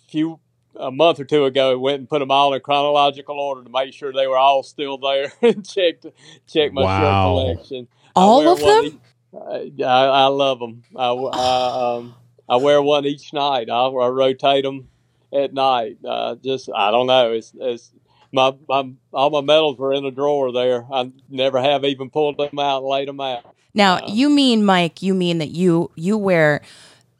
few, 0.09 0.39
a 0.75 0.91
month 0.91 1.21
or 1.21 1.23
two 1.25 1.45
ago, 1.45 1.79
went 1.79 1.99
and 1.99 2.09
put 2.09 2.19
them 2.19 2.31
all 2.31 2.53
in 2.53 2.59
chronological 2.59 3.39
order 3.39 3.63
to 3.63 3.69
make 3.69 3.93
sure 3.93 4.11
they 4.11 4.27
were 4.27 4.37
all 4.37 4.61
still 4.61 4.97
there 4.97 5.31
and 5.41 5.65
checked, 5.67 6.05
checked 6.45 6.73
my 6.73 6.83
Wow. 6.83 6.99
shirt 6.99 7.21
collection. 7.23 7.87
All 8.15 8.47
of 8.49 8.59
them? 8.59 8.85
each- 8.85 8.99
I, 9.33 9.83
I, 9.83 10.05
I 10.05 10.25
love 10.27 10.59
them. 10.59 10.83
I, 10.95 11.07
I, 11.09 11.95
um, 11.97 12.15
I 12.47 12.55
wear 12.57 12.81
one 12.81 13.05
each 13.05 13.33
night. 13.33 13.69
I, 13.69 13.85
I 13.87 14.07
rotate 14.09 14.63
them 14.63 14.87
at 15.33 15.53
night. 15.53 15.97
Uh, 16.07 16.35
just, 16.35 16.69
I 16.73 16.91
don't 16.91 17.07
know. 17.07 17.31
It's, 17.33 17.53
it's, 17.59 17.91
my, 18.31 18.53
my 18.67 18.91
all 19.13 19.29
my 19.29 19.41
medals 19.41 19.77
were 19.77 19.93
in 19.93 20.05
a 20.05 20.11
drawer 20.11 20.51
there. 20.51 20.85
I 20.91 21.11
never 21.29 21.61
have 21.61 21.83
even 21.85 22.09
pulled 22.09 22.37
them 22.37 22.59
out 22.59 22.79
and 22.79 22.87
laid 22.87 23.07
them 23.07 23.21
out. 23.21 23.45
Now, 23.73 23.97
Uh, 23.97 24.07
you 24.07 24.29
mean, 24.29 24.63
Mike, 24.65 25.01
you 25.01 25.13
mean 25.13 25.37
that 25.39 25.51
you 25.51 25.91
you 25.95 26.17
wear 26.17 26.61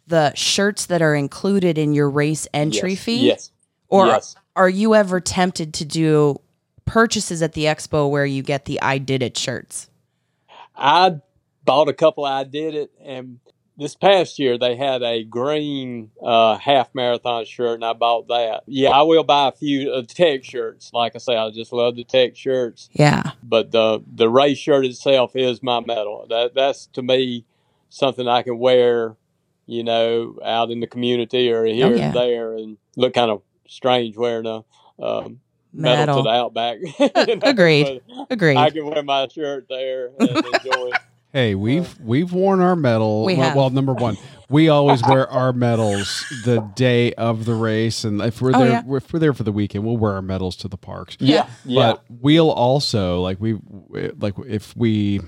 the 0.08 0.34
shirts 0.36 0.86
that 0.88 1.01
are 1.01 1.16
included 1.16 1.78
in 1.78 1.93
your 1.93 2.10
race 2.10 2.47
entry 2.53 2.91
yes. 2.91 3.03
fee? 3.03 3.28
Yes. 3.28 3.51
Or 3.89 4.08
yes. 4.08 4.36
are 4.56 4.70
you 4.70 4.95
ever 4.95 5.20
tempted 5.20 5.74
to 5.76 5.86
do 5.86 6.39
purchases 6.86 7.41
at 7.41 7.53
the 7.53 7.66
expo 7.66 8.10
where 8.10 8.26
you 8.26 8.43
get 8.43 8.66
the 8.66 8.82
I 8.82 8.97
did 8.99 9.22
it 9.22 9.38
shirts? 9.38 9.89
I 10.76 11.20
bought 11.64 11.89
a 11.89 11.93
couple. 11.93 12.26
I 12.26 12.43
did 12.43 12.76
it, 12.76 12.91
and 13.03 13.39
this 13.78 13.95
past 13.95 14.39
year 14.39 14.57
they 14.57 14.76
had 14.76 15.03
a 15.03 15.23
green 15.23 16.11
uh, 16.23 16.57
half 16.57 16.93
marathon 16.93 17.45
shirt, 17.45 17.76
and 17.76 17.86
I 17.86 17.93
bought 17.93 18.28
that. 18.30 18.63
Yeah, 18.67 18.89
I 18.91 19.01
will 19.01 19.23
buy 19.23 19.49
a 19.49 19.51
few 19.51 19.91
uh, 19.91 20.03
tech 20.07 20.43
shirts. 20.43 20.91
Like 20.93 21.13
I 21.15 21.17
say, 21.19 21.36
I 21.36 21.49
just 21.51 21.73
love 21.73 21.95
the 21.95 22.03
tech 22.03 22.36
shirts. 22.36 22.89
Yeah. 22.93 23.32
But 23.43 23.71
the 23.71 24.01
the 24.13 24.30
race 24.30 24.57
shirt 24.57 24.86
itself 24.86 25.36
is 25.36 25.61
my 25.61 25.80
medal. 25.82 26.26
That 26.30 26.53
that's 26.55 26.88
to 26.93 27.01
me 27.01 27.45
something 27.89 28.28
I 28.28 28.41
can 28.43 28.57
wear, 28.59 29.15
you 29.65 29.84
know, 29.84 30.38
out 30.43 30.71
in 30.71 30.80
the 30.80 30.88
community 30.88 31.51
or 31.51 31.65
here 31.65 31.88
Oh, 31.88 31.93
yeah. 31.95 32.05
and 32.07 32.15
there, 32.15 32.53
and 32.53 32.78
look 32.95 33.13
kind 33.13 33.32
of 33.32 33.41
strange 33.67 34.15
wearing 34.17 34.45
a. 34.45 34.63
Um, 35.03 35.41
Medal. 35.78 36.15
to 36.17 36.21
the 36.23 36.30
outback. 36.30 36.78
you 37.28 37.36
know, 37.36 37.39
Agreed. 37.43 38.01
but 38.07 38.28
Agreed. 38.30 38.55
I 38.55 38.69
can 38.69 38.86
wear 38.86 39.03
my 39.03 39.28
shirt 39.28 39.65
there 39.67 40.11
and 40.17 40.30
enjoy 40.30 40.88
it. 40.88 41.01
Hey, 41.36 41.53
we've 41.53 41.99
we've 41.99 42.31
worn 42.31 42.61
our 42.61 42.77
medal. 42.77 43.25
We 43.25 43.36
well, 43.36 43.43
have. 43.43 43.55
well, 43.57 43.69
number 43.69 43.93
one, 43.93 44.15
we 44.49 44.69
always 44.69 45.03
wear 45.03 45.29
our 45.29 45.51
medals 45.51 46.23
the 46.45 46.61
day 46.75 47.11
of 47.15 47.43
the 47.43 47.55
race, 47.55 48.05
and 48.05 48.21
if 48.21 48.41
we're 48.41 48.55
Oh, 48.55 48.59
there, 48.59 48.69
yeah. 48.69 48.95
if 48.95 49.11
we're 49.11 49.19
there 49.19 49.33
for 49.33 49.43
the 49.43 49.51
weekend, 49.51 49.83
we'll 49.83 49.97
wear 49.97 50.13
our 50.13 50.21
medals 50.21 50.55
to 50.55 50.69
the 50.69 50.77
parks. 50.77 51.17
Yeah, 51.19 51.47
yeah. 51.65 51.91
But 51.91 52.05
we'll 52.07 52.51
also 52.51 53.19
like 53.19 53.41
we 53.41 53.59
like 54.17 54.36
if 54.47 54.77
we 54.77 55.19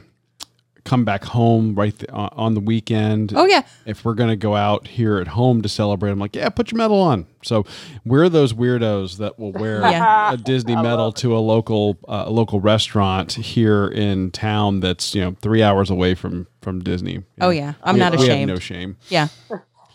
come 0.87 1.03
back 1.05 1.23
home 1.25 1.75
right 1.75 1.97
th- 1.97 2.09
on 2.11 2.29
on 2.33 2.53
the 2.53 2.59
weekend. 2.61 3.33
oh 3.35 3.45
yeah. 3.45 3.61
If 3.85 4.05
we're 4.05 4.13
gonna 4.13 4.35
go 4.35 4.55
out 4.55 4.87
here 4.87 5.17
at 5.17 5.27
home 5.27 5.61
to 5.61 5.69
celebrate, 5.69 6.11
I'm 6.11 6.19
like, 6.19 6.35
yeah, 6.35 6.49
put 6.49 6.71
your 6.71 6.77
medal 6.77 6.99
on. 7.01 7.25
So 7.43 7.65
we're 8.05 8.29
those 8.29 8.53
weirdos 8.53 9.17
that 9.17 9.37
will 9.37 9.51
wear 9.51 9.81
Yeah. 9.91 10.33
a 10.33 10.37
Disney 10.37 10.75
medal 10.75 11.11
to 11.13 11.35
a 11.37 11.39
local 11.39 11.97
uh, 12.07 12.23
a 12.27 12.31
local 12.31 12.59
restaurant 12.61 13.33
here 13.33 13.87
in 13.87 14.31
town 14.31 14.79
that's 14.79 15.13
you 15.13 15.21
know 15.21 15.35
three 15.41 15.61
hours 15.61 15.89
away 15.89 16.15
from 16.15 16.47
from 16.61 16.79
Disney. 16.83 17.13
You 17.13 17.23
Oh 17.41 17.45
know, 17.47 17.49
yeah. 17.51 17.73
I'm 17.83 17.95
we- 17.95 17.99
not 17.99 18.11
we 18.13 18.17
have 18.19 18.27
ashamed. 18.29 18.47
no 18.49 18.59
shame. 18.59 18.97
Yeah. 19.09 19.27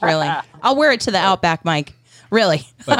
Really. 0.03 0.29
I'll 0.63 0.77
wear 0.77 0.93
it 0.93 1.01
to 1.03 1.11
the 1.11 1.19
Outback, 1.19 1.65
Mike. 1.65 1.95
Really. 2.33 2.63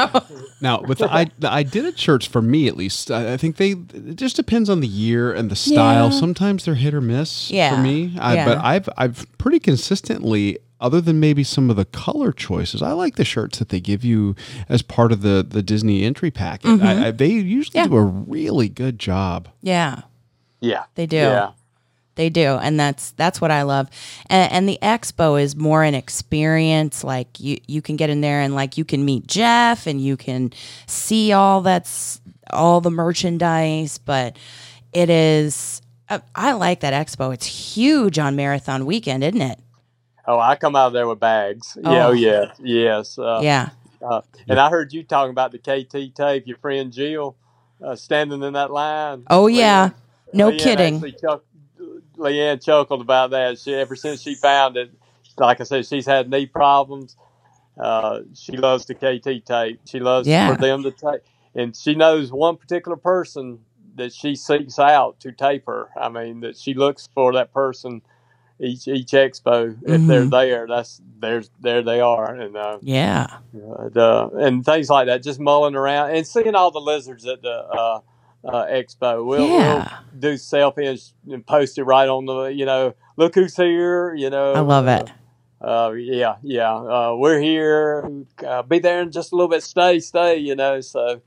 Now, 0.61 0.79
with 0.81 0.99
the 0.99 1.11
I, 1.13 1.25
the 1.39 1.51
I 1.51 1.63
did 1.63 1.83
it 1.83 1.99
shirts 1.99 2.25
for 2.25 2.41
me 2.41 2.69
at 2.69 2.77
least. 2.77 3.11
I, 3.11 3.33
I 3.33 3.37
think 3.37 3.57
they 3.57 3.71
it 3.71 4.15
just 4.15 4.37
depends 4.37 4.69
on 4.69 4.79
the 4.79 4.87
year 4.87 5.33
and 5.33 5.49
the 5.51 5.57
style. 5.57 6.05
Yeah. 6.09 6.19
Sometimes 6.19 6.63
they're 6.63 6.75
hit 6.75 6.93
or 6.93 7.01
miss 7.01 7.51
Yeah. 7.51 7.75
for 7.75 7.81
me. 7.81 8.15
I, 8.17 8.35
Yeah. 8.35 8.45
But 8.45 8.57
I've 8.59 8.87
I've 8.97 9.25
pretty 9.37 9.59
consistently, 9.59 10.57
other 10.79 11.01
than 11.01 11.19
maybe 11.19 11.43
some 11.43 11.69
of 11.69 11.75
the 11.75 11.83
color 11.83 12.31
choices, 12.31 12.81
I 12.81 12.93
like 12.93 13.15
the 13.17 13.25
shirts 13.25 13.59
that 13.59 13.67
they 13.69 13.81
give 13.81 14.05
you 14.05 14.35
as 14.69 14.81
part 14.81 15.11
of 15.11 15.21
the 15.21 15.45
the 15.45 15.61
Disney 15.61 16.05
entry 16.05 16.31
packet. 16.31 16.81
I, 16.81 17.07
I, 17.07 17.11
they 17.11 17.27
usually 17.27 17.81
Mm-hmm. 17.81 17.93
Yeah. 17.93 17.99
do 17.99 18.07
a 18.07 18.25
really 18.29 18.69
good 18.69 18.99
job. 18.99 19.49
yeah. 19.61 20.03
yeah. 20.61 20.83
They 20.95 21.05
do. 21.07 21.17
Yeah. 21.17 21.51
They 22.15 22.29
do, 22.29 22.57
and 22.61 22.79
that's 22.79 23.11
that's 23.11 23.41
what 23.41 23.51
I 23.51 23.63
love. 23.63 23.89
And, 24.29 24.51
and 24.51 24.69
the 24.69 24.77
expo 24.81 25.41
is 25.41 25.55
more 25.55 25.83
an 25.83 25.95
experience. 25.95 27.03
Like 27.03 27.39
you, 27.39 27.57
you 27.67 27.81
can 27.81 27.95
get 27.95 28.09
in 28.09 28.21
there 28.21 28.39
and 28.41 28.53
like 28.55 28.77
you 28.77 28.85
can 28.85 29.03
meet 29.03 29.25
Jeff, 29.27 29.87
and 29.87 29.99
you 29.99 30.15
can 30.15 30.53
see 30.85 31.31
all 31.31 31.61
that's 31.61 32.21
all 32.51 32.81
the 32.81 32.91
merchandise. 32.91 33.97
But 33.97 34.37
it 34.93 35.09
is, 35.09 35.81
uh, 36.09 36.19
I 36.35 36.51
like 36.53 36.81
that 36.81 36.93
expo. 36.93 37.33
It's 37.33 37.47
huge 37.47 38.19
on 38.19 38.35
marathon 38.35 38.85
weekend, 38.85 39.23
isn't 39.23 39.41
it? 39.41 39.59
Oh, 40.27 40.39
I 40.39 40.55
come 40.55 40.75
out 40.75 40.87
of 40.87 40.93
there 40.93 41.07
with 41.07 41.19
bags. 41.19 41.77
Oh. 41.83 41.91
Yeah, 41.91 42.07
oh, 42.07 42.11
yeah, 42.11 42.45
yes. 42.59 43.17
Uh, 43.17 43.39
yeah. 43.43 43.69
uh, 44.01 44.21
and 44.47 44.59
I 44.59 44.69
heard 44.69 44.93
you 44.93 45.03
talking 45.03 45.31
about 45.31 45.51
the 45.51 45.57
KT 45.57 46.15
tape. 46.15 46.47
Your 46.47 46.57
friend 46.57 46.93
Jill 46.93 47.35
uh, 47.83 47.95
standing 47.95 48.43
in 48.43 48.53
that 48.53 48.71
line. 48.71 49.23
Oh 49.29 49.47
yeah. 49.47 49.89
No 50.33 50.51
kidding. 50.51 50.95
actually 50.95 51.13
chuck- 51.13 51.43
Leanne 52.17 52.63
chuckled 52.63 53.01
about 53.01 53.31
that. 53.31 53.59
She 53.59 53.73
ever 53.73 53.95
since 53.95 54.21
she 54.21 54.35
found 54.35 54.77
it, 54.77 54.91
like 55.37 55.61
I 55.61 55.63
said, 55.65 55.85
she's 55.85 56.05
had 56.05 56.29
knee 56.29 56.45
problems. 56.47 57.15
Uh, 57.79 58.21
she 58.35 58.57
loves 58.57 58.85
the 58.85 58.95
KT 58.95 59.45
tape. 59.45 59.81
She 59.85 59.99
loves 59.99 60.27
Yeah. 60.27 60.47
for 60.47 60.57
them 60.57 60.83
to 60.83 60.91
tape, 60.91 61.21
and 61.55 61.75
she 61.75 61.95
knows 61.95 62.31
one 62.31 62.57
particular 62.57 62.97
person 62.97 63.59
that 63.95 64.13
she 64.13 64.35
seeks 64.35 64.79
out 64.79 65.19
to 65.21 65.31
tape 65.31 65.65
her. 65.67 65.89
I 65.97 66.09
mean, 66.09 66.41
that 66.41 66.57
she 66.57 66.73
looks 66.73 67.09
for 67.13 67.33
that 67.33 67.53
person 67.53 68.01
each 68.59 68.87
each 68.87 69.11
expo. 69.11 69.77
If 69.85 70.05
they're 70.07 70.27
Mhm. 70.27 70.31
there, 70.31 70.67
that's 70.67 71.01
there's 71.19 71.49
there 71.61 71.81
they 71.83 72.01
are, 72.01 72.33
and 72.35 72.55
uh, 72.57 72.79
Yeah. 72.81 73.27
uh, 73.55 73.89
the, 73.89 74.29
and 74.39 74.65
things 74.65 74.89
like 74.89 75.07
that. 75.07 75.23
Just 75.23 75.39
mulling 75.39 75.75
around 75.75 76.11
and 76.11 76.27
seeing 76.27 76.55
all 76.55 76.71
the 76.71 76.81
lizards 76.81 77.25
at 77.27 77.41
the 77.41 78.01
uh, 78.45 78.65
expo. 78.65 79.25
We'll, 79.25 79.47
Yeah. 79.47 79.99
we'll 80.11 80.19
do 80.19 80.33
selfies 80.35 81.13
and 81.29 81.45
post 81.45 81.77
it 81.77 81.83
right 81.83 82.07
on 82.07 82.25
the. 82.25 82.45
You 82.45 82.65
know, 82.65 82.93
look 83.17 83.35
who's 83.35 83.55
here. 83.55 84.13
You 84.13 84.29
know, 84.29 84.53
I 84.53 84.59
love 84.59 84.87
it. 84.87 85.09
Uh, 85.09 85.13
yeah, 85.63 86.35
yeah. 86.41 86.73
Uh, 86.73 87.15
we're 87.17 87.39
here. 87.39 88.09
Uh, 88.45 88.61
be 88.63 88.79
there 88.79 89.01
in 89.01 89.11
just 89.11 89.31
a 89.31 89.35
little 89.35 89.49
bit. 89.49 89.63
Stay, 89.63 89.99
stay. 89.99 90.37
You 90.37 90.55
know. 90.55 90.81
So 90.81 91.21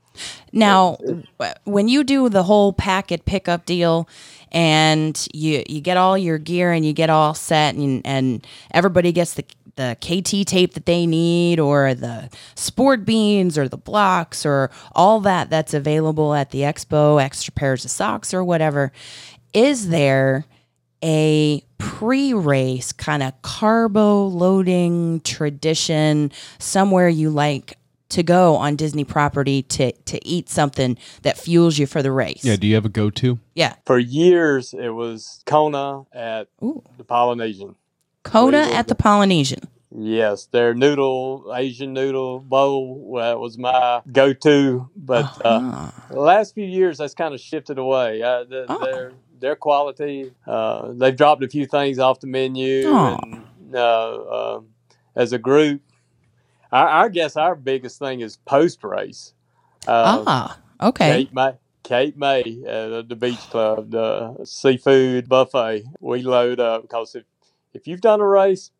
Now, 0.51 0.97
when 1.65 1.87
you 1.87 2.03
do 2.03 2.29
the 2.29 2.43
whole 2.43 2.73
packet 2.73 3.25
pickup 3.25 3.65
deal 3.65 4.07
and 4.51 5.27
you 5.33 5.63
you 5.67 5.81
get 5.81 5.97
all 5.97 6.17
your 6.17 6.37
gear 6.37 6.71
and 6.71 6.85
you 6.85 6.93
get 6.93 7.09
all 7.09 7.33
set 7.33 7.75
and 7.75 8.01
and 8.05 8.45
everybody 8.71 9.11
gets 9.11 9.33
the 9.33 9.45
the 9.75 9.95
KT 10.01 10.47
tape 10.47 10.73
that 10.73 10.85
they 10.87 11.05
need 11.05 11.59
or 11.59 11.93
the 11.93 12.29
sport 12.55 13.05
beans 13.05 13.57
or 13.57 13.69
the 13.69 13.77
blocks 13.77 14.45
or 14.45 14.71
all 14.93 15.19
that 15.21 15.49
that's 15.49 15.73
available 15.73 16.33
at 16.33 16.49
the 16.49 16.61
expo, 16.61 17.21
extra 17.21 17.53
pairs 17.53 17.85
of 17.85 17.91
socks 17.91 18.33
or 18.33 18.43
whatever, 18.43 18.91
is 19.53 19.89
there 19.89 20.45
a 21.03 21.63
pre-race 21.77 22.91
kind 22.91 23.21
of 23.23 23.39
carbo 23.41 24.25
loading 24.27 25.19
tradition 25.21 26.31
somewhere 26.59 27.09
you 27.09 27.29
like 27.29 27.77
to 28.09 28.23
go 28.23 28.55
on 28.55 28.75
Disney 28.75 29.03
property 29.03 29.61
to 29.63 29.91
to 29.91 30.25
eat 30.25 30.47
something 30.49 30.97
that 31.23 31.37
fuels 31.37 31.77
you 31.77 31.85
for 31.85 32.01
the 32.01 32.11
race. 32.11 32.43
Yeah. 32.45 32.55
Do 32.55 32.65
you 32.67 32.75
have 32.75 32.85
a 32.85 32.89
go 32.89 33.09
to? 33.09 33.39
Yeah. 33.53 33.75
for 33.85 33.99
years 33.99 34.73
it 34.73 34.89
was 34.89 35.41
Kona 35.45 36.03
at 36.13 36.47
Ooh. 36.63 36.83
the 36.97 37.03
Polynesian. 37.03 37.75
Kona 38.23 38.61
Label. 38.61 38.75
at 38.75 38.87
the 38.87 38.95
Polynesian. 38.95 39.67
Yes, 39.99 40.45
their 40.47 40.73
noodle, 40.73 41.51
Asian 41.55 41.93
noodle 41.93 42.39
bowl, 42.41 43.15
that 43.17 43.39
was 43.39 43.57
my 43.57 44.01
go-to. 44.11 44.89
But 44.95 45.25
uh, 45.45 45.59
Ah. 45.63 46.05
the 46.11 46.19
last 46.19 46.53
few 46.53 46.65
years, 46.65 46.97
that's 46.97 47.13
kind 47.13 47.33
of 47.33 47.39
shifted 47.39 47.77
away. 47.77 48.21
Uh, 48.21 48.43
the, 48.43 48.65
Oh. 48.69 49.11
Their 49.39 49.55
quality, 49.55 50.31
uh, 50.45 50.91
they've 50.93 51.15
dropped 51.15 51.43
a 51.43 51.47
few 51.47 51.65
things 51.65 51.99
off 51.99 52.19
the 52.19 52.27
menu, 52.27 52.87
and 52.87 53.43
uh, 53.75 54.55
um 54.57 54.67
as 55.15 55.33
a 55.33 55.37
group, 55.39 55.81
I, 56.71 57.03
I 57.05 57.09
guess 57.09 57.35
our 57.37 57.55
biggest 57.55 57.99
thing 57.99 58.21
is 58.21 58.37
post-race. 58.37 59.33
Uh, 59.87 60.23
ah. 60.27 60.59
Okay. 60.81 61.11
Cape 61.25 61.33
May, 61.33 61.51
Cape 61.83 62.17
May 62.17 62.41
at 62.67 63.09
the 63.09 63.15
Beach 63.15 63.39
Club, 63.49 63.89
the 63.91 64.43
seafood 64.45 65.27
buffet. 65.27 65.85
We 65.99 66.21
load 66.21 66.59
up 66.59 66.83
because 66.83 67.15
if 67.15 67.23
if 67.73 67.87
you've 67.87 68.01
done 68.01 68.21
a 68.21 68.27
race, 68.27 68.71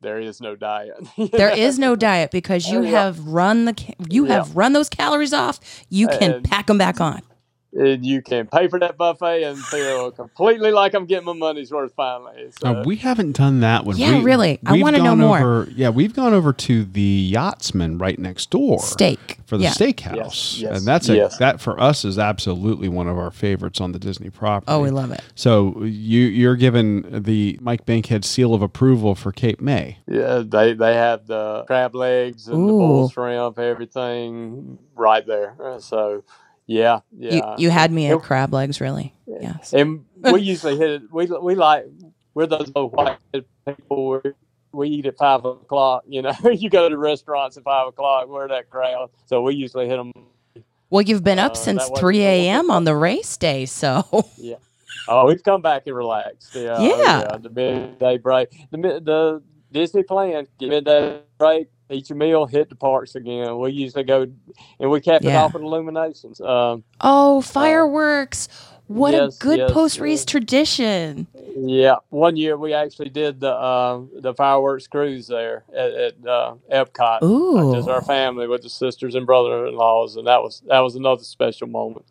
there 0.00 0.18
is 0.18 0.40
no 0.40 0.54
diet. 0.56 0.96
There 1.32 1.50
is 1.56 1.78
no 1.78 1.94
diet 1.96 2.30
because 2.30 2.68
you 2.68 2.78
Oh, 2.78 2.82
yeah. 2.82 2.90
have 3.04 3.24
run 3.26 3.64
the 3.66 3.94
you 4.08 4.26
Yeah. 4.26 4.34
have 4.34 4.56
run 4.56 4.72
those 4.72 4.88
calories 4.88 5.32
off. 5.32 5.60
You 5.88 6.08
can 6.08 6.32
And- 6.34 6.44
pack 6.44 6.66
them 6.66 6.78
back 6.78 7.00
on. 7.00 7.22
And 7.76 8.06
you 8.06 8.22
can 8.22 8.46
pay 8.46 8.68
for 8.68 8.78
that 8.78 8.96
buffet 8.96 9.42
and 9.42 9.58
feel 9.58 10.10
completely 10.12 10.70
like 10.70 10.94
I'm 10.94 11.06
getting 11.06 11.24
my 11.26 11.32
money's 11.32 11.72
worth 11.72 11.92
finally. 11.94 12.50
So, 12.60 12.68
Uh, 12.68 12.82
we 12.86 12.96
haven't 12.96 13.32
done 13.36 13.60
that 13.60 13.84
one. 13.84 13.96
Yeah, 13.96 14.18
We- 14.18 14.24
really. 14.24 14.60
I 14.64 14.80
wanna 14.80 14.98
know 15.02 15.16
more. 15.16 15.38
Over, 15.38 15.68
yeah, 15.74 15.88
we've 15.90 16.14
gone 16.14 16.32
over 16.32 16.52
to 16.52 16.84
the 16.84 17.00
Yachtsman 17.00 17.98
right 17.98 18.18
next 18.18 18.50
door. 18.50 18.78
Steak. 18.80 19.38
for 19.46 19.58
the 19.58 19.64
yeah. 19.64 19.70
steakhouse, 19.72 20.16
Yes, 20.16 20.58
yes, 20.60 20.78
and 20.78 20.86
that's 20.86 21.08
a, 21.10 21.16
yes. 21.16 21.36
that 21.36 21.60
for 21.60 21.78
us 21.78 22.02
is 22.04 22.18
absolutely 22.18 22.88
one 22.88 23.06
of 23.06 23.18
our 23.18 23.30
favorites 23.30 23.78
on 23.80 23.92
the 23.92 23.98
Disney 23.98 24.30
property. 24.30 24.72
Oh, 24.72 24.80
we 24.80 24.90
love 24.90 25.10
it. 25.12 25.20
So 25.34 25.82
you 25.84 26.22
you're 26.22 26.56
given 26.56 27.04
the 27.22 27.58
Mike 27.60 27.84
Bankhead 27.84 28.24
seal 28.24 28.54
of 28.54 28.62
approval 28.62 29.14
for 29.14 29.32
Cape 29.32 29.60
May. 29.60 29.98
yeah, 30.08 30.42
they 30.46 30.72
they 30.72 30.94
have 30.94 31.26
the 31.26 31.64
crab 31.66 31.94
legs 31.94 32.48
and 32.48 32.56
the 32.56 32.72
Ooh. 32.72 32.78
bull 32.78 33.08
shrimp, 33.10 33.58
everything 33.58 34.78
right 34.96 35.26
there. 35.26 35.54
So 35.80 36.24
yeah, 36.66 37.00
yeah. 37.16 37.34
You 37.34 37.42
you 37.58 37.70
had 37.70 37.92
me 37.92 38.06
at 38.06 38.16
It- 38.16 38.22
crab 38.22 38.52
legs, 38.52 38.80
really. 38.80 39.14
Yes. 39.26 39.72
and 39.72 40.04
we 40.32 40.40
usually 40.42 40.76
hit 40.76 40.90
it. 40.90 41.02
We 41.12 41.26
we 41.26 41.54
like 41.54 41.84
we're 42.34 42.46
those 42.46 42.66
little 42.68 42.90
white 42.90 43.18
people. 43.66 44.08
Where 44.08 44.34
we 44.72 44.88
eat 44.88 45.06
at 45.06 45.16
five 45.16 45.44
o'clock. 45.44 46.04
You 46.08 46.22
know, 46.22 46.32
you 46.52 46.68
go 46.70 46.88
to 46.88 46.96
restaurants 46.98 47.56
at 47.56 47.64
five 47.64 47.88
o'clock. 47.88 48.28
We're 48.28 48.48
that 48.48 48.70
crowd, 48.70 49.10
so 49.26 49.42
we 49.42 49.54
usually 49.54 49.88
hit 49.88 49.96
them. 49.96 50.12
Well, 50.90 51.02
you've 51.02 51.24
been 51.24 51.38
up 51.40 51.52
Uh, 51.52 51.56
since 51.56 51.90
3 51.98 52.20
a.m. 52.22 52.70
on 52.70 52.84
the 52.84 52.94
race 52.94 53.36
day, 53.36 53.66
so 53.66 54.04
yeah. 54.36 54.56
Oh, 55.08 55.26
we've 55.26 55.42
come 55.42 55.60
back 55.60 55.82
and 55.86 55.96
relaxed. 55.96 56.54
Yeah, 56.54 56.78
Yeah. 56.80 57.36
The 57.40 57.50
midday 57.50 58.18
break. 58.18 58.50
The 58.70 58.78
the 58.78 59.42
Disneyland, 59.72 60.46
get 60.58 60.68
midday 60.68 61.20
break, 61.38 61.68
eat 61.94 62.08
your 62.10 62.16
meal, 62.18 62.46
hit 62.46 62.68
the 62.68 62.74
parks 62.76 63.14
again. 63.14 63.58
We 63.58 63.70
usually 63.72 64.04
go, 64.04 64.26
and 64.80 64.90
we 64.90 65.00
cap 65.00 65.22
it 65.22 65.28
Yeah. 65.28 65.42
off 65.44 65.54
with 65.54 65.62
illuminations. 65.62 66.40
Um, 66.40 66.84
Oh, 67.00 67.40
fireworks. 67.40 68.48
What 68.86 69.14
yes, 69.14 69.36
a 69.38 69.42
good 69.42 69.58
yes, 69.60 69.72
post 69.72 69.98
race 69.98 70.20
yes. 70.20 70.24
tradition. 70.26 71.26
yeah, 71.56 71.96
one 72.10 72.36
year 72.36 72.58
we 72.58 72.74
actually 72.74 73.08
did 73.08 73.40
the 73.40 73.50
uh, 73.50 74.02
the 74.20 74.34
fireworks 74.34 74.86
cruise 74.86 75.26
there 75.26 75.64
at, 75.74 75.90
at 75.92 76.26
uh, 76.26 76.54
Epcot. 76.70 77.22
Ooh. 77.22 77.74
Just 77.74 77.88
our 77.88 78.02
family 78.02 78.46
with 78.46 78.60
the 78.62 78.68
sisters 78.68 79.14
and 79.14 79.24
brother-in-laws, 79.24 80.16
and 80.16 80.26
that 80.26 80.42
was 80.42 80.62
that 80.66 80.80
was 80.80 80.96
another 80.96 81.22
special 81.22 81.66
moment. 81.66 82.04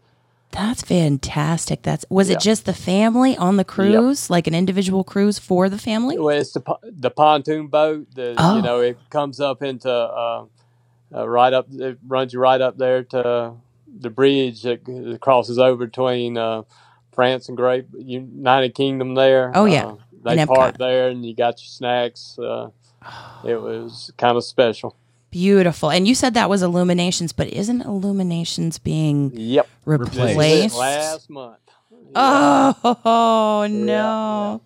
That's 0.53 0.83
fantastic. 0.83 1.81
That's 1.81 2.05
was 2.09 2.29
Yeah. 2.29 2.35
it 2.35 2.41
just 2.41 2.65
the 2.65 2.73
family 2.73 3.35
on 3.37 3.57
the 3.57 3.63
cruise, 3.65 4.29
like 4.29 4.45
an 4.47 4.53
individual 4.53 5.03
cruise 5.03 5.39
for 5.39 5.67
the 5.67 5.79
family? 5.79 6.17
Well, 6.17 6.37
it's 6.37 6.53
the 6.53 6.61
the 6.83 7.09
pontoon 7.09 7.67
boat. 7.67 8.07
The, 8.15 8.35
Oh. 8.37 8.55
You 8.57 8.61
know, 8.61 8.79
it 8.79 8.97
comes 9.09 9.39
up 9.39 9.63
into 9.63 9.89
uh, 9.91 10.45
uh, 11.13 11.27
right 11.27 11.53
up. 11.53 11.67
It 11.71 11.97
runs 12.07 12.33
you 12.33 12.39
right 12.39 12.61
up 12.61 12.77
there 12.77 13.03
to 13.03 13.53
the 13.99 14.09
bridge 14.09 14.61
that, 14.61 15.17
crosses 15.21 15.57
over 15.57 15.85
between 15.87 16.37
uh, 16.37 16.63
France 17.11 17.47
and 17.49 17.57
Great 17.57 17.85
United 17.97 18.75
Kingdom. 18.75 19.15
There. 19.15 19.51
Oh, 19.55 19.65
yeah. 19.65 19.85
Uh, 19.87 19.95
they 20.35 20.45
park 20.45 20.77
there, 20.77 21.09
and 21.09 21.25
you 21.25 21.35
got 21.35 21.59
your 21.61 21.67
snacks. 21.67 22.37
Uh, 22.39 22.69
it 23.43 23.61
was 23.61 24.11
kind 24.17 24.37
of 24.37 24.43
special. 24.43 24.95
Beautiful. 25.33 25.89
And 25.89 26.07
you 26.07 26.13
said 26.13 26.35
that 26.35 26.47
was 26.47 26.61
Illuminations, 26.61 27.33
but 27.33 27.47
isn't 27.47 27.81
Illuminations 27.81 28.77
being 28.77 29.31
Yep. 29.33 29.67
replaced? 29.83 30.37
This 30.39 30.77
last 30.77 31.27
month. 31.27 31.57
Oh 32.15 33.67
no. 33.67 34.61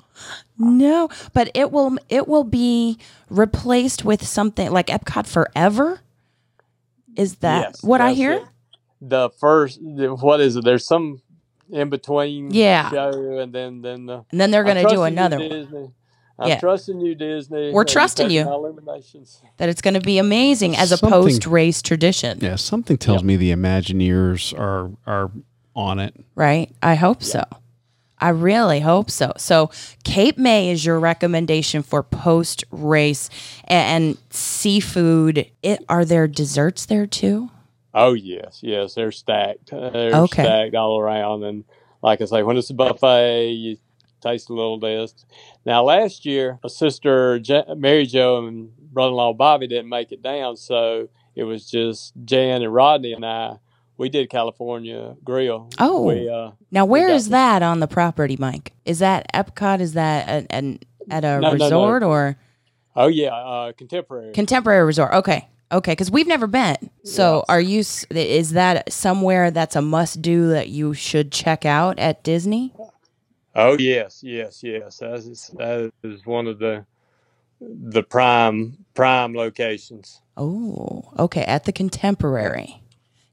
No, 0.58 1.10
but 1.34 1.50
it 1.54 1.72
will 1.72 1.98
it 2.10 2.28
will 2.28 2.44
be 2.44 2.98
replaced 3.30 4.04
with 4.04 4.28
something 4.28 4.70
like 4.70 4.88
Epcot 4.88 5.26
Forever. 5.26 6.02
Is 7.16 7.36
that 7.38 7.62
Yes, 7.68 7.84
what 7.84 8.02
I 8.02 8.12
hear? 8.12 8.34
it. 8.34 8.44
The 9.00 9.30
first, 9.30 9.80
what 9.82 10.42
is 10.42 10.58
it? 10.58 10.66
There's 10.66 10.86
some 10.86 11.22
in 11.72 11.90
between 11.90 12.52
Yeah. 12.54 12.90
show, 12.90 13.38
and 13.40 13.54
then 13.54 13.82
then 13.84 14.06
the 14.08 14.26
And 14.32 14.42
then 14.42 14.52
they're 14.52 14.66
going 14.66 14.76
to 14.76 14.82
do 14.82 14.90
trusting 14.90 15.00
you, 15.00 15.04
another 15.04 15.40
one. 15.40 15.50
Disney. 15.50 15.90
I'm 16.40 16.50
Yeah. 16.50 16.60
trusting 16.60 17.00
you, 17.02 17.16
Disney. 17.16 17.72
We're 17.72 17.84
trusting 17.84 18.30
you. 18.30 18.44
That 19.58 19.70
it's 19.70 19.82
going 19.82 19.96
to 19.96 20.00
be 20.00 20.18
amazing 20.20 20.76
as 20.76 20.92
a 20.92 20.98
post 20.98 21.48
race 21.48 21.82
tradition, 21.82 22.40
Yeah, 22.42 22.56
something 22.56 22.98
tells 22.98 23.18
Yep. 23.22 23.26
me 23.26 23.36
the 23.38 23.52
Imagineers 23.52 24.58
are 24.58 24.92
are 25.08 25.32
on 25.76 26.00
it. 26.00 26.14
right? 26.36 26.70
I 26.82 26.96
hope 26.96 27.24
so. 27.24 27.44
I 28.20 28.30
really 28.30 28.80
hope 28.80 29.12
so. 29.12 29.34
So, 29.38 29.70
Cape 30.04 30.40
May 30.40 30.70
is 30.72 30.84
your 30.84 31.00
recommendation 31.00 31.84
for 31.84 32.02
post 32.02 32.64
race 32.72 33.30
and 33.66 34.18
seafood. 34.32 35.46
It 35.62 35.86
are 35.88 36.04
there 36.06 36.28
desserts 36.28 36.86
there 36.88 37.06
too? 37.06 37.50
Oh 37.94 38.14
yes, 38.14 38.60
yes, 38.64 38.94
they're 38.96 39.12
stacked. 39.12 39.70
They're 39.72 40.16
Okay. 40.16 40.44
stacked 40.44 40.76
all 40.76 41.00
around, 41.00 41.44
and 41.44 41.64
like 42.02 42.22
I 42.22 42.26
say, 42.26 42.42
when 42.44 42.58
it's 42.58 42.70
a 42.70 42.74
buffet, 42.74 43.52
you 43.52 43.78
taste 44.22 44.50
a 44.50 44.54
little 44.54 44.80
this. 44.80 45.26
Now, 45.66 45.84
last 45.84 46.26
year, 46.26 46.60
a 46.64 46.70
sister 46.70 47.40
Mary 47.76 48.06
Jo 48.06 48.46
and 48.46 48.70
brother-in-law 48.94 49.34
Bobby 49.34 49.68
didn't 49.68 49.90
make 49.90 50.12
it 50.12 50.22
down, 50.22 50.58
so 50.58 51.10
it 51.36 51.44
was 51.44 51.70
just 51.70 52.14
Jan 52.26 52.62
and 52.62 52.74
Rodney 52.74 53.14
and 53.14 53.26
I. 53.26 53.58
We 53.98 54.10
did 54.10 54.30
California 54.30 55.16
Grill. 55.24 55.70
Oh. 55.80 56.04
we, 56.04 56.30
uh, 56.30 56.52
Now, 56.72 56.86
where 56.86 57.10
is 57.10 57.30
that 57.30 57.64
on 57.64 57.80
the 57.80 57.88
property, 57.88 58.38
Mike? 58.40 58.74
Is 58.86 59.00
that 59.00 59.26
Epcot? 59.34 59.80
Is 59.80 59.94
that 59.94 60.28
an, 60.30 60.48
an 60.52 60.80
at 61.10 61.24
a 61.26 61.40
No, 61.40 61.52
no, 61.52 61.56
no. 61.58 61.64
resort 61.66 62.04
or 62.04 62.38
oh 62.96 63.08
yeah, 63.08 63.34
uh, 63.34 63.72
contemporary. 63.72 64.34
contemporary 64.34 64.86
resort? 64.86 65.14
Okay, 65.14 65.48
okay, 65.72 65.94
because 65.94 66.12
we've 66.12 66.28
never 66.28 66.46
been. 66.46 66.76
So, 67.06 67.38
Yes. 67.38 67.46
are 67.50 67.62
you? 67.62 67.80
Is 68.12 68.52
that 68.52 68.92
somewhere 68.94 69.50
that's 69.50 69.76
a 69.76 69.82
must 69.82 70.22
do 70.22 70.50
that 70.50 70.70
you 70.70 70.94
should 70.94 71.32
check 71.32 71.66
out 71.66 71.98
at 71.98 72.24
Disney? 72.24 72.74
Oh 73.60 73.76
yes, 73.78 74.22
yes, 74.24 74.62
yes. 74.64 74.98
That 75.00 75.14
is 75.16 75.52
that 75.58 75.92
is 76.04 76.26
one 76.26 76.48
of 76.48 76.60
the 76.60 76.86
the 77.60 78.04
prime 78.04 78.78
prime 78.94 79.34
locations. 79.34 80.22
Oh, 80.38 81.12
okay, 81.18 81.42
at 81.44 81.64
the 81.66 81.72
contemporary. 81.72 82.82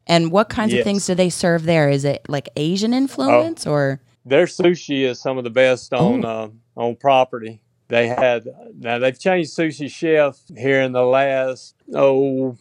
And 0.06 0.30
what 0.32 0.48
kinds 0.48 0.72
of 0.74 0.82
things 0.84 1.06
do 1.06 1.14
they 1.14 1.30
serve 1.30 1.64
there? 1.64 1.88
Is 1.90 2.04
it 2.04 2.24
like 2.28 2.48
Asian 2.56 2.92
influence 2.94 3.66
or? 3.66 4.00
Their 4.26 4.46
sushi 4.46 5.02
is 5.02 5.20
some 5.20 5.36
of 5.36 5.44
the 5.44 5.50
best 5.50 5.92
on 5.92 6.24
Oh. 6.24 6.28
uh, 6.28 6.48
on 6.80 6.96
property. 6.96 7.60
They 7.88 8.06
had 8.08 8.48
now 8.78 8.98
they've 8.98 9.18
changed 9.18 9.50
sushi 9.54 9.90
chef 9.90 10.38
here 10.56 10.80
in 10.80 10.92
the 10.92 11.04
last 11.04 11.74
oh 11.94 12.56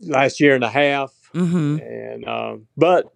last 0.00 0.40
year 0.40 0.56
and 0.56 0.64
a 0.64 0.68
half, 0.70 1.12
Mm-hmm. 1.34 1.78
and 1.78 2.24
um, 2.28 2.66
but 2.76 3.12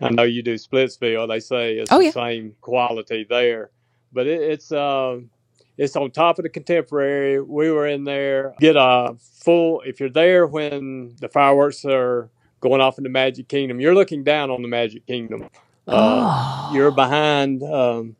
I 0.00 0.10
know 0.10 0.22
you 0.24 0.42
do 0.42 0.54
Splitsville. 0.54 1.28
They 1.28 1.40
say 1.40 1.74
it's 1.76 1.92
Oh, 1.92 1.98
the 1.98 2.06
yeah. 2.06 2.10
same 2.10 2.54
quality 2.60 3.26
there, 3.28 3.70
but 4.12 4.26
it, 4.26 4.40
it's 4.42 4.72
um 4.72 5.30
it's 5.76 5.96
on 5.96 6.10
top 6.10 6.38
of 6.38 6.44
the 6.44 6.48
contemporary. 6.48 7.40
We 7.40 7.70
were 7.70 7.86
in 7.86 8.04
there 8.04 8.54
get 8.60 8.76
a 8.76 9.16
full. 9.42 9.80
If 9.82 10.00
you're 10.00 10.10
there 10.10 10.46
when 10.46 11.14
the 11.20 11.28
fireworks 11.28 11.84
are 11.84 12.30
going 12.60 12.80
off 12.80 12.98
in 12.98 13.04
the 13.04 13.10
Magic 13.10 13.48
Kingdom, 13.48 13.80
you're 13.80 13.94
looking 13.94 14.24
down 14.24 14.50
on 14.50 14.62
the 14.62 14.68
Magic 14.68 15.06
Kingdom. 15.06 15.48
Uh, 15.86 16.68
oh, 16.70 16.70
you're 16.74 16.90
behind 16.92 17.62
um, 17.62 18.16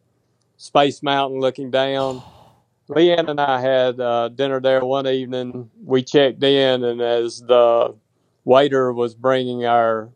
Space 0.56 1.02
Mountain 1.02 1.40
looking 1.40 1.70
down. 1.70 2.22
Leanne 2.90 3.28
and 3.30 3.40
I 3.40 3.60
had 3.60 3.98
uh, 3.98 4.28
dinner 4.28 4.60
there 4.60 4.84
one 4.84 5.06
evening. 5.06 5.70
We 5.84 6.02
checked 6.02 6.42
in, 6.42 6.84
and 6.84 7.00
as 7.00 7.40
the 7.40 7.94
waiter 8.44 8.92
was 8.92 9.14
bringing 9.14 9.64
our 9.64 10.10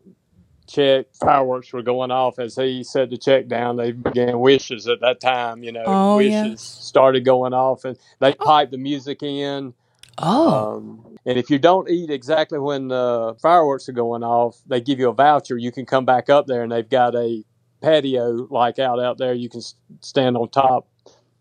check, 0.69 1.07
fireworks 1.19 1.73
were 1.73 1.81
going 1.81 2.11
off. 2.11 2.39
As 2.39 2.55
he 2.55 2.83
said 2.83 3.09
the 3.09 3.17
check 3.17 3.47
down, 3.47 3.77
they 3.77 3.91
began 3.91 4.39
wishes 4.39 4.87
at 4.87 5.01
that 5.01 5.19
time. 5.19 5.63
You 5.63 5.71
know, 5.71 5.83
Oh, 5.87 6.15
wishes 6.17 6.61
started 6.61 7.25
going 7.25 7.53
off, 7.53 7.85
and 7.85 7.97
they 8.19 8.33
piped 8.33 8.71
the 8.71 8.77
music 8.77 9.23
in. 9.23 9.73
oh, 10.17 10.73
Um, 10.77 11.17
and 11.25 11.37
if 11.37 11.49
you 11.49 11.59
don't 11.59 11.89
eat 11.89 12.09
exactly 12.09 12.59
when 12.59 12.87
the 12.87 13.35
fireworks 13.41 13.89
are 13.89 13.93
going 13.93 14.23
off, 14.23 14.57
they 14.67 14.81
give 14.81 14.99
you 14.99 15.09
a 15.09 15.13
voucher. 15.13 15.57
You 15.57 15.71
can 15.71 15.85
come 15.85 16.05
back 16.05 16.29
up 16.29 16.47
there, 16.47 16.63
and 16.63 16.71
they've 16.71 16.89
got 16.89 17.15
a 17.15 17.43
patio 17.81 18.47
like 18.49 18.79
out 18.79 18.99
out 18.99 19.17
there. 19.17 19.33
You 19.33 19.49
can 19.49 19.61
stand 20.01 20.37
on 20.37 20.49
top 20.49 20.87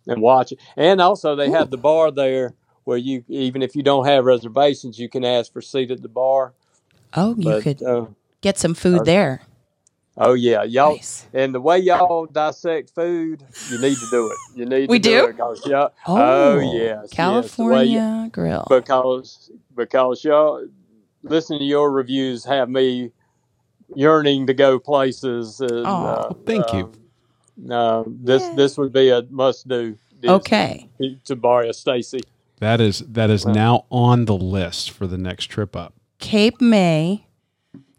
and 0.07 0.21
watch 0.23 0.53
it. 0.53 0.61
And 0.77 1.01
also, 1.01 1.37
they 1.37 1.51
have 1.51 1.71
the 1.71 1.79
bar 1.79 2.11
there 2.11 2.55
where 2.85 2.99
you 2.99 3.25
even 3.29 3.63
if 3.63 3.77
you 3.77 3.83
don't 3.83 4.07
have 4.07 4.25
reservations, 4.25 4.99
you 4.99 5.09
can 5.09 5.25
ask 5.25 5.53
for 5.53 5.61
seat 5.61 5.91
at 5.91 6.03
the 6.03 6.09
bar. 6.09 6.55
oh, 7.15 7.37
you 7.39 7.45
But 7.45 7.63
could 7.63 7.83
uh, 7.83 8.07
get 8.41 8.59
some 8.59 8.75
food 8.75 9.01
uh, 9.01 9.05
there. 9.05 9.43
oh 10.17 10.35
yeah, 10.35 10.63
y'all. 10.65 10.95
Nice. 10.97 11.27
And 11.33 11.55
the 11.55 11.61
way 11.61 11.79
y'all 11.79 12.27
dissect 12.27 12.91
food, 12.95 13.43
you 13.71 13.79
need 13.81 13.97
to 13.97 14.07
do 14.11 14.27
it. 14.31 14.37
You 14.59 14.67
need 14.67 14.89
We 14.91 14.99
to 14.99 15.09
do? 15.09 15.25
it 15.27 15.37
'cause 15.39 15.65
y'all, 15.67 15.93
Oh, 16.07 16.59
yes, 16.59 16.73
yes, 17.03 17.11
California 17.13 18.23
you- 18.25 18.31
Grill. 18.31 18.67
because 18.69 19.51
because 19.77 20.25
y'all 20.25 20.67
listening 21.23 21.61
to 21.61 21.65
your 21.65 21.91
reviews 21.91 22.45
have 22.45 22.69
me 22.69 23.11
yearning 23.95 24.47
to 24.47 24.55
go 24.55 24.79
places. 24.79 25.61
And, 25.61 25.87
Aw, 25.87 26.05
uh, 26.07 26.33
thank 26.47 26.73
you. 26.73 26.93
um, 27.71 27.71
uh, 27.71 28.03
this 28.07 28.43
Yeah. 28.43 28.55
this 28.55 28.79
would 28.79 28.93
be 28.93 29.11
a 29.11 29.23
must 29.31 29.67
do. 29.69 29.97
Okay. 30.27 30.89
To 31.27 31.37
borrow 31.37 31.71
Stacy. 31.73 32.21
That 32.59 32.81
is 32.81 32.99
that 33.01 33.31
is 33.31 33.47
Wow. 33.47 33.53
now 33.53 33.85
on 33.91 34.25
the 34.25 34.37
list 34.37 34.91
for 34.91 35.07
the 35.07 35.17
next 35.19 35.47
trip 35.47 35.77
up. 35.77 35.95
Cape 36.19 36.61
May, 36.61 37.25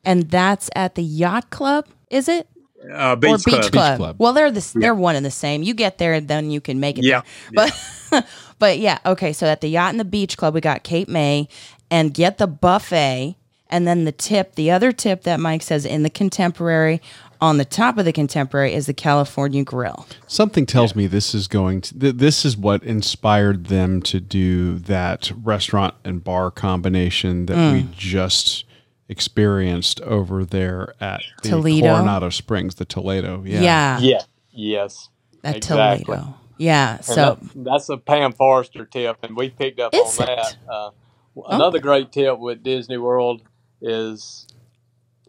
and 0.05 0.29
that's 0.29 0.69
at 0.75 0.95
the 0.95 1.03
Yacht 1.03 1.49
Club, 1.49 1.87
is 2.09 2.27
it? 2.27 2.47
Uh, 2.91 3.17
or 3.27 3.37
Beach 3.37 3.71
Club. 3.71 3.97
Club. 3.97 4.15
Well, 4.19 4.33
they're 4.33 4.51
the 4.51 4.71
they're 4.75 4.95
one 4.95 5.15
and 5.15 5.25
the 5.25 5.31
same. 5.31 5.63
You 5.63 5.73
get 5.73 5.97
there, 5.97 6.13
and 6.13 6.27
then 6.27 6.49
you 6.49 6.61
can 6.61 6.79
make 6.79 6.97
it. 6.97 7.03
Yeah, 7.03 7.21
there. 7.51 7.69
But 8.11 8.25
but 8.59 8.79
yeah, 8.79 8.99
okay. 9.05 9.33
So 9.33 9.47
at 9.47 9.61
the 9.61 9.67
Yacht 9.67 9.89
and 9.89 9.99
the 9.99 10.05
Beach 10.05 10.37
Club, 10.37 10.53
we 10.53 10.61
got 10.61 10.83
Cape 10.83 11.09
May, 11.09 11.49
and 11.91 12.13
get 12.13 12.37
the 12.37 12.47
buffet, 12.47 13.35
and 13.69 13.85
then 13.85 14.05
the 14.05 14.13
tip. 14.13 14.55
The 14.55 14.71
other 14.71 14.91
tip 14.91 15.23
that 15.23 15.39
Mike 15.41 15.61
says 15.61 15.85
in 15.85 16.03
the 16.03 16.09
Contemporary, 16.09 17.01
on 17.41 17.57
the 17.57 17.65
top 17.65 17.97
of 17.97 18.05
the 18.05 18.13
Contemporary, 18.13 18.73
is 18.73 18.85
the 18.85 18.93
California 18.93 19.65
Grill. 19.65 20.07
Something 20.25 20.65
tells 20.65 20.95
me 20.95 21.05
this 21.05 21.35
is 21.35 21.49
going 21.49 21.81
to 21.81 21.99
th- 21.99 22.15
this 22.15 22.45
is 22.45 22.55
what 22.55 22.81
inspired 22.83 23.65
them 23.65 24.01
to 24.03 24.21
do 24.21 24.79
that 24.79 25.33
restaurant 25.43 25.95
and 26.05 26.23
bar 26.23 26.49
combination 26.49 27.45
that 27.47 27.73
we 27.73 27.87
just 27.91 28.63
experienced 29.09 29.99
over 30.01 30.45
there 30.45 30.93
at 31.01 31.21
the 31.43 31.49
Toledo? 31.49 31.87
Coronado 31.87 32.29
Springs, 32.29 32.75
the 32.75 32.85
Toledo. 32.85 33.43
Yeah. 33.45 33.61
Yeah, 33.61 33.99
yeah, 33.99 34.21
yes. 34.51 35.09
at 35.43 35.57
exactly. 35.57 36.05
Toledo. 36.15 36.35
Yeah. 36.57 36.95
And 36.97 37.05
So 37.05 37.15
that- 37.15 37.63
that's 37.63 37.89
a 37.89 37.97
Pam 37.97 38.33
Forrester 38.33 38.85
tip, 38.85 39.17
and 39.23 39.35
we 39.35 39.49
picked 39.49 39.79
up 39.79 39.93
Is 39.93 40.19
on 40.19 40.29
it? 40.29 40.35
that. 40.37 40.55
Uh, 40.71 40.91
another 41.47 41.79
great 41.79 42.11
tip 42.11 42.37
with 42.39 42.63
Disney 42.63 42.97
World 42.97 43.41
is 43.81 44.45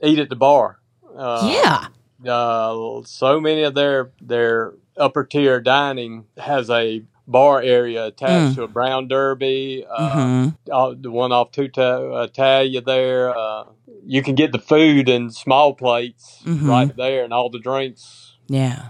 eat 0.02 0.18
at 0.18 0.28
the 0.28 0.36
bar. 0.36 0.78
Uh, 1.16 1.48
yeah. 1.52 1.86
uh, 2.32 3.00
so 3.04 3.40
many 3.40 3.62
of 3.62 3.74
their 3.74 4.10
their 4.20 4.74
upper 4.96 5.24
tier 5.24 5.60
dining 5.60 6.24
has 6.36 6.68
a 6.70 7.02
bar 7.30 7.60
area 7.62 8.06
attached 8.06 8.52
Mm. 8.52 8.54
to 8.56 8.62
a 8.64 8.68
brown 8.68 9.08
derby. 9.08 9.84
Uh, 9.90 10.16
Mhm. 10.16 10.56
uh, 10.72 10.94
the 10.98 11.10
one 11.10 11.32
off 11.32 11.52
Tutto 11.52 12.22
Italia 12.22 12.80
there. 12.80 13.36
Uh, 13.36 13.64
you 14.04 14.22
can 14.22 14.34
get 14.34 14.52
the 14.52 14.58
food 14.58 15.08
in 15.08 15.30
small 15.30 15.74
plates 15.74 16.42
Mhm. 16.44 16.68
right 16.68 16.96
there, 16.96 17.24
and 17.24 17.32
all 17.32 17.50
the 17.50 17.58
drinks 17.60 18.32
Yeah. 18.48 18.86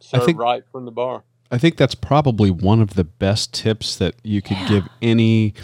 served 0.00 0.24
think- 0.24 0.38
right 0.38 0.62
from 0.72 0.84
the 0.84 0.90
bar. 0.92 1.24
I 1.50 1.58
think 1.58 1.76
that's 1.76 1.94
probably 1.94 2.50
one 2.50 2.80
of 2.80 2.94
the 2.94 3.04
best 3.04 3.52
tips 3.54 3.96
that 3.96 4.14
you 4.24 4.42
could 4.42 4.56
give 4.68 4.88
any 5.00 5.54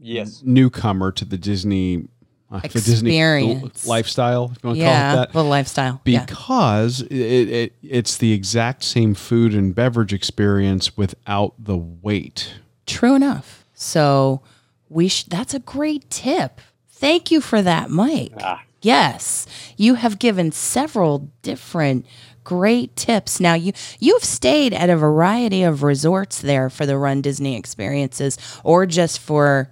Yes. 0.00 0.42
newcomer 0.44 1.12
to 1.12 1.24
the 1.24 1.36
Disney 1.36 1.96
the 1.96 1.98
Disney 1.98 2.08
Experience. 2.50 3.86
l- 3.86 3.90
lifestyle. 3.90 4.52
If 4.56 4.62
you 4.62 4.68
want 4.68 4.78
to 4.78 4.82
Yeah. 4.84 5.12
call 5.12 5.22
it 5.22 5.26
that. 5.26 5.32
The 5.32 5.44
lifestyle. 5.44 6.00
yeah. 6.04 6.24
because 6.24 7.00
it, 7.02 7.12
it 7.14 7.72
it's 7.82 8.16
the 8.16 8.32
exact 8.32 8.84
same 8.84 9.14
food 9.14 9.54
and 9.54 9.74
beverage 9.74 10.12
experience 10.12 10.96
without 10.96 11.54
the 11.58 11.76
wait. 11.76 12.54
True 12.86 13.14
enough. 13.14 13.64
So 13.74 14.40
we 14.88 15.08
sh- 15.08 15.24
that's 15.24 15.54
a 15.54 15.58
great 15.60 16.08
tip. 16.10 16.60
Thank 16.90 17.30
you 17.30 17.40
for 17.40 17.60
that, 17.62 17.90
Mike. 17.90 18.32
Ah. 18.40 18.62
Yes, 18.80 19.46
you 19.76 19.94
have 19.96 20.18
given 20.18 20.52
several 20.52 21.30
different 21.42 22.06
great 22.44 22.96
tips. 22.96 23.40
Now 23.40 23.54
you 23.54 23.72
you've 23.98 24.24
stayed 24.24 24.72
at 24.72 24.88
a 24.88 24.96
variety 24.96 25.62
of 25.64 25.82
resorts 25.82 26.40
there 26.40 26.70
for 26.70 26.86
the 26.86 26.96
Run 26.96 27.20
Disney 27.20 27.56
experiences 27.56 28.38
or 28.64 28.86
just 28.86 29.18
for 29.18 29.68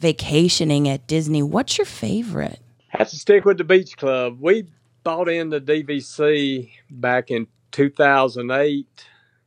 vacationing 0.00 0.88
at 0.88 1.06
Disney. 1.06 1.42
What's 1.42 1.78
your 1.78 1.84
favorite? 1.84 2.58
Have 2.88 3.10
to 3.10 3.16
stick 3.16 3.44
with 3.44 3.58
the 3.58 3.64
beach 3.64 3.96
club. 3.96 4.38
We 4.40 4.66
bought 5.04 5.28
in 5.28 5.50
the 5.50 5.60
DVC 5.60 6.70
back 6.90 7.30
in 7.30 7.46
2008. 7.72 8.86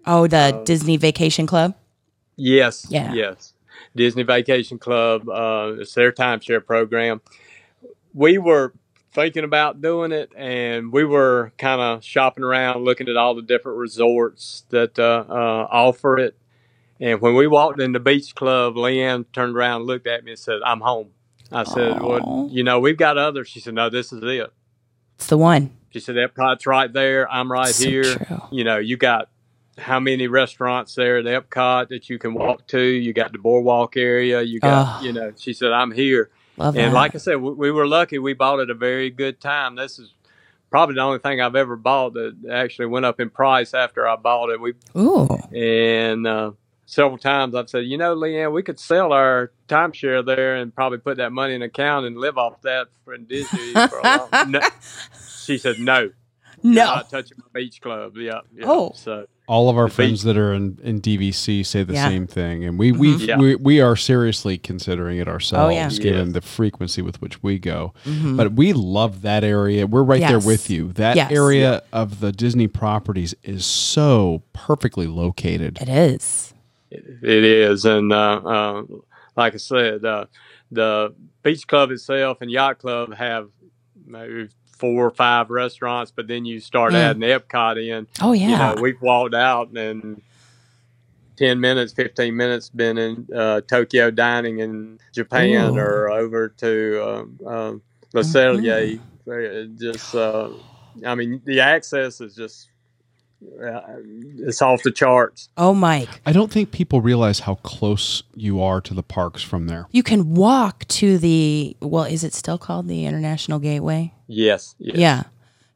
Oh, 0.05 0.27
the 0.27 0.37
Uh, 0.37 0.63
Disney 0.63 0.97
Vacation 0.97 1.47
Club? 1.47 1.75
Yes. 2.35 2.85
Yeah. 2.89 3.13
Yes. 3.13 3.53
Disney 3.95 4.23
Vacation 4.23 4.77
Club. 4.79 5.27
Uh, 5.27 5.73
it's 5.79 5.93
their 5.93 6.11
timeshare 6.11 6.65
program. 6.65 7.21
We 8.13 8.37
were 8.37 8.73
thinking 9.13 9.43
about 9.43 9.81
doing 9.81 10.11
it, 10.11 10.31
and 10.35 10.91
we 10.91 11.03
were 11.03 11.51
kind 11.57 11.79
of 11.81 12.03
shopping 12.03 12.43
around, 12.43 12.83
looking 12.83 13.07
at 13.09 13.17
all 13.17 13.35
the 13.35 13.41
different 13.41 13.77
resorts 13.77 14.65
that 14.69 14.97
uh, 14.97 15.25
uh, 15.29 15.67
offer 15.69 16.17
it. 16.17 16.35
And 17.03 17.19
when 17.19 17.35
we 17.35 17.47
walked 17.47 17.81
in 17.81 17.91
the 17.91 17.99
beach 17.99 18.33
club, 18.33 18.75
Leanne 18.75 19.25
turned 19.33 19.55
around, 19.57 19.81
and 19.81 19.87
looked 19.87 20.07
at 20.07 20.23
me, 20.23 20.31
and 20.31 20.39
said, 20.39 20.59
"I'm 20.65 20.79
home." 20.79 21.09
I 21.51 21.63
said, 21.65 21.97
Aw. 21.97 22.07
"Well, 22.07 22.47
you 22.49 22.63
know, 22.63 22.79
we've 22.79 22.97
got 22.97 23.17
others." 23.17 23.47
She 23.49 23.59
said, 23.59 23.73
"No, 23.73 23.89
this 23.89 24.13
is 24.13 24.23
it." 24.23 24.53
It's 25.15 25.27
the 25.27 25.37
one. 25.37 25.71
She 25.91 25.99
said, 25.99 26.15
Epcot's 26.15 26.65
right 26.65 26.91
there. 26.91 27.29
I'm 27.31 27.51
right 27.51 27.67
So 27.67 27.87
here. 27.87 28.03
true. 28.15 28.41
You 28.51 28.63
know, 28.63 28.77
you 28.77 28.97
got 28.97 29.29
how 29.77 29.99
many 29.99 30.27
restaurants 30.27 30.95
there 30.95 31.17
at 31.19 31.25
Epcot 31.25 31.89
that 31.89 32.09
you 32.09 32.17
can 32.17 32.33
walk 32.33 32.65
to? 32.69 32.79
You 32.81 33.13
got 33.13 33.31
the 33.31 33.37
boardwalk 33.37 33.95
area. 33.97 34.41
You 34.41 34.59
got, 34.59 35.01
Oh. 35.01 35.05
you 35.05 35.13
know, 35.13 35.33
she 35.37 35.53
said, 35.53 35.71
I'm 35.71 35.91
here. 35.91 36.31
Love 36.57 36.75
And 36.75 36.85
that. 36.91 36.93
like 36.95 37.13
I 37.15 37.19
said, 37.19 37.35
we, 37.35 37.51
we 37.51 37.71
were 37.71 37.85
lucky. 37.85 38.17
We 38.17 38.33
bought 38.33 38.59
at 38.59 38.71
a 38.71 38.73
very 38.75 39.11
good 39.11 39.39
time. 39.39 39.75
This 39.75 39.99
is 39.99 40.13
probably 40.71 40.95
the 40.95 41.01
only 41.01 41.19
thing 41.19 41.39
I've 41.41 41.55
ever 41.55 41.75
bought 41.75 42.13
that 42.15 42.35
actually 42.51 42.87
went 42.87 43.05
up 43.05 43.19
in 43.19 43.29
price 43.29 43.73
after 43.75 44.07
I 44.07 44.15
bought 44.15 44.49
it. 44.49 44.59
We 44.59 44.73
Ooh. 44.97 45.27
and 45.55 46.25
uh, 46.25 46.51
several 46.85 47.17
times 47.17 47.55
I've 47.55 47.69
said, 47.69 47.85
you 47.85 47.97
know, 47.97 48.15
Leanne, 48.15 48.51
we 48.53 48.63
could 48.63 48.79
sell 48.79 49.13
our 49.13 49.51
timeshare 49.67 50.25
there 50.25 50.55
and 50.57 50.73
probably 50.73 50.97
put 50.99 51.17
that 51.17 51.31
money 51.31 51.53
in 51.55 51.61
an 51.61 51.67
account 51.67 52.05
and 52.05 52.17
live 52.17 52.37
off 52.37 52.61
that 52.63 52.87
for 53.05 53.17
Disney 53.17 53.73
for 53.73 53.99
a 54.03 54.27
long. 54.31 54.51
No. 54.51 54.59
She 55.43 55.57
said, 55.57 55.77
no. 55.79 56.09
No. 56.65 56.85
not 56.85 57.09
touching 57.09 57.37
my 57.39 57.59
beach 57.59 57.81
club. 57.81 58.13
Yeah. 58.15 58.39
yeah. 58.55 58.63
Oh. 58.65 58.93
So 58.95 59.27
All 59.49 59.69
of 59.69 59.75
our 59.75 59.83
The 59.83 59.89
beach- 59.89 59.95
friends 59.95 60.23
that 60.23 60.37
are 60.37 60.53
in, 60.53 60.79
in 60.81 61.01
DVC 61.01 61.65
say 61.65 61.83
the 61.83 61.91
Yeah. 61.95 62.07
same 62.07 62.27
thing, 62.27 62.63
and 62.63 62.79
we 62.79 62.93
we, 62.93 63.15
Yeah. 63.17 63.37
we 63.37 63.55
we 63.55 63.81
are 63.81 63.97
seriously 63.97 64.57
considering 64.57 65.17
it 65.17 65.27
ourselves, 65.27 65.65
Oh, 65.65 65.75
yeah. 65.75 65.89
given 65.89 66.27
Yes. 66.27 66.33
the 66.35 66.39
frequency 66.41 67.01
with 67.01 67.21
which 67.21 67.43
we 67.43 67.59
go. 67.59 67.93
Mhm. 68.05 68.37
But 68.37 68.53
we 68.53 68.71
love 68.71 69.21
that 69.23 69.43
area. 69.43 69.85
We're 69.85 70.03
right 70.03 70.21
there 70.21 70.39
with 70.39 70.69
you. 70.69 70.93
That 70.93 71.17
Yes. 71.17 71.29
area 71.33 71.81
of 71.91 72.21
the 72.21 72.31
Disney 72.31 72.69
properties 72.69 73.35
is 73.43 73.65
so 73.65 74.43
perfectly 74.53 75.07
located. 75.07 75.79
It 75.81 75.89
is. 75.89 76.52
It, 76.93 77.43
is. 77.43 77.85
And 77.85 78.11
uh, 78.13 78.41
uh, 78.43 78.83
like 79.35 79.53
I 79.53 79.57
said, 79.57 80.05
uh, 80.05 80.25
the 80.71 81.13
beach 81.43 81.67
club 81.67 81.91
itself 81.91 82.41
and 82.41 82.49
yacht 82.51 82.79
club 82.79 83.13
have 83.13 83.49
maybe 84.05 84.49
four 84.77 85.05
or 85.05 85.11
five 85.11 85.49
restaurants, 85.49 86.11
but 86.11 86.27
then 86.27 86.45
you 86.45 86.59
start 86.59 86.93
Mm. 86.93 86.97
adding 86.97 87.21
Epcot 87.21 87.77
in. 87.77 88.07
Oh 88.21 88.31
yeah. 88.33 88.49
You 88.49 88.75
know, 88.75 88.81
we've 88.81 89.01
walked 89.01 89.33
out 89.35 89.69
and 89.71 90.21
10 91.37 91.59
minutes, 91.59 91.93
15 91.93 92.35
minutes 92.35 92.69
been 92.69 92.97
in 92.97 93.27
uh, 93.35 93.61
Tokyo 93.61 94.11
dining 94.11 94.59
in 94.59 94.99
Japan 95.13 95.75
Ooh. 95.75 95.79
or 95.79 96.11
over 96.11 96.49
to 96.49 97.03
um, 97.09 97.39
um, 97.47 97.81
Le 98.13 98.21
Mm-hmm. 98.23 98.99
Uh, 99.29 99.65
Just, 99.79 100.13
uh, 100.13 100.49
I 101.05 101.15
mean, 101.15 101.41
the 101.45 101.59
access 101.61 102.19
is 102.21 102.35
just, 102.35 102.67
uh, 103.63 103.81
it's 104.37 104.61
off 104.61 104.83
the 104.83 104.91
charts. 104.91 105.49
oh 105.57 105.73
Mike. 105.73 106.09
I 106.25 106.31
don't 106.31 106.51
think 106.51 106.71
people 106.71 107.01
realize 107.01 107.39
how 107.39 107.55
close 107.55 108.23
you 108.35 108.61
are 108.61 108.81
to 108.81 108.93
the 108.93 109.03
parks 109.03 109.41
from 109.41 109.67
there. 109.67 109.87
You 109.91 110.03
can 110.03 110.33
walk 110.33 110.85
to 110.89 111.17
the 111.17 111.75
well, 111.81 112.03
is 112.03 112.23
it 112.23 112.33
still 112.33 112.57
called 112.57 112.87
the 112.87 113.05
International 113.05 113.59
Gateway? 113.59 114.13
Yes. 114.27 114.75
yes. 114.79 114.97
Yeah. 114.97 115.23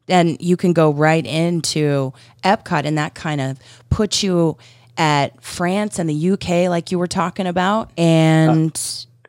And 0.08 0.40
you 0.40 0.56
can 0.56 0.72
go 0.72 0.90
right 0.90 1.24
into 1.24 2.12
Epcot 2.42 2.84
and 2.84 2.96
that 2.96 3.14
kind 3.14 3.40
of 3.40 3.58
puts 3.90 4.22
you 4.22 4.56
at 4.96 5.40
France 5.42 5.98
and 5.98 6.08
the 6.08 6.30
UK 6.30 6.68
like 6.70 6.90
you 6.90 6.98
were 6.98 7.06
talking 7.06 7.46
about. 7.46 7.90
And 7.96 8.78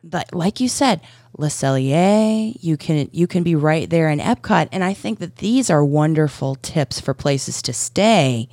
but 0.02 0.34
like 0.34 0.60
you 0.60 0.68
said, 0.68 1.00
Le 1.40 1.48
Cellier, 1.48 2.54
you 2.60 2.76
can 2.76 3.08
you 3.12 3.26
can 3.26 3.42
be 3.42 3.54
right 3.54 3.88
there 3.88 4.08
in 4.10 4.18
Epcot. 4.18 4.68
And 4.72 4.84
I 4.84 4.92
think 4.94 5.18
that 5.20 5.36
these 5.36 5.70
are 5.70 5.84
wonderful 5.84 6.54
tips 6.56 7.00
for 7.00 7.14
places 7.14 7.62
to 7.62 7.72
stay 7.72 8.48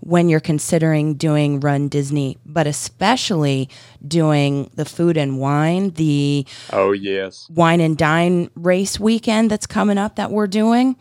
when 0.00 0.28
you're 0.28 0.40
considering 0.40 1.14
doing 1.14 1.60
Run 1.60 1.88
Disney, 1.88 2.38
but 2.46 2.66
especially 2.66 3.68
doing 4.06 4.70
the 4.74 4.84
food 4.84 5.16
and 5.16 5.38
wine, 5.38 5.90
the 5.90 6.46
Oh, 6.72 6.92
yes. 6.92 7.46
wine 7.50 7.80
and 7.80 7.96
dine 7.96 8.50
race 8.54 9.00
weekend 9.00 9.50
that's 9.50 9.66
coming 9.66 9.98
up 9.98 10.16
that 10.16 10.30
we're 10.30 10.46
doing. 10.46 10.96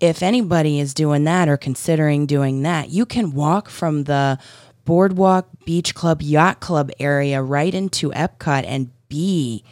If 0.00 0.22
anybody 0.22 0.80
is 0.80 0.94
doing 0.94 1.24
that 1.24 1.48
or 1.48 1.56
considering 1.56 2.26
doing 2.26 2.62
that, 2.62 2.90
you 2.90 3.06
can 3.06 3.32
walk 3.32 3.68
from 3.68 4.04
the 4.04 4.38
Boardwalk 4.84 5.46
Beach 5.64 5.94
Club 5.94 6.22
Yacht 6.22 6.58
Club 6.60 6.90
area 6.98 7.40
right 7.42 7.72
into 7.72 8.10
Epcot 8.10 8.64
and 8.66 8.90
be 9.08 9.62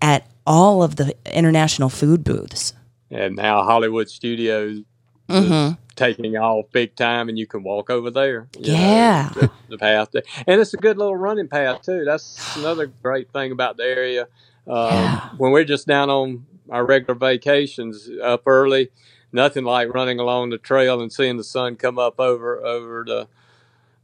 at 0.00 0.26
all 0.46 0.82
of 0.82 0.96
the 0.96 1.14
international 1.26 1.88
food 1.88 2.24
booths. 2.24 2.72
And 3.10 3.36
now 3.36 3.62
Hollywood 3.64 4.08
Studios 4.08 4.82
Mm-hmm. 5.28 5.74
is 5.74 5.76
taking 5.94 6.36
off 6.36 6.66
big 6.72 6.96
time, 6.96 7.28
and 7.28 7.38
you 7.38 7.46
can 7.46 7.62
walk 7.62 7.88
over 7.88 8.10
there. 8.10 8.48
you 8.58 8.72
know, 8.72 8.78
Yeah. 8.80 9.28
the, 9.32 9.48
the 9.68 9.78
path, 9.78 10.08
there. 10.12 10.22
and 10.44 10.60
it's 10.60 10.74
a 10.74 10.76
good 10.76 10.98
little 10.98 11.14
running 11.16 11.46
path 11.46 11.82
too. 11.82 12.04
That's 12.04 12.56
another 12.56 12.86
great 12.86 13.30
thing 13.32 13.52
about 13.52 13.76
the 13.76 13.84
area. 13.84 14.22
Um, 14.66 14.88
Yeah. 14.92 15.28
When 15.38 15.52
we're 15.52 15.62
just 15.62 15.86
down 15.86 16.10
on 16.10 16.46
our 16.68 16.84
regular 16.84 17.14
vacations, 17.14 18.10
up 18.20 18.42
early, 18.46 18.90
nothing 19.32 19.62
like 19.62 19.94
running 19.94 20.18
along 20.18 20.50
the 20.50 20.58
trail 20.58 21.00
and 21.00 21.12
seeing 21.12 21.36
the 21.36 21.44
sun 21.44 21.76
come 21.76 21.96
up 21.96 22.18
over 22.18 22.56
over 22.64 23.04
the 23.06 23.28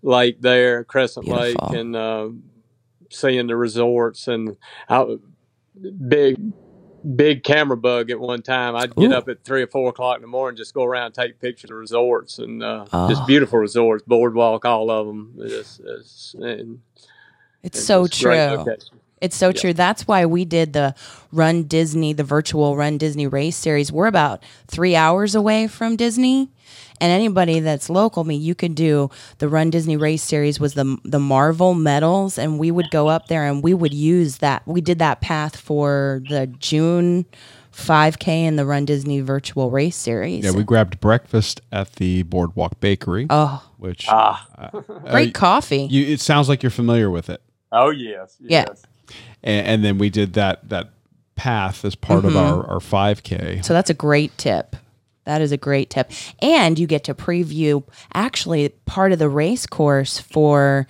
lake 0.03 0.41
there, 0.43 0.85
Crescent 0.85 1.27
Lake, 1.27 1.57
and 1.61 1.97
uh, 1.97 2.29
seeing 3.11 3.49
the 3.49 3.57
resorts 3.57 4.29
and 4.29 4.57
out 4.89 5.21
big 6.09 6.37
big 7.15 7.45
camera 7.45 7.77
bug 7.77 8.11
at 8.11 8.19
one 8.19 8.43
time. 8.43 8.75
I'd 8.75 8.95
get 8.97 9.13
Ooh. 9.13 9.15
up 9.15 9.29
at 9.29 9.45
three 9.45 9.63
or 9.63 9.67
four 9.69 9.91
o'clock 9.91 10.17
in 10.17 10.23
the 10.23 10.29
morning, 10.29 10.57
just 10.57 10.75
go 10.75 10.83
around, 10.85 11.07
and 11.07 11.15
take 11.15 11.41
pictures 11.41 11.71
of 11.71 11.77
resorts 11.77 12.39
and 12.39 12.63
uh, 12.63 12.87
Oh. 12.93 13.09
just 13.09 13.27
beautiful 13.27 13.59
resorts, 13.59 14.03
boardwalk, 14.07 14.65
all 14.65 14.91
of 14.91 15.07
them. 15.07 15.35
It's, 15.39 15.81
it's, 15.85 16.35
and 16.35 16.81
It's 17.63 17.79
it's 17.79 17.87
so 17.87 18.07
true. 18.07 18.67
It's 19.21 19.37
so 19.37 19.51
true. 19.51 19.73
That's 19.73 20.07
why 20.07 20.27
we 20.27 20.45
did 20.45 20.75
the 20.75 20.95
Run 21.33 21.63
Disney, 21.65 22.13
the 22.13 22.23
virtual 22.25 22.77
Run 22.77 22.99
Disney 22.99 23.27
race 23.27 23.57
series. 23.57 23.91
We're 23.91 24.09
about 24.09 24.43
three 24.67 24.95
hours 24.95 25.35
away 25.35 25.69
from 25.69 25.97
Disney. 25.97 26.51
And 27.01 27.13
anybody 27.13 27.61
that's 27.61 27.91
local, 27.91 28.23
I 28.23 28.27
mean, 28.27 28.41
you 28.41 28.55
could 28.55 28.75
do 28.75 29.11
the 29.39 29.49
Run 29.49 29.71
Disney 29.71 29.97
race 29.97 30.23
series 30.23 30.59
was 30.59 30.75
the 30.75 30.97
the 31.05 31.19
Marvel 31.19 31.75
medals, 31.75 32.39
and 32.39 32.59
we 32.59 32.71
would 32.71 32.91
go 32.91 33.09
up 33.09 33.29
there 33.29 33.45
and 33.45 33.63
we 33.63 33.75
would 33.75 33.93
use 33.95 34.39
that. 34.39 34.63
We 34.67 34.81
did 34.81 34.99
that 35.01 35.21
path 35.21 35.57
for 35.57 36.23
the 36.29 36.47
June 36.47 37.27
5K 37.73 38.29
and 38.29 38.59
the 38.59 38.65
Run 38.65 38.87
Disney 38.87 39.21
virtual 39.21 39.71
race 39.71 39.97
series. 39.97 40.45
Yeah, 40.45 40.53
we 40.53 40.65
grabbed 40.65 40.99
breakfast 41.01 41.61
at 41.71 41.93
the 41.97 42.23
Boardwalk 42.23 42.81
Bakery, 42.81 43.27
oh, 43.29 43.63
which 43.77 44.07
Ah, 44.09 44.47
uh, 44.57 44.81
great 45.11 45.37
uh, 45.37 45.39
coffee. 45.39 45.87
You, 45.91 46.07
it 46.07 46.21
sounds 46.21 46.49
like 46.49 46.63
you're 46.63 46.71
familiar 46.71 47.11
with 47.11 47.29
it. 47.29 47.43
oh 47.73 47.91
yes, 47.91 48.37
Yeah. 48.41 48.65
yes. 48.69 48.83
and, 49.43 49.67
and 49.67 49.85
then 49.85 49.99
we 49.99 50.09
did 50.09 50.33
that 50.33 50.69
that 50.71 50.89
path 51.35 51.85
as 51.85 51.95
part 51.95 52.25
of 52.25 52.35
our 52.35 52.67
our 52.67 52.79
5k 52.79 53.63
So 53.63 53.75
that's 53.75 53.91
a 53.91 53.95
great 53.95 54.37
tip. 54.39 54.75
That 55.27 55.43
is 55.43 55.53
a 55.53 55.57
great 55.59 55.91
tip. 55.91 56.11
And 56.41 56.79
you 56.79 56.87
get 56.87 57.05
to 57.05 57.15
preview 57.15 57.83
actually 58.15 58.71
part 58.87 59.13
of 59.13 59.19
the 59.19 59.29
race 59.29 59.67
course 59.67 60.19
for 60.19 60.87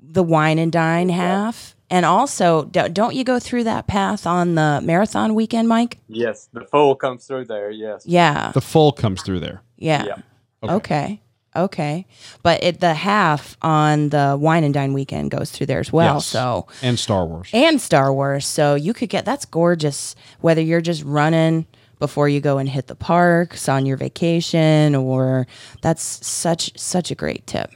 the 0.00 0.22
wine 0.22 0.58
and 0.58 0.70
dine 0.70 1.08
half. 1.08 1.74
And 1.90 2.04
also, 2.04 2.64
do- 2.66 2.88
don't 2.90 3.14
you 3.14 3.24
go 3.24 3.38
through 3.38 3.64
that 3.64 3.86
path 3.86 4.26
on 4.26 4.54
the 4.54 4.80
marathon 4.84 5.34
weekend, 5.34 5.68
Mike? 5.68 5.98
Yes, 6.06 6.48
the 6.52 6.60
full 6.66 6.94
comes 6.94 7.26
through 7.26 7.46
there. 7.46 7.70
Yes. 7.70 8.04
Yeah. 8.06 8.52
The 8.52 8.60
full 8.60 8.92
comes 8.92 9.22
through 9.22 9.40
there. 9.40 9.62
Yeah. 9.78 10.04
Yeah. 10.04 10.16
Okay. 10.62 10.74
Okay. 10.74 11.20
Okay. 11.56 12.06
But 12.42 12.62
it, 12.62 12.80
the 12.80 12.92
half 12.94 13.56
on 13.62 14.10
the 14.10 14.36
wine 14.38 14.64
and 14.64 14.74
dine 14.74 14.92
weekend 14.92 15.30
goes 15.30 15.50
through 15.50 15.66
there 15.66 15.80
as 15.80 15.90
well. 15.90 16.16
Yes. 16.16 16.26
So, 16.26 16.66
And 16.82 16.98
Star 16.98 17.24
Wars. 17.26 17.48
and 17.54 17.80
Star 17.80 18.12
Wars. 18.12 18.46
So 18.46 18.74
you 18.74 18.92
could 18.92 19.08
get 19.08 19.24
that's 19.24 19.46
gorgeous 19.46 20.14
whether 20.40 20.60
you're 20.60 20.82
just 20.82 21.02
running 21.04 21.66
before 21.98 22.28
you 22.28 22.40
go 22.40 22.58
and 22.58 22.68
hit 22.68 22.86
the 22.86 22.94
parks 22.94 23.68
on 23.68 23.86
your 23.86 23.96
vacation 23.96 24.94
or 24.94 25.46
that's 25.82 26.26
such 26.26 26.78
such 26.78 27.10
a 27.10 27.14
great 27.14 27.46
tip. 27.46 27.70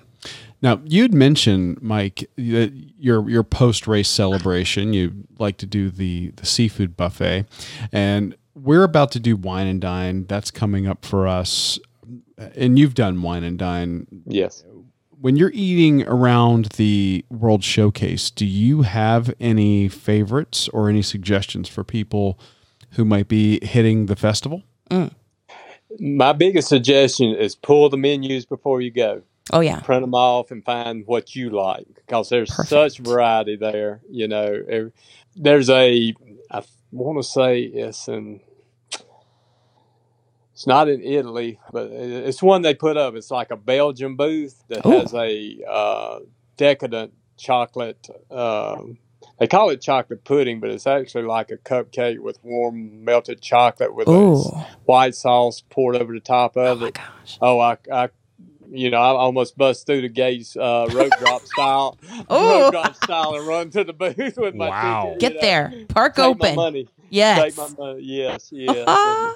Now, 0.62 0.80
you'd 0.84 1.12
mentioned, 1.12 1.82
Mike, 1.82 2.30
that 2.36 2.72
your 2.98 3.28
your 3.28 3.42
post 3.42 3.88
race 3.88 4.08
celebration, 4.08 4.92
you 4.92 5.24
like 5.38 5.56
to 5.58 5.66
do 5.66 5.90
the 5.90 6.30
the 6.36 6.46
seafood 6.46 6.96
buffet, 6.96 7.46
and 7.90 8.36
we're 8.54 8.84
about 8.84 9.10
to 9.12 9.20
do 9.20 9.34
wine 9.34 9.66
and 9.66 9.80
dine. 9.80 10.26
That's 10.26 10.52
coming 10.52 10.86
up 10.86 11.04
for 11.04 11.26
us, 11.26 11.80
and 12.54 12.78
you've 12.78 12.94
done 12.94 13.22
wine 13.22 13.42
and 13.42 13.58
dine. 13.58 14.06
Yes. 14.26 14.64
When 15.20 15.36
you're 15.36 15.52
eating 15.54 16.06
around 16.08 16.66
the 16.76 17.24
World 17.28 17.62
Showcase, 17.62 18.30
do 18.30 18.44
you 18.44 18.82
have 18.82 19.32
any 19.38 19.88
favorites 19.88 20.68
or 20.68 20.88
any 20.88 21.02
suggestions 21.02 21.68
for 21.68 21.84
people 21.84 22.40
who 22.92 23.04
might 23.04 23.28
be 23.28 23.64
hitting 23.64 24.06
the 24.06 24.16
festival? 24.16 24.62
My 25.98 26.32
biggest 26.32 26.68
suggestion 26.68 27.34
is 27.34 27.54
pull 27.54 27.88
the 27.88 27.96
menus 27.96 28.46
before 28.46 28.80
you 28.80 28.90
go. 28.90 29.22
Oh 29.52 29.60
yeah. 29.60 29.80
print 29.80 30.02
them 30.02 30.14
off 30.14 30.50
and 30.50 30.64
find 30.64 31.04
what 31.06 31.34
you 31.34 31.50
like 31.50 31.86
because 31.96 32.28
there's 32.28 32.48
Perfect. 32.48 32.68
such 32.68 32.98
variety 32.98 33.56
there. 33.56 34.00
You 34.08 34.28
know, 34.28 34.90
there's 35.34 35.68
a 35.68 36.14
I 36.50 36.62
want 36.92 37.18
to 37.18 37.28
say 37.28 37.62
it's 37.62 38.06
in 38.08 38.40
it's 40.52 40.66
not 40.66 40.88
in 40.88 41.02
Italy, 41.02 41.58
but 41.72 41.90
it's 41.90 42.40
one 42.42 42.62
they 42.62 42.74
put 42.74 42.96
up. 42.96 43.16
It's 43.16 43.30
like 43.30 43.50
a 43.50 43.56
Belgian 43.56 44.14
booth 44.14 44.62
that 44.68 44.86
Ooh. 44.86 45.00
has 45.00 45.12
a 45.12 45.58
uh, 45.68 46.20
decadent 46.56 47.12
chocolate. 47.36 48.08
Um, 48.30 48.98
they 49.42 49.48
call 49.48 49.70
it 49.70 49.80
chocolate 49.82 50.24
pudding, 50.24 50.60
but 50.60 50.70
it's 50.70 50.86
actually 50.86 51.24
like 51.24 51.50
a 51.50 51.56
cupcake 51.56 52.20
with 52.20 52.38
warm 52.44 53.04
melted 53.04 53.42
chocolate 53.42 53.92
with 53.92 54.06
a 54.06 54.64
white 54.86 55.16
sauce 55.16 55.64
poured 55.68 55.96
over 55.96 56.14
the 56.14 56.20
top 56.20 56.56
Oh 56.64 56.76
of 56.76 56.80
my 56.80 56.90
it. 56.90 56.94
gosh. 56.94 57.38
Oh, 57.40 57.58
I, 57.58 57.76
I, 57.92 58.10
you 58.70 58.88
know, 58.90 58.98
I 58.98 59.08
almost 59.08 59.58
bust 59.58 59.84
through 59.86 60.02
the 60.02 60.08
gates, 60.10 60.56
uh, 60.56 60.86
rope 60.92 61.16
drop 61.18 61.48
style, 61.48 61.98
Oh. 62.30 62.48
rope 62.48 62.70
drop 62.70 62.94
style, 62.94 63.34
and 63.34 63.44
run 63.44 63.70
to 63.70 63.82
the 63.82 63.92
booth 63.92 64.36
with 64.38 64.54
my 64.54 64.70
Wow. 64.70 65.10
ticket. 65.10 65.18
Get 65.18 65.34
know. 65.34 65.40
there. 65.40 65.74
Park 65.88 66.18
Take 66.18 66.26
open. 66.26 66.54
my 66.54 66.64
money. 66.64 66.88
Yes. 67.10 67.38
Take 67.38 67.56
my 67.56 67.68
money. 67.68 68.02
Yes, 68.04 68.50
yes. 68.52 69.04
And, 69.04 69.34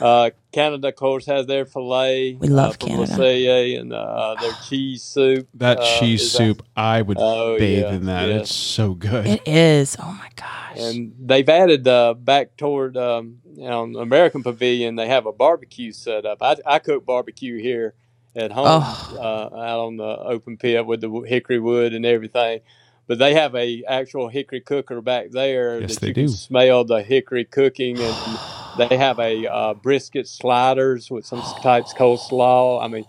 uh, 0.00 0.30
Canada, 0.52 0.88
of 0.88 0.96
course, 0.96 1.26
has 1.26 1.46
their 1.46 1.64
filet. 1.66 2.34
We 2.34 2.48
love 2.48 2.74
uh, 2.74 2.76
Canada. 2.86 2.98
Marseille 3.16 3.76
and 3.78 3.92
uh, 3.92 4.36
their 4.40 4.52
cheese 4.68 5.02
soup. 5.02 5.48
That 5.54 5.78
uh, 5.78 5.98
cheese 5.98 6.22
is 6.22 6.32
that- 6.32 6.38
soup, 6.38 6.62
I 6.76 7.02
would 7.02 7.16
Oh, 7.20 7.58
bathe 7.58 7.82
yeah, 7.84 7.92
in 7.94 8.06
that. 8.06 8.28
yeah. 8.28 8.34
It's 8.36 8.54
so 8.54 8.94
good. 8.94 9.26
It 9.26 9.42
is. 9.46 9.96
Oh 10.00 10.12
my 10.12 10.28
gosh. 10.36 10.78
And 10.78 11.12
they've 11.20 11.48
added 11.48 11.86
uh, 11.88 12.14
back 12.14 12.56
toward 12.56 12.96
um, 12.96 13.38
on 13.60 13.96
American 13.96 14.42
Pavilion. 14.42 14.96
They 14.96 15.08
have 15.08 15.26
a 15.26 15.32
barbecue 15.32 15.92
set 15.92 16.24
up. 16.26 16.38
I, 16.42 16.56
I 16.66 16.78
cook 16.78 17.04
barbecue 17.06 17.58
here 17.60 17.94
at 18.36 18.52
home 18.52 18.66
Oh. 18.68 19.16
uh, 19.18 19.56
out 19.56 19.80
on 19.86 19.96
the 19.96 20.04
open 20.04 20.56
pit 20.56 20.86
with 20.86 21.00
the 21.00 21.10
hickory 21.26 21.58
wood 21.58 21.92
and 21.94 22.06
everything. 22.06 22.60
But 23.08 23.18
they 23.18 23.34
have 23.34 23.56
a 23.56 23.82
actual 23.88 24.28
hickory 24.28 24.60
cooker 24.60 25.00
back 25.00 25.30
there 25.32 25.80
Yes, 25.80 25.94
that 25.94 26.00
they 26.00 26.06
you 26.08 26.14
do. 26.14 26.24
can 26.26 26.32
smell 26.32 26.84
the 26.84 27.02
hickory 27.02 27.44
cooking, 27.44 27.98
and 27.98 28.14
they 28.78 28.96
have 28.96 29.18
a 29.18 29.46
uh, 29.46 29.74
brisket 29.74 30.26
sliders 30.28 31.10
with 31.10 31.26
some 31.26 31.42
types 31.62 31.92
coleslaw. 31.94 32.82
I 32.82 32.88
mean, 32.88 33.04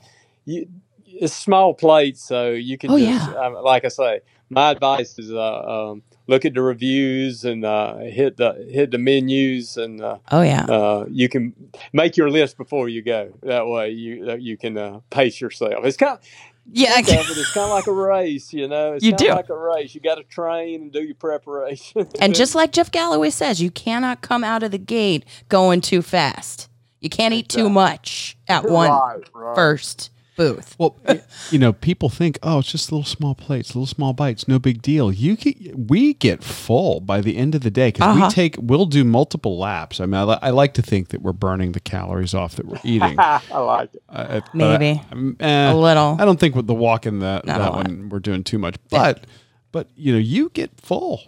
you, 0.45 0.67
it's 1.05 1.33
small 1.33 1.73
plates, 1.73 2.23
so 2.23 2.51
you 2.51 2.77
can 2.77 2.91
Oh, 2.91 2.97
just 2.97 3.29
yeah. 3.29 3.35
um, 3.35 3.53
like 3.55 3.85
I 3.85 3.89
say. 3.89 4.21
My 4.49 4.71
advice 4.71 5.17
is 5.17 5.31
uh, 5.31 5.91
um, 5.91 6.03
look 6.27 6.43
at 6.43 6.53
the 6.53 6.61
reviews 6.61 7.45
and 7.45 7.63
uh, 7.63 7.95
hit 7.99 8.35
the 8.35 8.67
hit 8.69 8.91
the 8.91 8.97
menus, 8.97 9.77
and 9.77 10.01
uh, 10.01 10.17
oh 10.29 10.41
yeah. 10.41 10.65
uh, 10.65 11.05
you 11.09 11.29
can 11.29 11.53
make 11.93 12.17
your 12.17 12.29
list 12.29 12.57
before 12.57 12.89
you 12.89 13.01
go. 13.01 13.31
That 13.43 13.67
way, 13.67 13.91
you 13.91 14.29
uh, 14.29 14.35
you 14.35 14.57
can 14.57 14.77
uh, 14.77 14.99
pace 15.09 15.39
yourself. 15.39 15.85
It's 15.85 15.95
kind 15.95 16.17
of, 16.17 16.19
Yeah. 16.69 17.01
Think 17.01 17.21
of 17.21 17.29
it, 17.31 17.37
it's 17.39 17.53
kind 17.53 17.65
of 17.65 17.71
like 17.71 17.87
a 17.87 17.93
race, 17.93 18.53
you 18.53 18.67
know. 18.67 18.93
It's 18.93 19.03
You 19.05 19.13
do. 19.13 19.29
like 19.29 19.49
a 19.49 19.57
race. 19.57 19.93
You 19.95 20.01
got 20.01 20.15
to 20.15 20.23
train 20.23 20.81
and 20.83 20.91
do 20.91 21.01
your 21.03 21.15
preparation. 21.15 22.07
And 22.19 22.35
just 22.35 22.55
like 22.55 22.71
Jeff 22.71 22.91
Galloway 22.91 23.29
says, 23.29 23.61
you 23.61 23.71
cannot 23.71 24.21
come 24.21 24.43
out 24.43 24.63
of 24.63 24.71
the 24.71 24.77
gate 24.77 25.25
going 25.49 25.81
too 25.81 26.01
fast. 26.01 26.69
You 26.99 27.09
can't 27.09 27.33
eat 27.33 27.49
too 27.49 27.69
much 27.69 28.37
at 28.47 28.69
one 28.69 28.89
Right, 28.91 29.21
right. 29.33 29.55
first 29.55 30.11
booth. 30.37 30.75
Well, 30.79 30.97
you 31.51 31.59
know, 31.59 31.73
people 31.73 32.09
think, 32.09 32.39
oh, 32.43 32.59
it's 32.59 32.71
just 32.71 32.91
little 32.91 33.03
small 33.05 33.35
plates, 33.35 33.69
little 33.75 33.85
small 33.85 34.13
bites, 34.13 34.47
no 34.47 34.59
big 34.59 34.81
deal. 34.81 35.11
You 35.11 35.35
get, 35.35 35.75
we 35.89 36.13
get 36.13 36.43
full 36.43 36.99
by 37.01 37.21
the 37.21 37.37
end 37.37 37.53
of 37.55 37.61
the 37.61 37.71
day 37.71 37.89
because 37.89 38.15
Uh-huh. 38.15 38.27
we 38.27 38.33
take, 38.33 38.55
we'll 38.59 38.85
do 38.85 39.03
multiple 39.03 39.57
laps. 39.57 39.99
I 39.99 40.05
mean, 40.05 40.15
I, 40.15 40.23
li- 40.23 40.39
I 40.41 40.49
like 40.51 40.73
to 40.75 40.81
think 40.81 41.09
that 41.09 41.21
we're 41.21 41.33
burning 41.33 41.73
the 41.73 41.79
calories 41.79 42.33
off 42.33 42.55
that 42.55 42.65
we're 42.65 42.79
eating. 42.83 43.15
I 43.19 43.39
like 43.59 43.93
it. 43.93 44.03
Uh, 44.09 44.41
Maybe. 44.53 44.99
I, 44.99 45.05
I'm, 45.11 45.37
eh, 45.39 45.71
A 45.71 45.75
little. 45.75 46.17
I 46.19 46.25
don't 46.25 46.39
think 46.39 46.55
with 46.55 46.67
the 46.67 46.73
walk 46.73 47.05
in 47.05 47.19
that 47.19 47.45
Not 47.45 47.57
that 47.59 47.73
one 47.73 48.09
we're 48.09 48.19
doing 48.19 48.43
too 48.43 48.57
much, 48.57 48.75
but 48.89 49.25
but 49.71 49.87
you 49.95 50.11
know, 50.11 50.19
you 50.19 50.49
get 50.49 50.79
full 50.81 51.21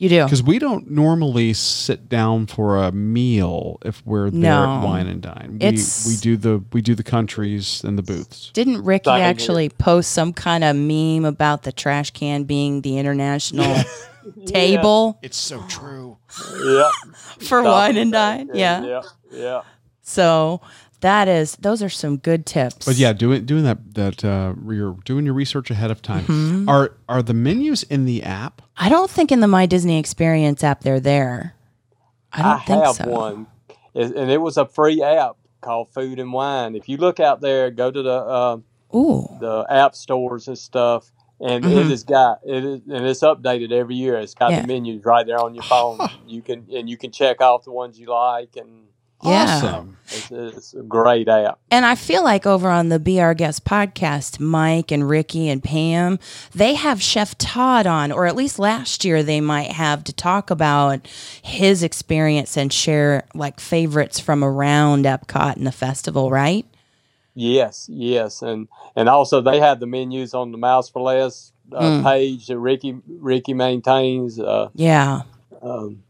You 0.00 0.08
do. 0.08 0.24
because 0.24 0.42
we 0.42 0.58
don't 0.58 0.90
normally 0.90 1.52
sit 1.52 2.08
down 2.08 2.46
for 2.46 2.78
a 2.78 2.90
meal 2.90 3.78
if 3.84 4.02
we're 4.06 4.30
there 4.30 4.50
at 4.64 4.82
wine 4.82 5.06
and 5.06 5.20
dine. 5.22 5.58
We 5.60 5.66
It's- 5.68 6.06
we 6.08 6.16
do 6.16 6.36
the 6.36 6.64
we 6.72 6.80
do 6.82 6.94
the 6.94 7.02
countries 7.04 7.82
and 7.84 7.96
the 7.98 8.02
booths. 8.02 8.50
Didn't 8.54 8.82
Rikki 8.82 9.04
Same 9.10 9.16
here. 9.18 9.26
actually 9.26 9.68
post 9.68 10.10
some 10.12 10.32
kind 10.32 10.64
of 10.64 10.74
meme 10.74 11.24
about 11.26 11.62
the 11.64 11.70
trash 11.72 12.10
can 12.12 12.44
being 12.44 12.80
the 12.80 12.96
international 12.98 13.76
table 14.46 15.18
It's 15.22 15.36
so 15.36 15.62
true. 15.68 16.16
Yeah. 16.64 16.90
for 17.40 17.62
wine 17.62 17.96
and 17.96 18.10
dine? 18.12 18.50
Yeah. 18.54 18.82
Yeah. 18.84 19.02
Yeah. 19.32 19.60
So 20.02 20.60
that 21.00 21.28
is 21.28 21.56
those 21.56 21.82
are 21.82 21.88
some 21.88 22.16
good 22.18 22.46
tips. 22.46 22.86
But 22.86 22.96
yeah, 22.96 23.12
doing 23.12 23.44
doing 23.46 23.64
that 23.64 23.94
that 23.94 24.24
uh, 24.24 24.54
you're 24.68 24.96
doing 25.04 25.24
your 25.24 25.34
research 25.34 25.70
ahead 25.70 25.90
of 25.90 26.02
time. 26.02 26.24
Mm-hmm. 26.24 26.68
Are 26.68 26.94
are 27.08 27.22
the 27.22 27.34
menus 27.34 27.82
in 27.84 28.04
the 28.04 28.22
app? 28.22 28.62
I 28.76 28.88
don't 28.88 29.10
think 29.10 29.30
in 29.32 29.40
the 29.40 29.48
My 29.48 29.66
Disney 29.66 29.98
Experience 29.98 30.62
app 30.64 30.80
they're 30.82 31.00
there. 31.00 31.54
I 32.32 32.42
don't 32.42 32.64
think 32.64 32.84
have 32.84 32.94
so. 32.96 33.08
one, 33.08 33.46
and 33.94 34.30
it 34.30 34.40
was 34.40 34.56
a 34.56 34.66
free 34.66 35.02
app 35.02 35.36
called 35.60 35.88
Food 35.92 36.18
and 36.20 36.32
Wine. 36.32 36.74
If 36.76 36.88
you 36.88 36.96
look 36.96 37.18
out 37.20 37.40
there, 37.40 37.70
go 37.70 37.90
to 37.90 38.02
the 38.02 38.10
uh, 38.12 38.56
Ooh. 38.94 39.26
the 39.40 39.66
app 39.68 39.94
stores 39.96 40.46
and 40.48 40.56
stuff, 40.56 41.10
and 41.40 41.64
Mhm. 41.64 41.76
it 41.76 41.86
has 41.86 42.04
got 42.04 42.38
it 42.44 42.64
is, 42.64 42.80
and 42.88 43.04
it's 43.04 43.20
updated 43.22 43.72
every 43.72 43.96
year. 43.96 44.16
It's 44.16 44.34
got 44.34 44.52
Yeah. 44.52 44.60
the 44.62 44.66
menus 44.68 45.04
right 45.04 45.26
there 45.26 45.40
on 45.42 45.54
your 45.54 45.64
phone. 45.64 45.98
you 46.28 46.40
can 46.40 46.66
and 46.72 46.88
you 46.88 46.96
can 46.96 47.10
check 47.10 47.40
off 47.40 47.64
the 47.64 47.72
ones 47.72 47.98
you 47.98 48.06
like, 48.06 48.56
and 48.56 48.84
Yeah. 49.22 49.44
Awesome. 49.56 49.96
it's, 50.06 50.30
it's 50.30 50.74
a 50.74 50.82
great 50.82 51.28
app. 51.28 51.58
And 51.70 51.84
I 51.84 51.94
feel 51.94 52.24
like 52.24 52.46
over 52.46 52.70
on 52.70 52.88
the 52.88 52.98
Be 52.98 53.20
Our 53.20 53.34
Guest 53.34 53.64
podcast, 53.66 54.40
Mike 54.40 54.90
and 54.90 55.08
Rikki 55.08 55.48
and 55.48 55.62
Pam, 55.62 56.18
they 56.54 56.74
have 56.74 57.02
Chef 57.02 57.36
Todd 57.36 57.86
on, 57.86 58.12
or 58.12 58.26
at 58.26 58.34
least 58.34 58.58
last 58.58 59.04
year 59.04 59.22
they 59.22 59.40
might 59.42 59.72
have 59.72 60.04
to 60.04 60.12
talk 60.14 60.50
about 60.50 61.06
his 61.42 61.82
experience 61.82 62.56
and 62.56 62.72
share 62.72 63.26
like 63.34 63.60
favorites 63.60 64.18
from 64.18 64.42
around 64.42 65.04
Epcot 65.04 65.56
and 65.56 65.66
the 65.66 65.72
festival, 65.72 66.30
right? 66.30 66.64
Yes, 67.34 67.88
yes, 67.92 68.42
and 68.42 68.68
and 68.96 69.08
also 69.08 69.40
they 69.40 69.60
have 69.60 69.78
the 69.80 69.86
menus 69.86 70.34
on 70.34 70.50
the 70.50 70.58
Mouse 70.58 70.88
for 70.88 71.00
Less 71.02 71.52
uh, 71.72 71.80
Mm. 71.80 72.02
page 72.02 72.46
that 72.48 72.58
Rikki 72.58 72.96
Rikki 73.06 73.54
maintains. 73.54 74.40
Uh, 74.40 74.70
Yeah. 74.74 75.22
um, 75.62 76.02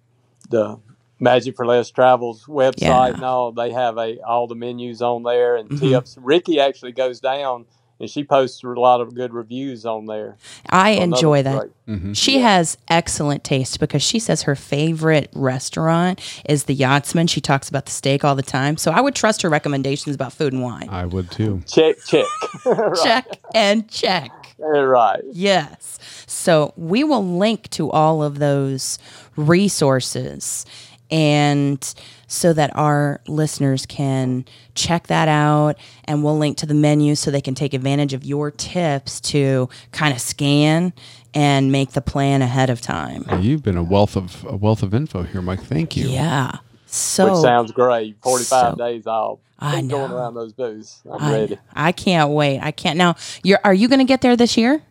the 0.48 0.78
Magic 1.20 1.54
for 1.56 1.66
Less 1.66 1.90
Travels 1.90 2.44
website 2.46 2.80
Yeah. 2.80 3.06
and 3.08 3.22
all. 3.22 3.52
They 3.52 3.70
have 3.70 3.98
a 3.98 4.18
all 4.26 4.46
the 4.46 4.54
menus 4.54 5.02
on 5.02 5.22
there 5.22 5.56
and 5.56 5.68
Mhm. 5.70 5.78
tips. 5.80 6.16
Rikki 6.20 6.58
actually 6.58 6.92
goes 6.92 7.20
down 7.20 7.66
and 8.00 8.08
she 8.08 8.24
posts 8.24 8.64
a 8.64 8.68
lot 8.68 9.02
of 9.02 9.14
good 9.14 9.34
reviews 9.34 9.84
on 9.84 10.06
there. 10.06 10.38
I 10.70 10.96
So 10.96 11.02
enjoy 11.02 11.42
that. 11.42 11.58
great- 11.58 11.98
hmm 11.98 12.12
She 12.14 12.38
has 12.38 12.78
excellent 12.88 13.44
taste 13.44 13.78
because 13.78 14.02
she 14.02 14.18
says 14.18 14.42
her 14.42 14.54
favorite 14.56 15.28
restaurant 15.34 16.18
is 16.48 16.64
the 16.64 16.72
Yachtsman. 16.74 17.26
She 17.26 17.42
talks 17.42 17.68
about 17.68 17.84
the 17.84 17.90
steak 17.92 18.24
all 18.24 18.34
the 18.34 18.42
time. 18.42 18.78
So 18.78 18.90
I 18.90 19.02
would 19.02 19.14
trust 19.14 19.42
her 19.42 19.50
recommendations 19.50 20.14
about 20.14 20.32
food 20.32 20.54
and 20.54 20.62
wine. 20.62 20.88
I 20.90 21.04
would 21.04 21.30
too. 21.30 21.60
Check, 21.66 21.96
check. 22.06 22.24
right. 22.64 22.96
Check 23.04 23.26
and 23.54 23.86
check. 23.90 24.30
right. 24.58 25.20
Yes. 25.30 25.98
So 26.26 26.72
we 26.78 27.04
will 27.04 27.24
link 27.36 27.68
to 27.70 27.90
all 27.90 28.22
of 28.22 28.38
those 28.38 28.98
resources 29.36 30.64
and 31.10 31.94
so 32.26 32.52
that 32.52 32.74
our 32.76 33.20
listeners 33.26 33.86
can 33.86 34.44
check 34.74 35.08
that 35.08 35.28
out 35.28 35.76
and 36.04 36.22
we'll 36.22 36.38
link 36.38 36.56
to 36.58 36.66
the 36.66 36.74
menu 36.74 37.14
so 37.14 37.30
they 37.30 37.40
can 37.40 37.54
take 37.54 37.74
advantage 37.74 38.14
of 38.14 38.24
your 38.24 38.50
tips 38.50 39.20
to 39.20 39.68
kind 39.92 40.14
of 40.14 40.20
scan 40.20 40.92
and 41.34 41.72
make 41.72 41.92
the 41.92 42.00
plan 42.00 42.42
ahead 42.42 42.70
of 42.70 42.80
time. 42.80 43.24
You've 43.40 43.62
been 43.62 43.76
a 43.76 43.82
wealth 43.82 44.16
of 44.16 44.44
a 44.44 44.56
wealth 44.56 44.82
of 44.82 44.94
info 44.94 45.22
here, 45.22 45.42
Mike. 45.42 45.62
Thank 45.62 45.96
you. 45.96 46.08
Yeah. 46.08 46.58
So 46.86 47.32
Which 47.32 47.42
sounds 47.42 47.72
great. 47.72 48.16
45 48.22 48.46
so- 48.72 48.76
days 48.76 49.06
I'll 49.06 49.40
I 49.62 49.82
be 49.82 49.88
going 49.88 50.10
around 50.10 50.34
those 50.34 50.52
booths. 50.52 51.02
I'm 51.10 51.22
I, 51.22 51.32
ready. 51.32 51.58
I 51.74 51.92
can't 51.92 52.30
wait. 52.30 52.60
I 52.60 52.70
can't 52.70 52.96
now. 52.96 53.16
You're 53.42 53.60
are 53.62 53.74
you 53.74 53.88
going 53.88 53.98
to 53.98 54.06
get 54.06 54.22
there 54.22 54.36
this 54.36 54.56
year? 54.56 54.82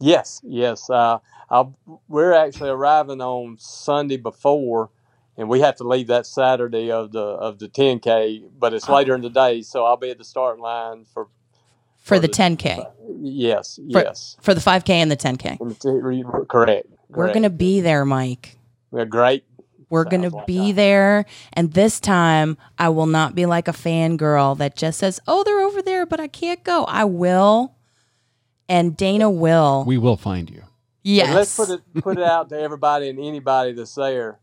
Yes, 0.00 0.40
yes. 0.44 0.88
Uh, 0.88 1.18
I'll, 1.50 1.76
we're 2.08 2.32
actually 2.32 2.70
arriving 2.70 3.20
on 3.20 3.56
Sunday 3.58 4.16
before, 4.16 4.90
and 5.38 5.48
we 5.48 5.60
have 5.60 5.76
to 5.76 5.84
leave 5.84 6.08
that 6.08 6.26
Saturday 6.26 6.90
of 6.90 7.12
the 7.12 7.20
of 7.20 7.58
the 7.58 7.68
10K, 7.68 8.44
but 8.58 8.74
it's 8.74 8.88
later 8.88 9.14
in 9.14 9.22
the 9.22 9.30
day, 9.30 9.62
so 9.62 9.84
I'll 9.86 9.96
be 9.96 10.10
at 10.10 10.18
the 10.18 10.24
starting 10.24 10.62
line 10.62 11.06
for. 11.06 11.28
For 12.00 12.14
For 12.14 12.18
the 12.20 12.26
the- 12.28 12.32
10K, 12.34 12.86
Yes, 13.20 13.76
For- 13.92 14.00
yes. 14.02 14.36
for 14.40 14.54
the 14.54 14.60
5K 14.60 14.90
and 14.90 15.10
the 15.10 15.16
10K. 15.16 15.58
Correct. 15.58 16.48
correct. 16.48 16.86
We're 17.10 17.28
going 17.28 17.42
to 17.42 17.50
be 17.50 17.80
there, 17.80 18.04
Mike. 18.04 18.56
We're 18.90 19.04
great. 19.04 19.44
We're 19.90 20.04
going 20.04 20.22
to 20.22 20.30
like 20.30 20.46
be 20.46 20.72
that. 20.72 20.76
there. 20.76 21.24
And 21.54 21.72
this 21.72 21.98
time, 22.00 22.56
I 22.78 22.88
will 22.90 23.06
not 23.06 23.34
be 23.34 23.44
like 23.46 23.68
a 23.68 23.72
fangirl 23.72 24.56
that 24.58 24.76
just 24.76 24.98
says, 25.00 25.18
oh, 25.26 25.42
they're 25.44 25.60
over 25.60 25.82
there, 25.82 26.06
but 26.06 26.20
I 26.20 26.28
can't 26.28 26.62
go. 26.64 26.84
I 26.84 27.04
will. 27.04 27.74
And 28.68 28.96
Dana 28.96 29.28
will. 29.30 29.84
We 29.86 29.98
will 29.98 30.16
find 30.16 30.48
you. 30.50 30.62
yes. 31.02 31.26
And 31.26 31.34
let's 31.36 31.56
put 31.56 31.70
it 31.70 32.02
put 32.02 32.18
it 32.18 32.24
out 32.24 32.48
to 32.50 32.58
everybody 32.58 33.08
and 33.08 33.18
anybody 33.18 33.72
that's 33.72 33.94
there. 33.94 34.38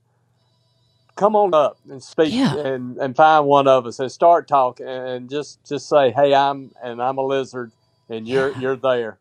Come 1.16 1.36
on 1.36 1.53
up 1.53 1.78
and 1.89 2.03
speak 2.03 2.34
Yeah. 2.34 2.55
and, 2.57 2.97
and 2.97 3.16
find 3.16 3.45
one 3.45 3.68
of 3.68 3.86
us 3.86 3.99
and 3.99 4.11
start 4.11 4.47
talking 4.47 4.88
and 4.88 5.30
just 5.30 5.63
just 5.63 5.88
say, 5.88 6.11
Hey, 6.11 6.34
I'm 6.34 6.72
and 6.84 7.01
I'm 7.01 7.18
a 7.18 7.26
lizard 7.26 7.72
and 8.09 8.28
you're 8.28 8.51
you're 8.57 8.76
there. 8.76 9.18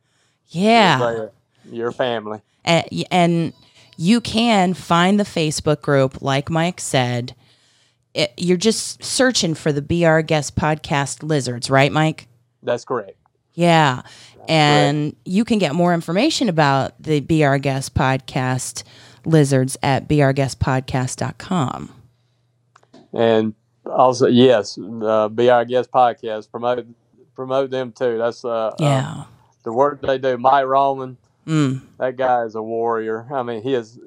yeah. 0.49 0.99
You're 0.99 1.14
there. 1.16 1.30
Your 1.70 1.92
family. 1.92 2.40
and, 2.64 2.84
and 3.11 3.53
you 3.97 4.20
can 4.20 4.74
find 4.74 5.18
the 5.20 5.24
Facebook 5.24 5.80
group, 5.82 6.20
like 6.20 6.51
Mike 6.51 6.80
said. 6.80 7.34
It, 8.12 8.32
you're 8.36 8.57
just 8.57 9.03
searching 9.03 9.55
for 9.55 9.72
the 9.72 9.80
Be 9.82 10.05
Our 10.05 10.20
Guest 10.22 10.55
podcast 10.57 11.22
lizards, 11.22 11.70
right, 11.70 11.90
Mike? 11.90 12.28
That's 12.62 12.84
correct. 12.84 13.16
Yeah. 13.55 14.03
And 14.49 15.16
you 15.24 15.45
can 15.45 15.59
get 15.59 15.74
more 15.74 15.95
information 15.95 16.49
about 16.49 17.01
the 17.03 17.20
Be 17.20 17.45
Our 17.45 17.59
Guest 17.59 17.95
podcast 17.95 18.82
lizards 19.27 19.77
at 19.83 20.09
beourguestpodcast.com. 20.09 21.91
And 23.12 23.55
also 23.87 24.27
yes, 24.27 24.79
uh, 24.79 25.29
be 25.29 25.51
our 25.51 25.64
guest 25.64 25.91
podcast. 25.91 26.51
Promote 26.51 26.87
promote 27.35 27.70
them 27.70 27.93
too. 27.93 28.18
That's 28.18 28.45
uh, 28.45 28.49
uh, 28.68 28.75
Yeah. 28.79 29.25
the 29.64 29.72
work 29.72 30.01
they 30.03 30.18
do. 30.18 30.37
Mike 30.39 30.66
Roman, 30.66 31.16
Mm. 31.47 31.83
that 31.99 32.16
guy 32.16 32.45
is 32.45 32.55
a 32.55 32.62
warrior. 32.62 33.27
I 33.33 33.43
mean, 33.43 33.62
he 33.62 33.75
is 33.75 33.99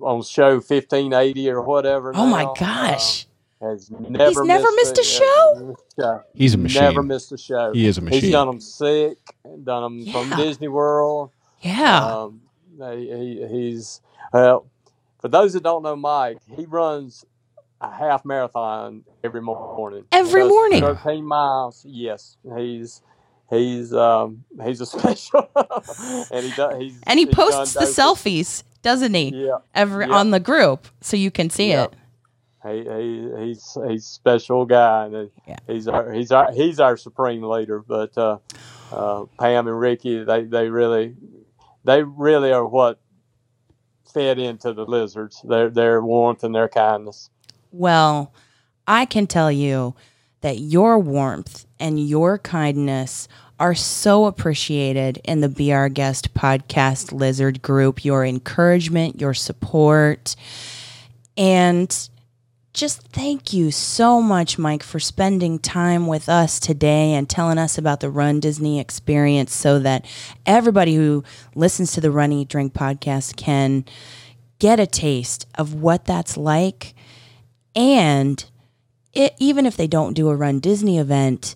on 0.00 0.22
show 0.22 0.60
fifteen 0.60 1.12
eighty 1.12 1.50
or 1.50 1.60
whatever. 1.60 2.12
Oh 2.14 2.26
my 2.26 2.44
now. 2.44 2.52
Uh, 2.52 2.54
gosh. 2.54 3.26
has 3.60 3.90
never 3.90 4.44
never 4.44 4.70
missed 4.76 4.98
a 4.98 5.02
show? 5.02 5.76
show. 5.98 6.22
He's 6.34 6.54
a 6.54 6.58
machine. 6.58 6.82
Never 6.82 7.02
missed 7.02 7.32
a 7.32 7.38
show. 7.38 7.72
He 7.72 7.86
is 7.86 7.98
a 7.98 8.02
machine. 8.02 8.20
He's 8.22 8.30
done 8.32 8.46
them 8.46 8.60
sick, 8.60 9.18
done 9.64 9.82
them 9.82 9.98
Yeah. 10.00 10.12
from 10.12 10.30
Disney 10.38 10.68
World. 10.68 11.30
Yeah. 11.62 12.04
Um, 12.06 12.40
he, 12.78 13.08
he, 13.10 13.46
he's 13.48 14.00
well. 14.34 14.66
For 15.20 15.28
those 15.28 15.54
that 15.54 15.62
don't 15.62 15.82
know 15.82 15.96
Mike, 15.96 16.38
he 16.54 16.66
runs 16.66 17.24
a 17.80 17.90
half 17.90 18.24
marathon 18.26 19.04
every 19.22 19.40
morning. 19.40 20.04
Every 20.12 20.46
morning? 20.46 20.80
thirteen 20.82 21.24
miles. 21.24 21.82
Yes, 21.88 22.36
he's 22.56 23.00
he's 23.48 23.94
um 23.94 24.44
he's 24.62 24.80
a 24.82 24.86
special, 24.94 25.48
and 26.30 26.44
he 26.44 26.52
does. 26.54 26.78
He's, 26.78 27.00
and 27.06 27.18
he 27.18 27.24
posts 27.26 27.72
the 27.72 27.80
doses. 27.80 27.96
selfies, 27.96 28.62
doesn't 28.82 29.14
he? 29.14 29.46
Yeah, 29.46 29.58
Every 29.74 30.06
Yeah. 30.06 30.14
on 30.14 30.30
the 30.30 30.40
group 30.40 30.88
so 31.00 31.16
you 31.16 31.30
can 31.30 31.48
see 31.48 31.70
Yeah. 31.70 31.84
it. 31.84 31.94
he, 32.66 32.82
he 32.82 33.46
he's 33.46 33.78
he's 33.88 34.04
a 34.04 34.08
special 34.08 34.66
guy, 34.66 35.06
and 35.06 35.30
Yeah. 35.48 35.56
he's 35.66 35.88
our 35.88 36.12
he's 36.12 36.32
our 36.32 36.52
he's 36.52 36.80
our 36.80 36.98
supreme 36.98 37.42
leader. 37.42 37.80
But 37.80 38.16
uh, 38.18 38.38
uh, 38.92 39.24
Pam 39.40 39.68
and 39.68 39.78
Rikki, 39.80 40.22
they 40.24 40.42
they 40.44 40.68
really 40.68 41.14
they 41.84 42.02
really 42.02 42.52
are 42.52 42.66
what 42.66 42.98
fed 44.12 44.38
into 44.38 44.72
the 44.72 44.84
lizards. 44.84 45.40
Their 45.42 45.70
their 45.70 46.02
warmth 46.02 46.44
and 46.44 46.54
their 46.54 46.68
kindness. 46.68 47.30
Well, 47.72 48.32
I 48.86 49.04
can 49.04 49.26
tell 49.26 49.50
you 49.50 49.94
that 50.40 50.58
your 50.58 50.98
warmth 50.98 51.66
and 51.80 51.98
your 51.98 52.38
kindness 52.38 53.28
are 53.58 53.74
so 53.74 54.26
appreciated 54.26 55.20
in 55.24 55.40
the 55.40 55.48
Be 55.48 55.72
Our 55.72 55.88
Guest 55.88 56.34
podcast 56.34 57.12
lizard 57.12 57.62
group. 57.62 58.04
Your 58.04 58.24
encouragement, 58.24 59.20
your 59.20 59.34
support, 59.34 60.36
and 61.36 62.08
just 62.74 63.02
thank 63.02 63.52
you 63.52 63.70
so 63.70 64.20
much, 64.20 64.58
Mike, 64.58 64.82
for 64.82 64.98
spending 64.98 65.60
time 65.60 66.08
with 66.08 66.28
us 66.28 66.58
today 66.58 67.12
and 67.12 67.30
telling 67.30 67.56
us 67.56 67.78
about 67.78 68.00
the 68.00 68.10
Run 68.10 68.40
Disney 68.40 68.80
experience 68.80 69.54
so 69.54 69.78
that 69.78 70.04
everybody 70.44 70.96
who 70.96 71.22
listens 71.54 71.92
to 71.92 72.00
the 72.00 72.10
Run 72.10 72.32
Eat 72.32 72.48
Drink 72.48 72.74
podcast 72.74 73.36
can 73.36 73.84
get 74.58 74.80
a 74.80 74.86
taste 74.88 75.46
of 75.54 75.74
what 75.74 76.04
that's 76.04 76.36
like. 76.36 76.94
And 77.76 78.44
it, 79.12 79.34
even 79.38 79.66
if 79.66 79.76
they 79.76 79.86
don't 79.86 80.14
do 80.14 80.28
a 80.28 80.36
Run 80.36 80.58
Disney 80.58 80.98
event, 80.98 81.54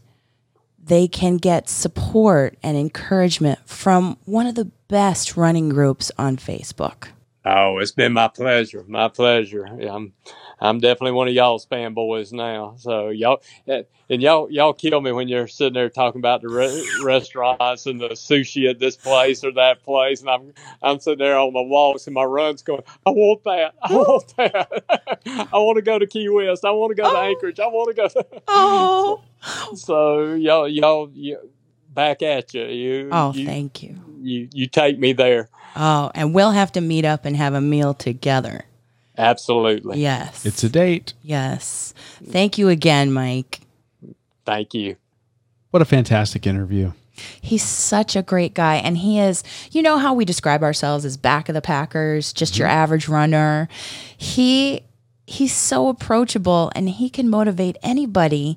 they 0.83 1.09
can 1.09 1.37
get 1.37 1.69
support 1.69 2.57
and 2.62 2.77
encouragement 2.77 3.59
from 3.69 4.19
one 4.25 4.47
of 4.47 4.55
the 4.55 4.71
best 4.87 5.37
running 5.37 5.69
groups 5.69 6.12
on 6.16 6.37
Facebook. 6.37 7.09
Oh, 7.51 7.78
it's 7.78 7.92
been 7.92 8.12
my 8.12 8.28
pleasure. 8.28 8.84
My 8.86 9.09
pleasure. 9.09 9.64
I'm 9.64 10.12
I'm 10.61 10.80
definitely 10.80 11.12
one 11.12 11.28
of 11.28 11.34
y'all's 11.34 11.64
fanboys 11.64 12.30
now. 12.30 12.74
So 12.76 13.09
y'all 13.09 13.40
eh, 13.66 13.84
and 14.11 14.20
y'all 14.20 14.51
y'all 14.51 14.74
kill 14.74 15.01
me 15.01 15.12
when 15.12 15.28
you're 15.28 15.49
sitting 15.49 15.72
there 15.72 15.88
talking 15.88 16.18
about 16.18 16.42
the 16.42 16.49
re- 16.49 16.90
restaurants 17.03 17.86
and 17.86 18.01
the 18.01 18.11
sushi 18.11 18.68
at 18.68 18.78
this 18.78 18.96
place 18.96 19.44
or 19.44 19.53
that 19.53 19.82
place, 19.82 20.20
and 20.20 20.28
I'm 20.28 20.53
I'm 20.82 21.01
sitting 21.01 21.20
there 21.20 21.38
on 21.38 21.55
my 21.55 21.62
walks 21.62 22.07
and 22.07 22.12
my 22.12 22.24
runs 22.24 22.61
going, 22.61 22.82
I 23.07 23.11
want 23.11 23.44
that. 23.44 23.74
I 23.82 23.88
oh. 23.92 23.96
want 23.96 24.36
that. 24.36 24.84
I 25.51 25.57
want 25.57 25.76
to 25.76 25.82
go 25.82 25.99
to 25.99 26.07
Key 26.07 26.28
West. 26.28 26.66
I 26.66 26.70
want 26.72 26.90
to 26.94 27.03
go 27.03 27.11
to 27.11 27.16
oh. 27.16 27.22
Anchorage. 27.22 27.61
I 27.61 27.66
want 27.68 27.96
to 27.96 28.03
go. 28.03 28.09
To... 28.09 28.26
Oh, 28.49 29.22
So 29.74 30.34
y'all 30.34 30.68
y'all 30.68 31.11
you, 31.14 31.38
back 31.94 32.20
at 32.20 32.53
you. 32.53 32.66
You 32.66 33.09
oh, 33.11 33.32
you, 33.32 33.46
thank 33.46 33.82
you. 33.82 33.99
you 34.20 34.49
you 34.53 34.66
take 34.66 34.99
me 34.99 35.14
there. 35.14 35.49
Oh, 35.77 36.11
and 36.14 36.35
we'll 36.35 36.51
have 36.53 36.73
to 36.73 36.81
meet 36.81 37.05
up 37.05 37.25
and 37.25 37.37
have 37.37 37.55
a 37.55 37.61
meal 37.61 37.95
together. 37.95 38.64
Absolutely. 39.16 40.01
Yes. 40.01 40.47
It's 40.47 40.62
a 40.62 40.69
date. 40.69 41.14
yes. 41.23 41.93
Thank 42.25 42.57
you 42.57 42.69
again, 42.69 43.12
Mike. 43.12 43.61
Thank 44.45 44.75
you. 44.75 44.97
What 45.71 45.83
a 45.83 45.85
fantastic 45.85 46.47
interview. 46.47 46.93
He's 47.41 47.64
such 47.64 48.14
a 48.14 48.23
great 48.23 48.55
guy. 48.55 48.77
And 48.77 48.99
he 48.99 49.19
is, 49.19 49.43
you 49.73 49.83
know 49.83 49.99
how 49.99 50.14
we 50.14 50.25
describe 50.25 50.62
ourselves 50.62 51.05
as 51.05 51.16
back 51.16 51.49
of 51.49 51.55
the 51.55 51.61
Packers, 51.61 52.33
just 52.33 52.57
your 52.57 52.69
mm-hmm. 52.69 52.77
average 52.77 53.09
runner. 53.09 53.69
He 54.16 54.83
he's 55.27 55.53
so 55.53 55.89
approachable 55.89 56.73
and 56.75 56.89
he 56.89 57.11
can 57.11 57.29
motivate 57.29 57.77
anybody. 57.83 58.57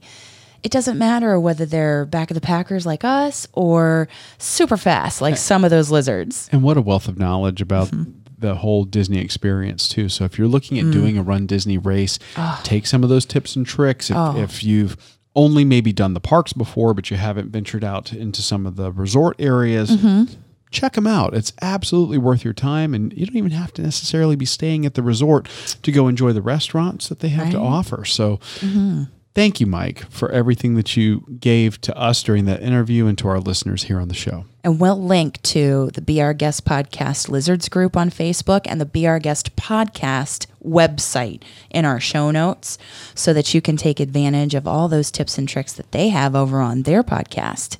It 0.63 0.71
doesn't 0.71 0.97
matter 0.97 1.39
whether 1.39 1.65
they're 1.65 2.05
back 2.05 2.29
of 2.29 2.35
the 2.35 2.41
Packers 2.41 2.85
like 2.85 3.03
us 3.03 3.47
or 3.53 4.07
super 4.37 4.77
fast 4.77 5.21
like 5.21 5.37
some 5.37 5.63
of 5.63 5.71
those 5.71 5.89
lizards. 5.89 6.49
And 6.51 6.61
what 6.61 6.77
a 6.77 6.81
wealth 6.81 7.07
of 7.07 7.17
knowledge 7.17 7.61
about 7.61 7.87
mm-hmm. 7.87 8.11
the 8.37 8.55
whole 8.55 8.83
Disney 8.83 9.19
experience 9.19 9.87
too. 9.87 10.07
So 10.07 10.23
if 10.25 10.37
you're 10.37 10.47
looking 10.47 10.77
at 10.77 10.85
mm. 10.85 10.91
doing 10.91 11.17
a 11.17 11.23
Run 11.23 11.47
Disney 11.47 11.77
race, 11.77 12.19
take 12.63 12.85
some 12.85 13.03
of 13.03 13.09
those 13.09 13.25
tips 13.25 13.55
and 13.55 13.65
tricks. 13.65 14.09
If, 14.11 14.17
Oh. 14.17 14.37
if 14.37 14.63
you've 14.63 14.97
only 15.35 15.63
maybe 15.65 15.93
done 15.93 16.13
the 16.13 16.19
parks 16.19 16.53
before, 16.53 16.93
but 16.93 17.09
you 17.09 17.17
haven't 17.17 17.49
ventured 17.49 17.83
out 17.83 18.13
into 18.13 18.41
some 18.41 18.65
of 18.67 18.75
the 18.75 18.91
resort 18.91 19.35
areas, 19.39 19.89
mm-hmm. 19.89 20.25
check 20.69 20.93
them 20.93 21.07
out. 21.07 21.33
It's 21.33 21.53
absolutely 21.61 22.17
worth 22.17 22.43
your 22.43 22.53
time, 22.53 22.93
and 22.93 23.13
you 23.13 23.25
don't 23.25 23.37
even 23.37 23.51
have 23.51 23.73
to 23.73 23.81
necessarily 23.81 24.35
be 24.35 24.45
staying 24.45 24.85
at 24.85 24.95
the 24.95 25.01
resort 25.01 25.47
to 25.81 25.91
go 25.91 26.07
enjoy 26.07 26.33
the 26.33 26.41
restaurants 26.41 27.07
that 27.07 27.19
they 27.19 27.29
have 27.29 27.49
to 27.51 27.57
offer. 27.57 28.05
So. 28.05 28.37
Mm-hmm. 28.59 29.03
Thank 29.33 29.61
you, 29.61 29.65
Mike, 29.65 30.09
for 30.09 30.29
everything 30.29 30.75
that 30.75 30.97
you 30.97 31.25
gave 31.39 31.79
to 31.81 31.97
us 31.97 32.21
during 32.21 32.43
that 32.45 32.61
interview 32.61 33.07
and 33.07 33.17
to 33.19 33.29
our 33.29 33.39
listeners 33.39 33.83
here 33.83 33.97
on 33.97 34.09
the 34.09 34.13
show. 34.13 34.43
And 34.61 34.77
we'll 34.77 35.01
link 35.01 35.41
to 35.43 35.89
the 35.93 36.01
Be 36.01 36.21
Our 36.21 36.33
Guest 36.33 36.65
Podcast 36.65 37.29
Lizards 37.29 37.69
group 37.69 37.95
on 37.95 38.09
Facebook 38.09 38.61
and 38.65 38.81
the 38.81 38.85
Be 38.85 39.07
Our 39.07 39.19
Guest 39.19 39.55
Podcast 39.55 40.47
website 40.63 41.43
in 41.69 41.85
our 41.85 41.99
show 41.99 42.29
notes 42.29 42.77
so 43.15 43.31
that 43.31 43.53
you 43.53 43.61
can 43.61 43.77
take 43.77 44.01
advantage 44.01 44.53
of 44.53 44.67
all 44.67 44.89
those 44.89 45.09
tips 45.09 45.37
and 45.37 45.47
tricks 45.47 45.73
that 45.73 45.93
they 45.93 46.09
have 46.09 46.35
over 46.35 46.59
on 46.59 46.83
their 46.83 47.01
podcast 47.01 47.77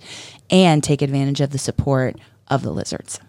and 0.50 0.82
take 0.82 1.02
advantage 1.02 1.42
of 1.42 1.52
the 1.52 1.58
support 1.58 2.16
of 2.48 2.64
the 2.64 2.72
lizards. 2.72 3.20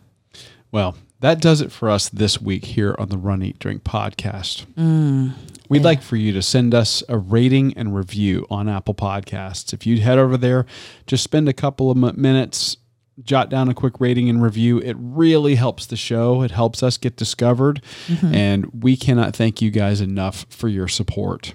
Well, 0.71 0.97
that 1.21 1.41
does 1.41 1.61
it 1.61 1.71
for 1.73 1.91
us 1.91 2.09
this 2.09 2.41
week 2.41 2.65
here 2.65 2.95
on 2.99 3.09
the 3.09 3.19
Run 3.19 3.43
Eat 3.43 3.59
Drink 3.59 3.85
podcast. 3.85 4.65
Mm. 4.77 5.35
We'd 5.73 5.81
Yeah. 5.81 5.87
like 5.87 6.03
for 6.03 6.17
you 6.17 6.33
to 6.33 6.43
send 6.43 6.75
us 6.75 7.03
a 7.09 7.17
rating 7.17 7.73
and 7.79 7.95
review 7.95 8.47
on 8.51 8.69
Apple 8.69 8.95
Podcasts. 8.95 9.73
If 9.73 9.87
you'd 9.87 10.01
head 10.01 10.19
over 10.19 10.37
there, 10.37 10.67
just 11.07 11.25
spend 11.25 11.49
a 11.49 11.53
couple 11.55 11.91
of 11.91 11.97
minutes, 12.17 12.77
jot 13.25 13.49
down 13.49 13.69
a 13.71 13.75
quick 13.75 13.99
rating 13.99 14.29
and 14.29 14.43
review. 14.43 14.79
It 14.79 14.97
really 14.99 15.55
helps 15.55 15.87
the 15.87 15.97
show. 15.97 16.43
It 16.43 16.51
helps 16.51 16.83
us 16.83 16.97
get 16.99 17.17
discovered. 17.17 17.81
Mm-hmm. 18.07 18.35
And 18.35 18.83
we 18.83 18.97
cannot 18.97 19.35
thank 19.35 19.63
you 19.63 19.71
guys 19.71 20.01
enough 20.03 20.45
for 20.51 20.69
your 20.69 20.89
support. 20.89 21.55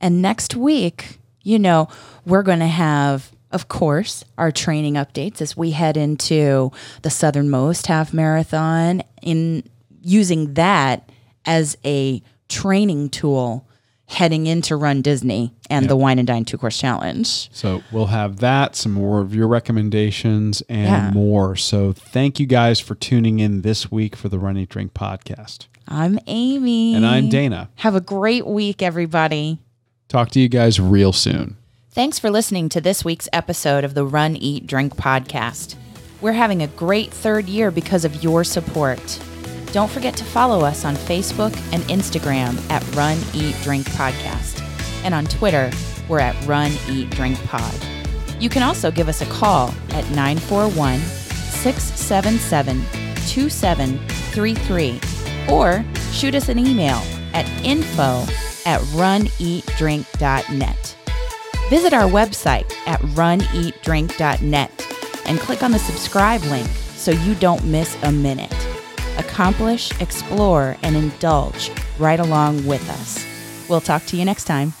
And 0.00 0.20
next 0.20 0.56
week, 0.56 1.18
you 1.42 1.58
know, 1.58 1.88
we're 2.24 2.42
going 2.42 2.58
to 2.58 2.66
have, 2.66 3.30
of 3.52 3.68
course, 3.68 4.24
our 4.36 4.50
training 4.50 4.94
updates 4.94 5.40
as 5.40 5.56
we 5.56 5.70
head 5.70 5.96
into 5.96 6.72
the 7.02 7.10
Southernmost 7.10 7.86
Half 7.86 8.12
Marathon 8.12 9.02
in 9.22 9.62
using 10.02 10.54
that 10.54 11.08
as 11.44 11.76
a 11.84 12.22
training 12.48 13.10
tool 13.10 13.66
heading 14.08 14.46
into 14.46 14.76
Run 14.76 15.02
Disney 15.02 15.52
and 15.68 15.88
the 15.90 15.96
Wine 15.96 16.18
and 16.20 16.26
Dine 16.28 16.44
Two 16.44 16.56
Course 16.58 16.78
Challenge. 16.78 17.48
So 17.52 17.82
we'll 17.90 18.06
have 18.06 18.36
that, 18.38 18.76
some 18.76 18.92
more 18.92 19.20
of 19.20 19.34
your 19.34 19.48
recommendations, 19.48 20.62
and 20.68 20.86
Yeah. 20.86 21.10
more. 21.10 21.56
So 21.56 21.92
thank 21.92 22.38
you 22.38 22.46
guys 22.46 22.78
for 22.78 22.94
tuning 22.94 23.40
in 23.40 23.62
this 23.62 23.90
week 23.90 24.14
for 24.14 24.28
the 24.28 24.38
Run 24.38 24.56
Eat 24.56 24.68
Drink 24.68 24.94
podcast. 24.94 25.66
I'm 25.88 26.18
Amy. 26.28 26.94
And 26.94 27.04
I'm 27.04 27.28
Dana. 27.28 27.68
Have 27.76 27.94
a 27.96 28.00
great 28.00 28.46
week, 28.46 28.80
everybody. 28.82 29.58
Talk 30.08 30.30
to 30.30 30.40
you 30.40 30.48
guys 30.48 30.78
real 30.78 31.12
soon. 31.12 31.56
Thanks 31.90 32.18
for 32.18 32.30
listening 32.30 32.68
to 32.70 32.80
this 32.80 33.04
week's 33.04 33.28
episode 33.32 33.82
of 33.82 33.94
the 33.94 34.04
Run, 34.04 34.36
Eat, 34.36 34.66
Drink 34.66 34.96
podcast. 34.96 35.74
We're 36.20 36.32
having 36.32 36.62
a 36.62 36.66
great 36.68 37.10
third 37.12 37.48
year 37.48 37.70
because 37.70 38.04
of 38.04 38.22
your 38.22 38.44
support. 38.44 39.18
Don't 39.72 39.90
forget 39.90 40.16
to 40.16 40.24
follow 40.24 40.64
us 40.64 40.84
on 40.84 40.94
Facebook 40.94 41.54
and 41.72 41.82
Instagram 41.84 42.58
at 42.70 42.84
Run, 42.94 43.18
Eat, 43.34 43.56
Drink 43.62 43.86
Podcast. 43.90 44.62
And 45.04 45.14
on 45.14 45.24
Twitter, 45.26 45.70
we're 46.08 46.20
at 46.20 46.36
Run, 46.46 46.72
Eat, 46.88 47.10
Drink 47.10 47.38
Pod. 47.44 47.74
You 48.40 48.48
can 48.48 48.62
also 48.62 48.90
give 48.90 49.08
us 49.08 49.20
a 49.22 49.26
call 49.26 49.68
at 49.90 50.08
941 50.10 50.98
677 51.00 52.80
2733 53.26 55.00
or 55.50 55.84
shoot 56.12 56.34
us 56.34 56.48
an 56.48 56.58
email 56.58 57.00
at 57.32 57.46
info 57.64 58.24
at 58.64 58.80
runeatdrink.net. 58.92 60.96
Visit 61.70 61.92
our 61.92 62.08
website 62.08 62.72
at 62.86 63.00
runeatdrink.net 63.00 64.86
and 65.26 65.38
click 65.40 65.62
on 65.62 65.72
the 65.72 65.78
subscribe 65.78 66.42
link 66.44 66.68
so 66.94 67.10
you 67.10 67.34
don't 67.36 67.64
miss 67.64 67.96
a 68.02 68.12
minute. 68.12 68.54
Accomplish, 69.18 69.98
explore, 70.00 70.76
and 70.82 70.96
indulge 70.96 71.70
right 71.98 72.20
along 72.20 72.66
with 72.66 72.88
us. 72.90 73.24
We'll 73.68 73.80
talk 73.80 74.06
to 74.06 74.16
you 74.16 74.24
next 74.24 74.44
time. 74.44 74.72